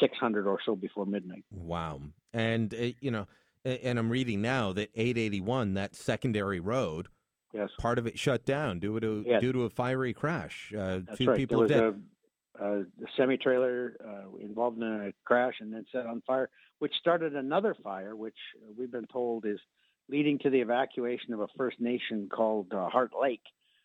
[0.00, 1.44] 600 or so before midnight.
[1.50, 2.00] Wow!
[2.32, 3.26] And uh, you know,
[3.64, 7.08] and I'm reading now that 881, that secondary road,
[7.52, 9.40] yes, part of it shut down due to yes.
[9.40, 10.72] due to a fiery crash.
[10.76, 11.36] Uh, two right.
[11.36, 12.02] people dead.
[12.60, 12.84] A, a
[13.16, 17.76] semi trailer uh, involved in a crash and then set on fire, which started another
[17.82, 18.36] fire, which
[18.76, 19.60] we've been told is
[20.08, 23.42] leading to the evacuation of a First Nation called uh, Heart Lake.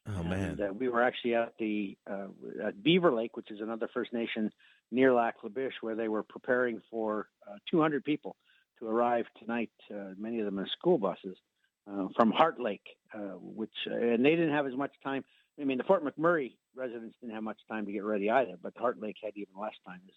[0.07, 0.59] Oh and, man!
[0.61, 2.27] Uh, we were actually at the uh,
[2.67, 4.51] at Beaver Lake, which is another First Nation
[4.91, 8.35] near Lac La Biche, where they were preparing for uh, 200 people
[8.79, 9.71] to arrive tonight.
[9.89, 11.37] Uh, many of them in school buses
[11.89, 12.85] uh, from Heart Lake,
[13.39, 15.23] which and they didn't have as much time.
[15.59, 18.75] I mean, the Fort McMurray residents didn't have much time to get ready either, but
[18.77, 20.01] Heart Lake had even less time.
[20.05, 20.15] This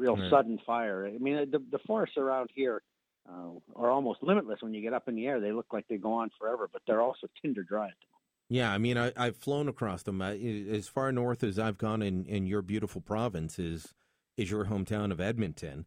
[0.00, 0.30] real Right.
[0.30, 1.06] sudden fire.
[1.06, 2.82] I mean, the, the forests around here
[3.30, 4.60] uh, are almost limitless.
[4.62, 6.82] When you get up in the air, they look like they go on forever, but
[6.86, 8.20] they're also tinder dry at the moment.
[8.48, 10.20] Yeah, I mean, I, I've flown across them.
[10.20, 13.94] I, as far north as I've gone in, in your beautiful province is
[14.36, 15.86] is your hometown of Edmonton.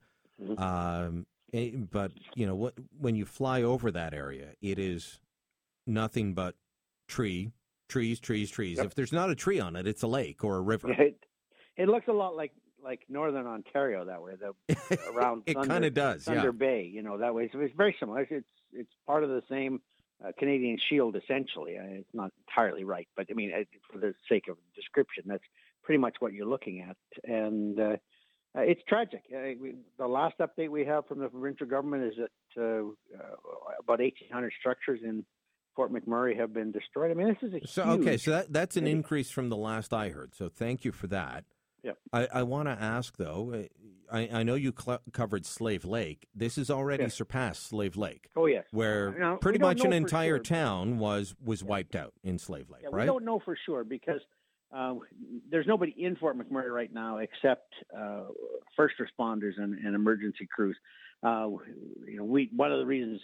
[0.58, 2.76] Um, eh, but you know what?
[2.98, 5.20] When you fly over that area, it is
[5.86, 6.56] nothing but
[7.08, 7.52] tree,
[7.90, 8.78] trees, trees, trees.
[8.78, 8.86] Yep.
[8.88, 10.90] If there's not a tree on it, it's a lake or a river.
[11.76, 12.52] It, it looks a lot like
[12.84, 14.34] like northern Ontario that way.
[14.36, 16.36] The around It kinda does, yeah.
[16.36, 17.50] Thunder Bay, you know that way.
[17.52, 18.22] So it's very similar.
[18.30, 19.82] It's it's, part of the same
[20.24, 21.78] uh, Canadian Shield essentially.
[21.78, 23.52] Uh, it's not entirely right, but I mean,
[23.92, 25.44] for the sake of description, that's
[25.84, 27.80] pretty much what you're looking at, and.
[27.80, 27.96] Uh,
[28.56, 29.24] uh, it's tragic.
[29.34, 32.84] Uh, we, the last update we have from the provincial government is that uh,
[33.18, 33.36] uh,
[33.80, 35.26] about 1,800 structures in
[35.76, 37.10] Fort McMurray have been destroyed.
[37.10, 39.92] I mean, this is a So okay, so that that's an increase from the last
[39.92, 40.36] I heard.
[40.36, 41.46] So thank you for that.
[41.84, 41.98] Yep.
[42.12, 43.54] I, I want to ask though.
[43.54, 43.64] uh,
[44.12, 46.28] I, I know you cl- covered Slave Lake.
[46.36, 47.16] This has already Yes.
[47.16, 48.30] surpassed Slave Lake.
[48.36, 50.44] Oh yes, where Now, pretty much an entire sure.
[50.44, 54.22] town was was wiped out in Slave Lake, Yeah, we don't know for sure because
[54.76, 54.96] uh,
[55.50, 58.24] there's nobody in Fort McMurray right now except uh,
[58.76, 60.78] first responders and, and emergency crews.
[61.24, 61.48] Uh,
[62.06, 63.20] you know, we one of the reasons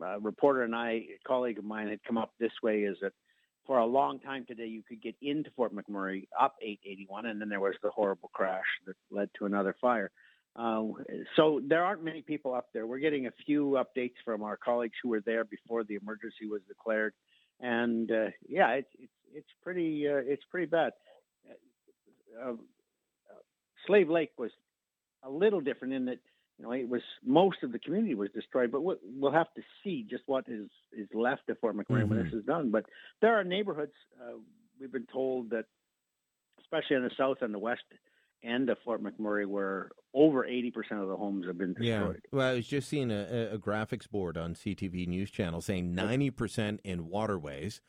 [0.00, 3.12] a reporter and I, a colleague of mine, had come up this way is that
[3.66, 7.48] for a long time today you could get into Fort McMurray up 881, and then
[7.48, 10.10] there was the horrible crash that led to another fire.
[10.54, 10.82] Uh,
[11.36, 12.86] so there aren't many people up there.
[12.86, 16.60] We're getting a few updates from our colleagues who were there before the emergency was
[16.68, 17.14] declared,
[17.60, 20.92] and uh, yeah, it's it's it's pretty uh, it's pretty bad.
[22.38, 22.54] Uh, uh,
[23.86, 24.50] Slave Lake was
[25.22, 26.18] a little different in that
[26.62, 30.06] you know it was most of the community was destroyed, but we'll, have to see
[30.08, 32.24] just what is is left of Fort McMurray when Mhm.
[32.24, 32.70] this is done.
[32.70, 32.86] But
[33.20, 34.38] there are neighborhoods uh,
[34.80, 35.64] we've been told that,
[36.60, 37.82] especially in the south and the west
[38.44, 42.20] end of Fort McMurray, where over eighty percent of the homes have been destroyed.
[42.24, 42.28] Yeah.
[42.38, 46.30] Well, I was just seeing a, a- graphics board on CTV News Channel saying ninety
[46.30, 47.80] percent in waterways,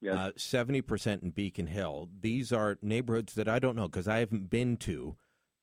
[0.00, 0.16] Yes.
[0.16, 2.08] uh, seventy percent in Beacon Hill.
[2.20, 5.16] These are neighborhoods that I don't know because I haven't been to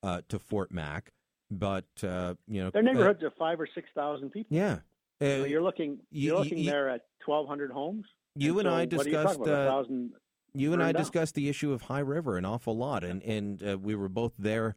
[0.03, 1.11] uh, to Fort Mac,
[1.51, 4.55] but uh, you know, They're neighborhoods of five or six thousand people.
[4.55, 4.79] Yeah.
[5.21, 8.05] So Uh, you're looking you- you're you- looking you- there at twelve hundred homes.
[8.35, 9.35] You and so I are you discussed.
[9.39, 9.83] about, uh,
[10.53, 11.01] you and I down?
[11.01, 14.33] discussed the issue of High River an awful lot, and and uh, we were both
[14.37, 14.75] there.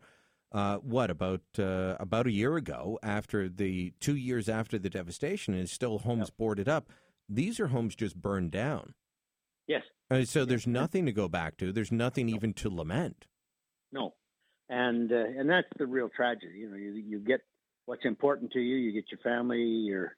[0.50, 2.98] Uh, what about uh, about a year ago?
[3.02, 6.88] After the two years after the devastation, and still homes boarded up.
[7.28, 8.94] These are homes just burned down.
[9.66, 9.82] Yes.
[10.10, 11.72] Uh, so there's nothing to go back to.
[11.72, 13.26] There's nothing even to lament.
[13.92, 14.14] No,
[14.72, 16.60] and uh, and that's the real tragedy.
[16.60, 17.40] You know, you you get
[17.84, 18.76] what's important to you.
[18.76, 20.16] You get your family, your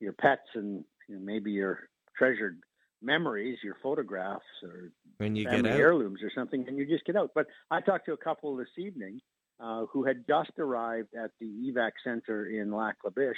[0.00, 2.60] your pets, and you know, maybe your treasured
[3.02, 7.04] memories, your photographs, or When you family get out, heirlooms or something, and you just
[7.04, 7.32] get out.
[7.34, 9.20] But I talked to a couple this evening
[9.60, 13.36] uh, who had just arrived at the evac center in Lac La Biche,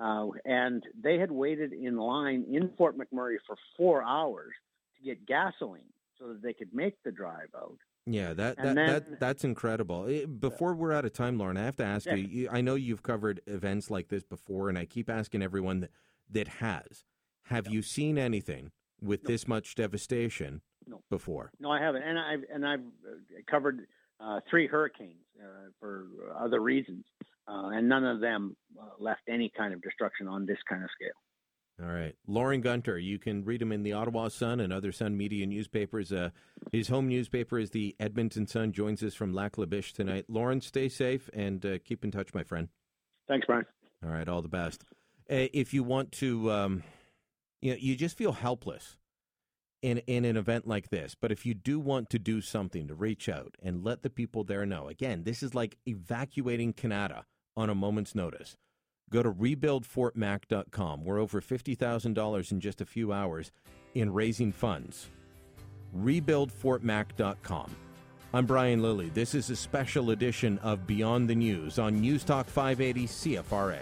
[0.00, 4.52] uh, and they had waited in line in Fort McMurray for four hours
[4.96, 7.78] to get gasoline so that they could make the drive out.
[8.10, 10.06] Yeah, that that, then- that that's incredible.
[10.08, 12.14] Eh, Before we're out of time, Lorne, I have to ask Yeah.
[12.14, 12.48] you.
[12.50, 15.90] I know you've covered events like this before, and I keep asking everyone that,
[16.30, 17.04] that has.
[17.44, 21.02] Have you seen anything with this much devastation No.
[21.10, 21.50] before?
[21.60, 23.86] No, I haven't, and I've and I've uh, covered
[24.20, 26.06] uh, three hurricanes uh, for
[26.38, 27.04] other reasons,
[27.46, 30.90] uh, and none of them uh, left any kind of destruction on this kind of
[30.90, 31.10] scale.
[31.80, 32.14] All right.
[32.26, 36.12] Lorne Gunter, you can read him in the Ottawa Sun and other Sun media newspapers.
[36.12, 36.30] Uh,
[36.72, 40.24] his home newspaper is the Edmonton Sun, joins us from Lac La Biche tonight.
[40.28, 42.68] Lorne, stay safe and uh, keep in touch, my friend.
[43.28, 43.64] Thanks, Brian.
[44.04, 44.84] All right, all the best.
[45.30, 46.82] Uh, if you want to, um,
[47.62, 48.96] you know, you just feel helpless
[49.82, 51.14] in in an event like this.
[51.14, 54.42] But if you do want to do something to reach out and let the people
[54.42, 57.24] there know, again, this is like evacuating Kanata
[57.56, 58.56] on a moment's notice.
[59.10, 61.04] Go to rebuildfortmac.com.
[61.04, 63.52] We're over $50,000 in just a few hours
[63.94, 65.08] in raising funds.
[65.96, 67.74] Rebuildfortmac.com.
[68.34, 69.08] I'm Brian Lilley.
[69.08, 73.80] This is a special edition of Beyond the News on News Talk 580 CFRA.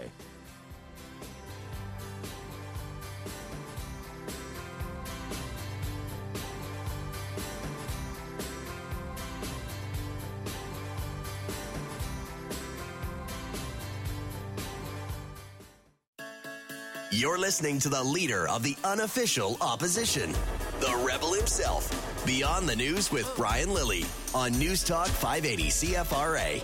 [17.19, 20.33] You're listening to the leader of the unofficial opposition,
[20.79, 21.89] the rebel himself.
[22.27, 26.63] Beyond the News with Brian Lilley on News Talk 580 CFRA.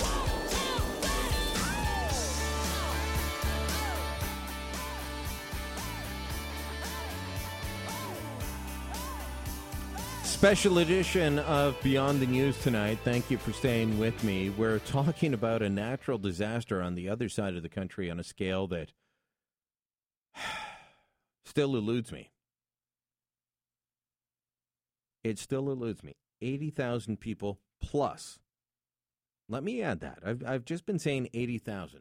[10.23, 12.99] Special edition of Beyond the News tonight.
[13.03, 14.51] Thank you for staying with me.
[14.51, 18.23] We're talking about a natural disaster on the other side of the country on a
[18.23, 18.91] scale that
[21.53, 22.31] still eludes me.
[25.23, 26.15] It still eludes me.
[26.41, 28.39] 80,000 people plus.
[29.47, 30.17] Let me add that.
[30.25, 31.99] I've, I've just been saying 80,000.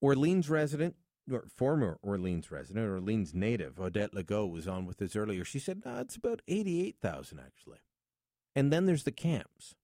[0.00, 0.96] Orleans resident,
[1.30, 5.44] or former Orleans resident, Orleans native, Odette Legault was on with us earlier.
[5.44, 7.80] She said, no, it's about 88,000 actually.
[8.56, 9.74] And then there's the camps.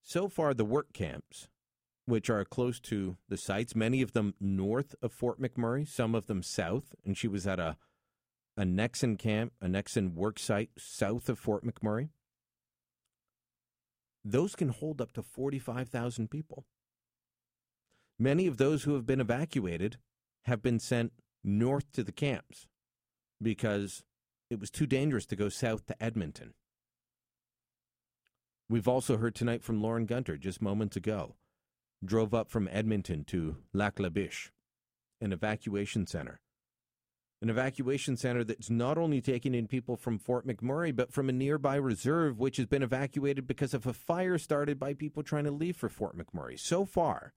[0.00, 1.48] So far, the work camps,
[2.04, 6.28] which are close to the sites, many of them north of Fort McMurray, some of
[6.28, 6.94] them south.
[7.04, 7.76] And she was at a,
[8.56, 12.08] a Nexen camp, a Nexen work site south of Fort McMurray.
[14.24, 16.64] Those can hold up to 45,000 people.
[18.18, 19.98] Many of those who have been evacuated
[20.46, 21.12] have been sent
[21.44, 22.66] north to the camps
[23.42, 24.02] because
[24.50, 26.54] it was too dangerous to go south to Edmonton.
[28.68, 31.36] We've also heard tonight from Lorne Gunter just moments ago.
[32.04, 34.50] Drove up from Edmonton to Lac La Biche,
[35.20, 36.40] an evacuation center.
[37.42, 41.32] An evacuation center that's not only taking in people from Fort McMurray, but from a
[41.32, 45.50] nearby reserve, which has been evacuated because of a fire started by people trying to
[45.50, 46.58] leave for Fort McMurray.
[46.58, 47.34] So far,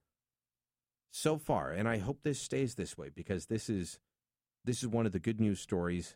[1.11, 3.99] so far, and I hope this stays this way because this is
[4.63, 6.15] this is one of the good news stories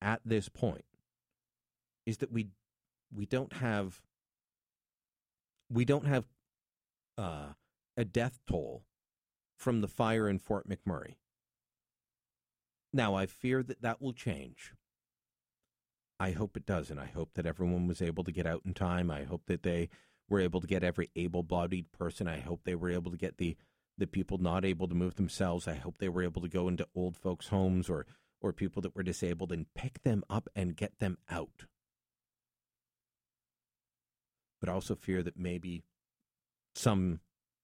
[0.00, 0.84] at this point
[2.06, 2.48] is that we
[3.14, 4.00] we don't have
[5.70, 6.24] we don't have
[7.16, 7.52] uh,
[7.96, 8.84] a death toll
[9.56, 11.14] from the fire in Fort McMurray.
[12.92, 14.74] Now, I fear that that will change.
[16.20, 18.74] I hope it does, and I hope that everyone was able to get out in
[18.74, 19.10] time.
[19.10, 19.88] I hope that they
[20.28, 22.28] were able to get every able-bodied person.
[22.28, 23.56] I hope they were able to get the
[23.98, 25.68] the people not able to move themselves.
[25.68, 28.06] I hope they were able to go into old folks' homes or
[28.40, 31.66] or people that were disabled and pick them up and get them out.
[34.60, 35.82] But I also fear that maybe
[36.74, 37.20] some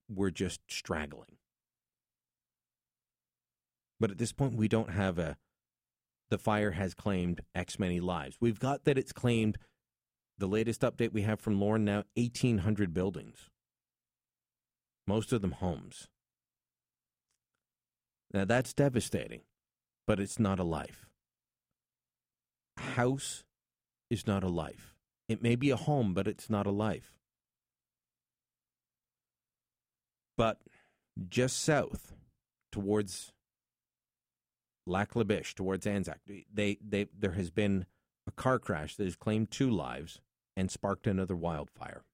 [0.08, 1.36] were just straggling.
[4.00, 5.36] But at this point, we don't have a.
[6.30, 8.36] The fire has claimed X many lives.
[8.40, 9.58] We've got that it's claimed.
[10.36, 13.50] The latest update we have from Lorne now 1,800 buildings,
[15.06, 16.06] most of them homes.
[18.32, 19.40] Now that's devastating,
[20.06, 21.06] but it's not a life.
[22.76, 23.42] A house
[24.10, 24.94] is not a life.
[25.28, 27.14] It may be a home, but it's not a life.
[30.36, 30.60] But
[31.28, 32.12] just south,
[32.70, 33.32] towards
[34.88, 36.20] Lac La Biche, towards Anzac,
[36.52, 37.86] they, they, there has been
[38.26, 40.20] a car crash that has claimed two lives
[40.56, 42.04] and sparked another wildfire.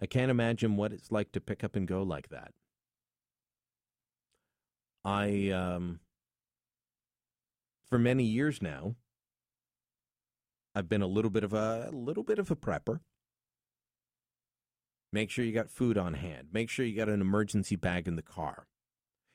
[0.00, 2.52] I can't imagine what it's like to pick up and go like that.
[5.04, 6.00] I, um,
[7.88, 8.94] for many years now,
[10.74, 13.00] I've been a little bit of a, a little bit of a prepper.
[15.12, 16.48] Make sure you got food on hand.
[16.52, 18.66] Make sure you got an emergency bag in the car.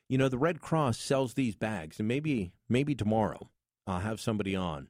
[0.08, 3.50] You know, the Red Cross sells these bags, and maybe maybe tomorrow
[3.86, 4.88] I'll have somebody on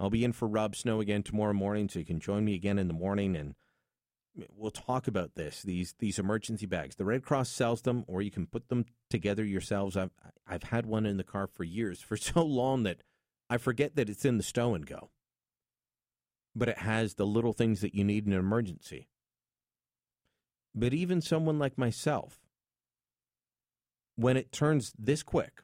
[0.00, 2.78] I'll be in for Rob Snow again tomorrow morning, so you can join me again
[2.78, 3.54] in the morning and
[4.56, 5.60] we'll talk about this.
[5.60, 6.96] These these emergency bags.
[6.96, 9.98] The Red Cross sells them, or you can put them together yourselves.
[9.98, 10.12] I've
[10.48, 13.02] I've had one in the car for years, for so long that
[13.50, 15.10] I forget that it's in the stow and go.
[16.56, 19.09] But it has the little things that you need in an emergency.
[20.74, 22.38] But even someone like myself,
[24.16, 25.62] when it turns this quick,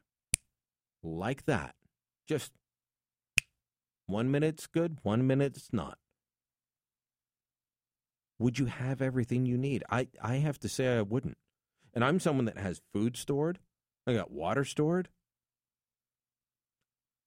[1.03, 1.75] like that,
[2.27, 2.51] just
[4.05, 5.97] one minute's good, one minute's not.
[8.39, 9.83] Would you have everything you need?
[9.89, 11.37] I, I have to say I wouldn't.
[11.93, 13.59] And I'm someone that has food stored.
[14.05, 15.09] I got water stored.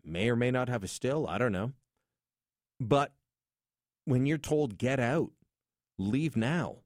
[0.04, 1.26] May or may not have a still.
[1.26, 1.72] I don't know.
[2.78, 3.12] But
[4.04, 5.32] when you're told, get out,
[5.98, 6.78] leave now,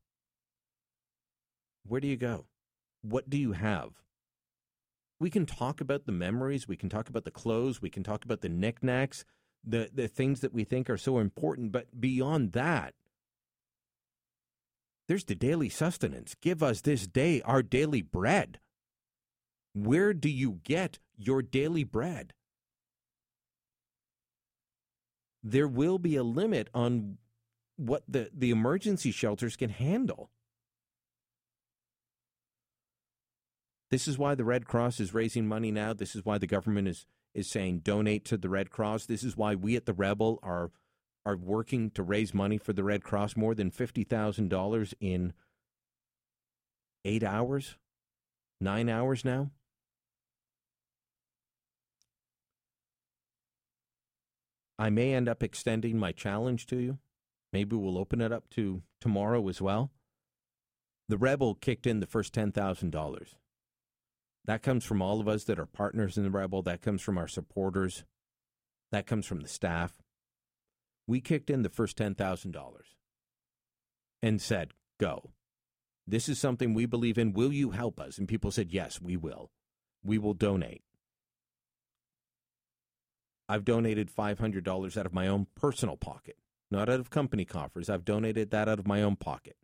[1.87, 2.47] where do you go?
[3.03, 3.91] What do you have?
[5.21, 6.67] We can talk about the memories.
[6.67, 7.81] We can talk about the clothes.
[7.81, 9.25] We can talk about the knickknacks,
[9.65, 11.73] the, the things that we think are so important.
[11.73, 12.95] But beyond that,
[15.07, 16.35] there's the daily sustenance.
[16.41, 18.59] Give us this day our daily bread.
[19.75, 22.33] Where do you get your daily bread?
[25.43, 27.19] There will be a limit on
[27.77, 30.31] what the, the emergency shelters can handle.
[33.95, 35.93] This is why the Red Cross is raising money now.
[35.93, 39.07] This is why the government is, is saying donate to the Red Cross.
[39.07, 40.73] This is why we at the Rebel are
[41.25, 45.33] are working to raise money for the Red Cross, more than $50,000 in
[47.05, 47.77] eight hours,
[48.61, 49.53] nine hours now.
[54.77, 56.99] I may end up extending my challenge to you.
[57.53, 59.93] Maybe we'll open it up to tomorrow as well.
[61.09, 63.35] The Rebel kicked in the first $10,000.
[64.47, 66.63] That comes from all of us that are partners in the Rebel.
[66.63, 68.05] That comes from our supporters.
[68.93, 70.03] That comes from the staff
[71.07, 72.55] we kicked in the first $10,000
[74.23, 75.33] and said, go.
[76.07, 77.33] This is something we believe in.
[77.33, 78.19] Will you help us?
[78.19, 79.51] And people said, yes, we will.
[80.03, 80.83] We will donate.
[83.49, 86.37] I've donated $500 out of my own personal pocket,
[86.71, 87.91] not out of company coffers.
[87.91, 89.57] I've donated that out of my own pocket.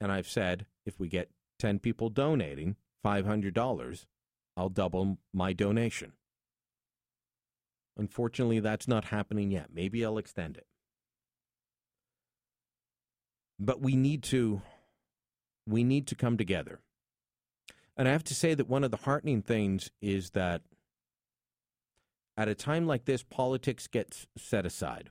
[0.00, 1.30] And I've said, if we get
[1.60, 4.06] 10 people donating $500,
[4.56, 6.12] I'll double my donation.
[7.96, 9.68] Unfortunately, that's not happening yet.
[9.72, 10.66] Maybe I'll extend it.
[13.58, 14.62] But we need to
[15.66, 16.80] we need to come together.
[17.96, 20.62] And I have to say that one of the heartening things is that
[22.36, 25.10] at a time like this, politics gets set aside.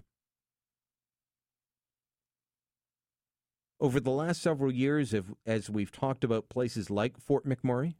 [3.84, 5.14] Over the last several years,
[5.46, 7.96] as we've talked about places like Fort McMurray,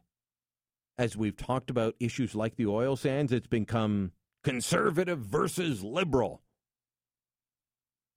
[0.96, 4.12] as we've talked about issues like the oil sands, it's become
[4.42, 6.40] conservative versus liberal,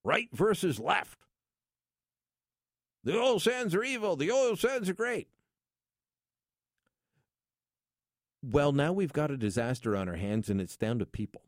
[0.05, 1.19] right versus left.
[3.03, 5.27] The oil sands are evil, the oil sands are great.
[8.41, 11.41] Well, now we've got a disaster on our hands, and it's down to people.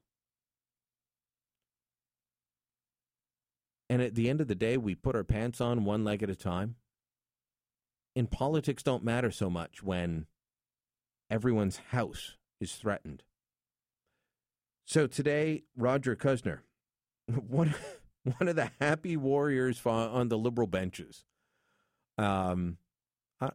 [3.90, 6.30] And at the end of the day, we put our pants on one leg at
[6.30, 6.76] a time.
[8.16, 10.28] And politics don't matter so much when
[11.30, 13.24] everyone's house is threatened.
[14.86, 16.60] So today, Roger Cuzner,
[17.28, 17.74] one
[18.24, 21.24] one of the happy warriors on the liberal benches.
[22.18, 22.78] Um,
[23.40, 23.52] I,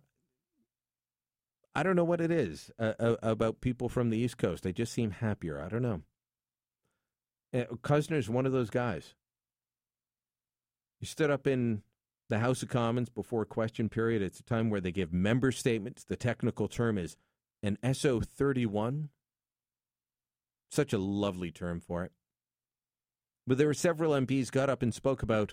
[1.74, 4.62] I don't know what it is uh, about people from the East Coast.
[4.62, 5.60] They just seem happier.
[5.60, 6.02] I don't know.
[7.52, 7.64] Uh,
[8.10, 9.14] is one of those guys.
[11.04, 11.82] He stood up in
[12.30, 14.22] the House of Commons before question period.
[14.22, 16.02] It's a time where they give member statements.
[16.02, 17.18] The technical term is
[17.62, 19.10] an SO 31
[20.70, 22.12] such a lovely term for it.
[23.46, 25.52] But there were several MPs got up and spoke about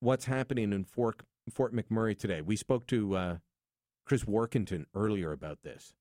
[0.00, 2.40] what's happening in Fort, Fort McMurray today.
[2.40, 3.36] We spoke to uh,
[4.04, 5.94] Chris Warkentin earlier about this.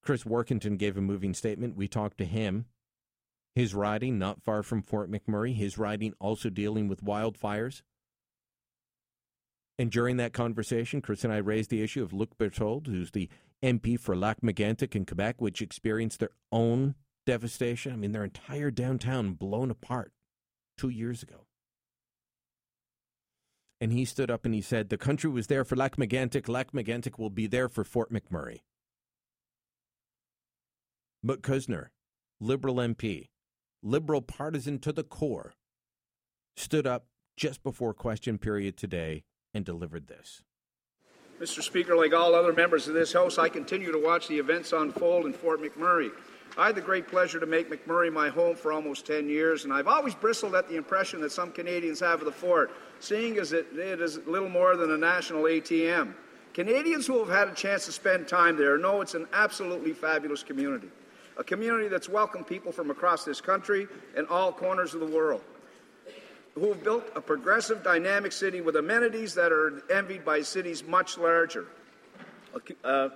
[0.00, 1.74] Chris Warkentin gave a moving statement.
[1.74, 2.66] We talked to him.
[3.58, 7.82] His riding, not far from Fort McMurray, his riding also dealing with wildfires.
[9.76, 13.28] And during that conversation, Chris and I raised the issue of Luc Berthold, who's the
[13.60, 16.94] MP for Lac Megantic in Quebec, which experienced their own
[17.26, 17.92] devastation.
[17.92, 20.12] I mean, their entire downtown blown apart
[20.76, 21.48] two years ago.
[23.80, 26.48] And he stood up and he said, The country was there for Lac Megantic.
[26.48, 28.60] Lac Megantic will be there for Fort McMurray.
[31.24, 31.88] But Cuzner,
[32.38, 33.30] Liberal MP,
[33.82, 35.54] Liberal partisan to the core,
[36.56, 37.06] stood up
[37.36, 39.24] just before question period today
[39.54, 40.42] and delivered this.
[41.40, 41.62] Mr.
[41.62, 45.24] Speaker, like all other members of this House, I continue to watch the events unfold
[45.24, 46.10] in Fort McMurray.
[46.56, 49.72] I had the great pleasure to make McMurray my home for almost 10 years, and
[49.72, 53.52] I've always bristled at the impression that some Canadians have of the fort, seeing as
[53.52, 56.14] it, it is little more than a national ATM.
[56.54, 60.42] Canadians who have had a chance to spend time there know it's an absolutely fabulous
[60.42, 60.88] community,
[61.38, 63.86] a community that's welcomed people from across this country
[64.16, 65.42] and all corners of the world,
[66.54, 71.16] who have built a progressive, dynamic city with amenities that are envied by cities much
[71.16, 71.66] larger.
[72.54, 73.08] A, uh,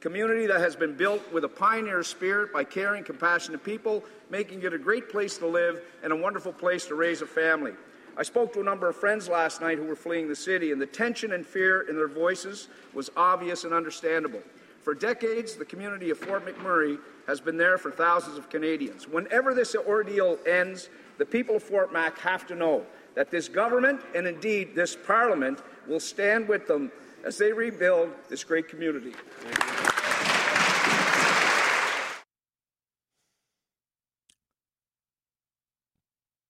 [0.00, 4.72] community that has been built with a pioneer spirit by caring, compassionate people, making it
[4.72, 7.72] a great place to live and a wonderful place to raise a family.
[8.16, 10.80] I spoke to a number of friends last night who were fleeing the city, and
[10.80, 14.40] the tension and fear in their voices was obvious and understandable.
[14.82, 19.08] For decades, the community of Fort McMurray has been there for thousands of Canadians.
[19.08, 20.88] Whenever this ordeal ends,
[21.18, 25.60] the people of Fort Mac have to know that this government and indeed this parliament
[25.88, 26.92] will stand with them
[27.24, 29.12] as they rebuild this great community.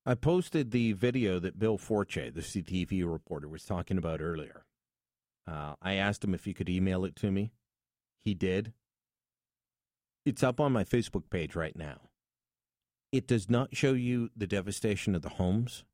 [0.08, 4.64] I posted the video that Bill Forche, the CTV reporter, was talking about earlier.
[5.48, 7.50] Uh, I asked him if he could email it to me.
[8.24, 8.72] He did.
[10.26, 12.00] It's up on my Facebook page right now.
[13.12, 15.84] It does not show you the devastation of the homes.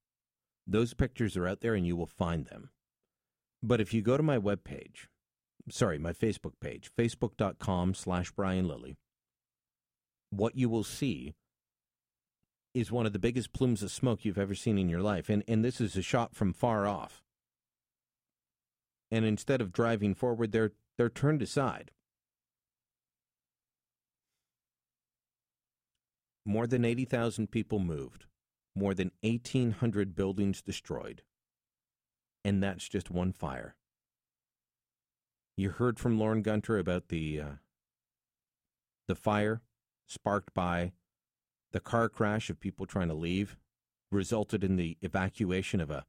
[0.67, 2.71] Those pictures are out there and you will find them.
[3.63, 5.09] But if you go to my webpage,
[5.69, 8.97] sorry, my Facebook page, facebook.com slash Brian Lilley,
[10.31, 11.35] what you will see
[12.73, 15.29] is one of the biggest plumes of smoke you've ever seen in your life.
[15.29, 17.23] And, and this is a shot from far off.
[19.11, 21.91] And instead of driving forward, they're, they're turned aside.
[26.45, 28.27] More than 80,000 people moved,
[28.75, 31.23] more than 1,800 buildings destroyed.
[32.45, 33.77] And that's just one fire.
[35.57, 37.51] You heard from Lorne Gunter about the uh,
[39.07, 39.61] the fire
[40.07, 40.93] sparked by
[41.73, 43.57] the car crash of people trying to leave
[44.11, 46.05] resulted in the evacuation of a,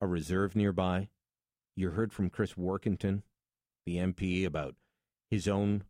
[0.00, 1.08] a reserve nearby.
[1.74, 3.22] You heard from Chris Warkentin,
[3.84, 4.76] the MP, about
[5.30, 5.84] his own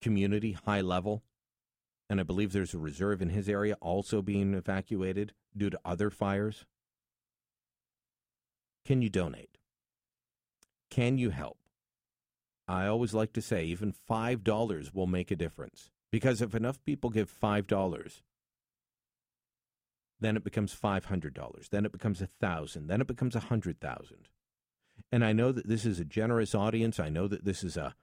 [0.00, 1.22] community, High Level.
[2.12, 6.10] And I believe there's a reserve in his area also being evacuated due to other
[6.10, 6.66] fires.
[8.84, 9.56] Can you donate?
[10.90, 11.56] Can you help?
[12.68, 15.88] I always like to say even $5 will make a difference.
[16.10, 18.20] Because if enough people give $5,
[20.20, 21.68] then it becomes $500.
[21.70, 24.28] Then it becomes a 1000 Then it becomes a 100000
[25.10, 27.00] And I know that this is a generous audience.
[27.00, 27.94] I know that this is a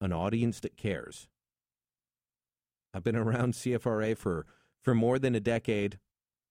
[0.00, 1.28] an audience that cares.
[2.92, 4.46] I've been around CFRA for,
[4.82, 5.98] for more than a decade.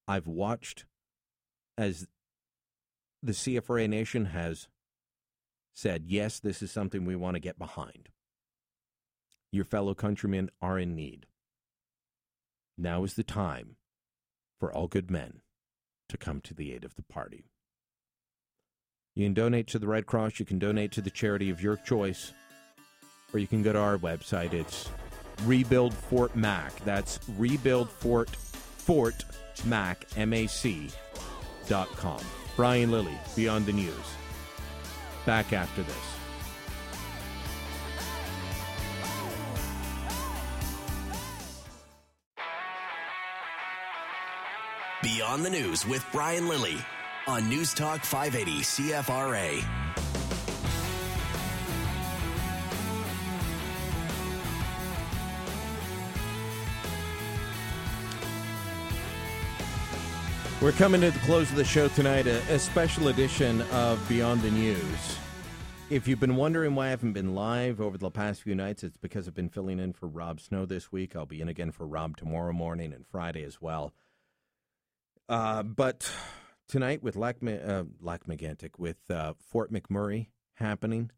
[0.08, 0.86] I've watched
[1.78, 2.08] as
[3.22, 4.68] the CFRA Nation has
[5.74, 8.10] said, yes, this is something we want to get behind
[9.52, 11.26] your fellow countrymen are in need.
[12.78, 13.76] Now is the time
[14.60, 15.42] for all good men
[16.08, 17.46] to come to the aid of the party.
[19.16, 21.76] You can donate to the Red Cross, you can donate to the charity of your
[21.78, 22.32] choice,
[23.34, 24.54] or you can go to our website.
[24.54, 24.90] It's
[25.46, 26.76] Rebuild Fort Mac.
[26.86, 29.26] That's Rebuild Fort Fort
[29.66, 30.90] Mac M A C
[31.68, 32.22] dot com.
[32.56, 33.94] Brian Lilley, Beyond the News.
[35.26, 35.96] Back after this.
[45.02, 46.78] Beyond the News with Brian Lilley
[47.26, 49.89] on News Talk 580 CFRA.
[60.62, 64.42] We're coming to the close of the show tonight, a, a, special edition of Beyond
[64.42, 65.18] the News.
[65.90, 68.98] If you've been wondering why I haven't been live over the past few nights, it's
[68.98, 71.16] because I've been filling in for Rob Snow this week.
[71.16, 73.94] I'll be in again for Rob tomorrow morning and Friday as well.
[75.30, 76.12] Uh, but
[76.68, 77.84] tonight with Lac, uh,
[78.78, 81.10] with uh, Fort McMurray happening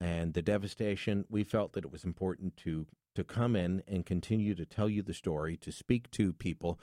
[0.00, 4.54] and the devastation, we felt that it was important to to come in and continue
[4.54, 6.78] to tell you the story, to speak to people,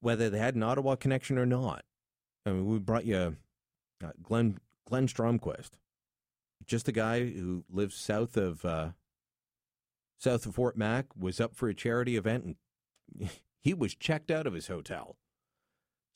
[0.00, 1.84] whether they had an Ottawa connection or not.
[2.46, 3.36] I mean, we brought you
[4.02, 5.70] uh, Glenn Glenn Stromquist,
[6.66, 8.90] just a guy who lives south of uh,
[10.18, 12.56] south of Fort Mac, was up for a charity event,
[13.18, 13.30] and
[13.62, 15.16] he was checked out of his hotel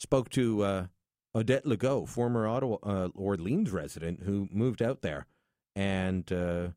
[0.02, 0.86] spoke to uh,
[1.34, 5.26] Odette Legault, former Ottawa uh, Orleans resident who moved out there
[5.74, 6.68] and uh,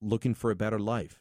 [0.00, 1.20] looking for a better life.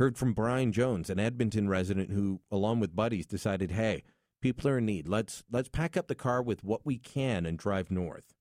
[0.00, 4.02] Heard from Brian Jones, an Edmonton resident who, along with buddies, decided, "Hey,
[4.40, 5.06] people are in need.
[5.06, 8.34] Let's let's pack up the car with what we can and drive north."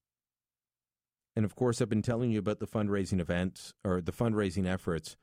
[1.35, 5.17] And of course, I've been telling you about the fundraising events or the fundraising efforts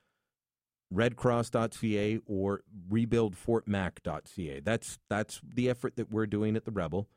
[0.93, 4.59] redcross.ca or rebuildfortmac.ca.
[4.59, 7.09] That's that's the effort that we're doing at the Rebel,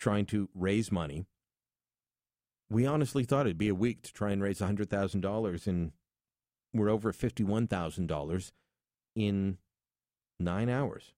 [0.00, 1.26] trying to raise money.
[2.68, 5.92] We honestly thought it'd be a week to try and raise hundred thousand dollars, and
[6.74, 8.52] we're over fifty-one thousand dollars
[9.14, 9.58] in
[10.40, 11.12] nine hours.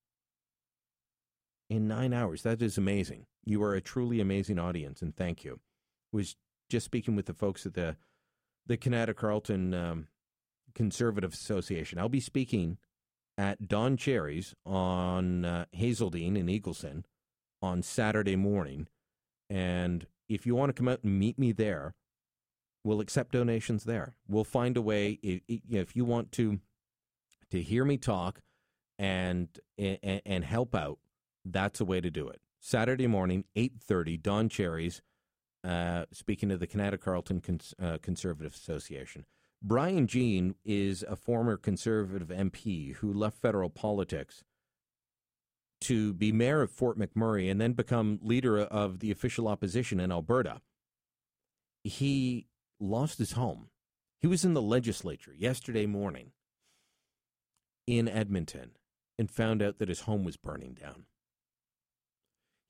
[1.71, 3.27] In nine hours, that is amazing.
[3.45, 5.61] You are a truly amazing audience, and thank you.
[6.13, 6.37] I Was
[6.71, 7.97] just speaking with the folks at the
[8.67, 10.09] the Kanata Carleton um,
[10.75, 11.99] Conservative Association.
[11.99, 12.79] I'll be speaking
[13.37, 17.05] at Don Cherry's on uh, Hazeldean in Eagleson
[17.61, 18.89] on Saturday morning.
[19.51, 21.95] And if you want to come out and meet me there,
[22.85, 24.15] we'll accept donations there.
[24.29, 25.19] We'll find a way.
[25.23, 26.61] If, you want to
[27.51, 28.41] to hear me talk
[28.99, 29.49] and,
[29.79, 30.99] and and help out,
[31.45, 32.41] that's a way to do it.
[32.61, 35.03] Saturday morning, eight thirty, Don Cherry's.
[35.65, 39.25] Uh, speaking to the Kanata Carleton Cons- uh, Conservative Association.
[39.63, 44.45] Brian Jean is a former conservative MP who left federal politics
[45.81, 50.13] to be mayor of Fort McMurray and then become leader of the official opposition in
[50.13, 50.61] Alberta.
[51.83, 52.47] He
[52.81, 53.69] lost his home.
[54.21, 56.33] He was in the legislature yesterday morning
[57.87, 58.73] in Edmonton
[59.19, 61.05] and found out that his home was burning down.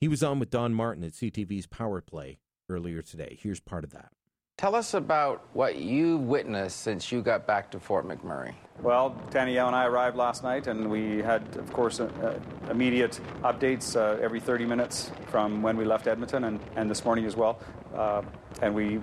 [0.01, 3.39] He was on with Don Martin at CTV's Power Play earlier today.
[3.41, 4.11] Here's part of that.
[4.57, 8.55] Tell us about what you witnessed since you got back to Fort McMurray.
[8.81, 13.19] Well, Danielle and I arrived last night, and we had, of course, uh, uh, immediate
[13.43, 17.35] updates uh, every 30 minutes from when we left Edmonton and, and this morning as
[17.35, 17.59] well.
[17.95, 18.23] Uh,
[18.63, 19.01] and we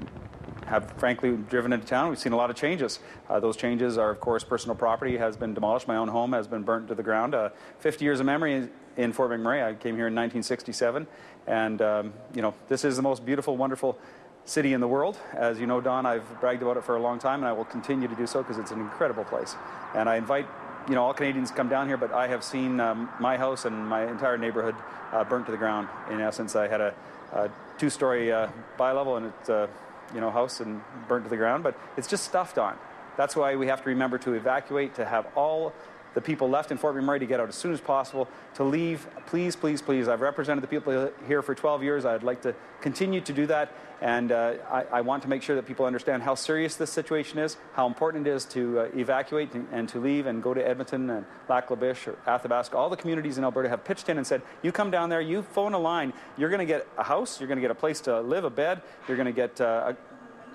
[0.68, 2.10] have, frankly, driven into town.
[2.10, 3.00] We've seen a lot of changes.
[3.30, 5.88] Uh, those changes are, of course, personal property has been demolished.
[5.88, 7.36] My own home has been burnt to the ground.
[7.36, 9.64] Uh, 50 years of memory in Fort McMurray.
[9.64, 11.08] I came here in 1967,
[11.48, 13.98] and um, you know, this is the most beautiful, wonderful
[14.46, 15.18] city in the world.
[15.34, 17.66] As you know, Don, I've bragged about it for a long time, and I will
[17.66, 19.56] continue to do so because it's an incredible place.
[19.96, 20.48] And I invite
[20.88, 23.88] you know all Canadians come down here, but I have seen um, my house and
[23.88, 24.76] my entire neighborhood
[25.12, 25.88] uh, burnt to the ground.
[26.10, 26.94] In essence, I had a,
[27.34, 28.48] a two-story uh,
[28.78, 29.68] bi-level and it's uh,
[30.14, 32.78] you know house and burnt to the ground, but it's just stuffed on.
[33.18, 35.74] That's why we have to remember to evacuate, to have all
[36.14, 39.08] the people left in Fort McMurray to get out as soon as possible, to leave.
[39.28, 40.08] Please, please, please.
[40.08, 42.06] I've represented the people here for 12 years.
[42.06, 43.72] I'd like to continue to do that.
[44.02, 47.38] And uh, I, I, want to make sure that people understand how serious this situation
[47.38, 51.08] is, how important it is to uh, evacuate and to leave and go to Edmonton
[51.12, 52.76] and Lac La Biche or Athabasca.
[52.76, 55.44] All the communities in Alberta have pitched in and said, you come down there, you
[55.44, 58.02] phone a line, you're going to get a house, you're going to get a place
[58.02, 59.94] to live, a bed, you're going to get uh,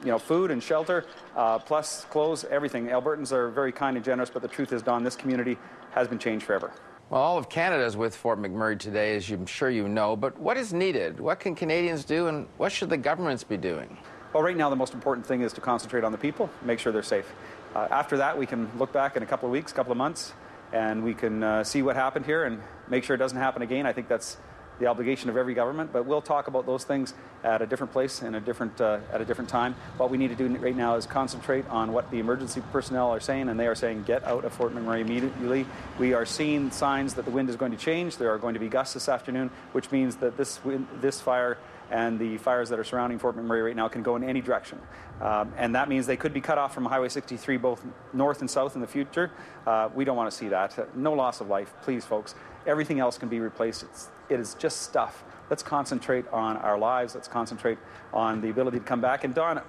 [0.02, 1.04] you know, food and shelter,
[1.34, 2.86] uh, plus clothes, everything.
[2.86, 5.58] Albertans are very kind and generous, but the truth is, Don, this community
[5.92, 6.72] has been changed forever.
[7.08, 10.16] Well, all of Canada is with Fort McMurray today, as I'm sure you know.
[10.16, 11.20] But what is needed?
[11.20, 13.96] What can Canadians do, and what should the governments be doing?
[14.32, 16.92] Well, right now, the most important thing is to concentrate on the people, make sure
[16.92, 17.32] they're safe.
[17.74, 20.32] Uh, after that, we can look back in a couple of weeks, couple of months,
[20.72, 23.86] and we can uh, see what happened here and make sure it doesn't happen again.
[23.86, 24.38] I think that's
[24.78, 28.22] the obligation of every government, but we'll talk about those things at a different place
[28.22, 29.74] and a different, uh, at a different time.
[29.96, 33.20] What we need to do right now is concentrate on what the emergency personnel are
[33.20, 35.66] saying, and they are saying get out of Fort McMurray immediately.
[35.98, 38.16] We are seeing signs that the wind is going to change.
[38.16, 41.58] There are going to be gusts this afternoon, which means that this, wind, this fire
[41.90, 44.80] and the fires that are surrounding Fort McMurray right now can go in any direction.
[45.20, 48.50] Um, and that means they could be cut off from Highway 63 both north and
[48.50, 49.30] south in the future.
[49.66, 50.96] Uh, we don't want to see that.
[50.96, 52.34] No loss of life, please, folks.
[52.66, 53.84] Everything else can be replaced.
[53.84, 55.24] It's, it is just stuff.
[55.48, 57.14] Let's concentrate on our lives.
[57.14, 57.78] Let's concentrate
[58.12, 59.24] on the ability to come back.
[59.24, 59.60] And Don,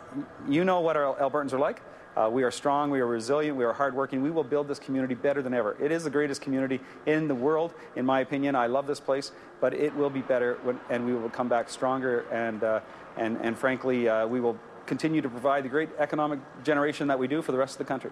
[0.49, 1.81] you know what our Albertans are like.
[2.15, 4.23] Uh, we are strong, we are resilient, we are hardworking.
[4.23, 5.77] We will build this community better than ever.
[5.79, 8.55] It is the greatest community in the world, in my opinion.
[8.55, 9.31] I love this place,
[9.61, 12.25] but it will be better, when, and we will come back stronger.
[12.31, 12.79] And uh,
[13.17, 14.57] and and frankly, uh, we will
[14.87, 17.85] continue to provide the great economic generation that we do for the rest of the
[17.85, 18.09] country.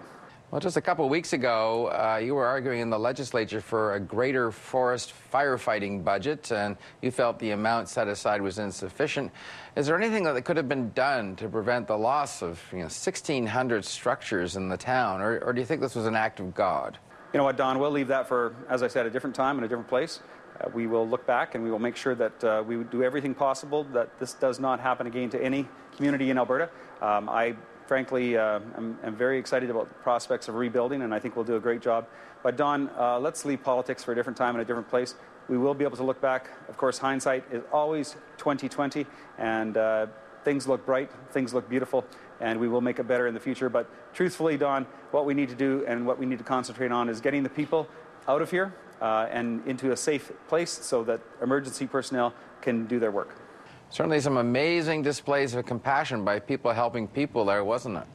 [0.52, 3.94] Well, just a couple of weeks ago, uh, you were arguing in the legislature for
[3.94, 9.32] a greater forest firefighting budget, and you felt the amount set aside was insufficient.
[9.74, 12.84] Is there anything that could have been done to prevent the loss of you know,
[12.84, 16.54] 1,600 structures in the town, or, or do you think this was an act of
[16.54, 16.96] God?
[17.32, 19.64] You know what, Don, we'll leave that for, as I said, a different time and
[19.64, 20.20] a different place.
[20.60, 23.34] Uh, we will look back and we will make sure that uh, we do everything
[23.34, 26.70] possible that this does not happen again to any community in Alberta.
[27.02, 27.56] Um, I
[27.86, 31.44] frankly, uh, I'm, I'm, very excited about the prospects of rebuilding, and I think we'll
[31.44, 32.06] do a great job.
[32.42, 35.14] But Don, uh, let's leave politics for a different time and a different place.
[35.48, 36.50] We will be able to look back.
[36.68, 39.06] Of course, hindsight is always 2020,
[39.38, 40.06] and uh,
[40.44, 42.04] things look bright, things look beautiful,
[42.40, 43.68] and we will make it better in the future.
[43.68, 47.08] But truthfully, Don, what we need to do and what we need to concentrate on
[47.08, 47.88] is getting the people
[48.28, 52.98] out of here uh, and into a safe place so that emergency personnel can do
[52.98, 53.45] their work.
[53.90, 58.06] Certainly some amazing displays of compassion by people helping people there, wasn't it?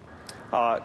[0.51, 0.79] Uh,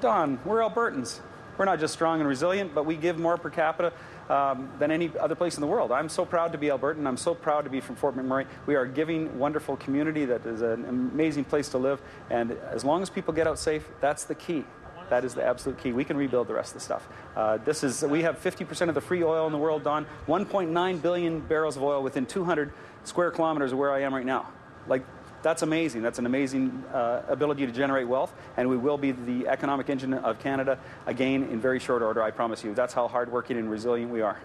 [0.00, 1.20] Don, we're Albertans.
[1.56, 3.92] we're not just strong and resilient, but we give more per capita
[4.28, 5.92] um, than any other place in the world.
[5.92, 7.06] I'm so proud to be Albertan.
[7.06, 8.46] I'm so proud to be from Fort McMurray.
[8.66, 12.02] We are a giving, wonderful community that is an amazing place to live.
[12.30, 14.64] And as long as people get out safe, that's the key.
[15.10, 15.92] That is the absolute key.
[15.92, 17.06] We can rebuild the rest of the stuff.
[17.36, 20.06] Uh, this is we have 50% of the free oil in the world, Don.
[20.26, 22.72] 1.9 billion barrels of oil within 200
[23.04, 24.48] square kilometers of where I am right now.
[24.86, 25.04] Like
[25.42, 26.02] that's amazing.
[26.02, 30.14] That's an amazing uh, ability to generate wealth, and we will be the economic engine
[30.14, 32.22] of Canada again in very short order.
[32.22, 32.74] I promise you.
[32.74, 34.40] That's how hardworking and resilient we are.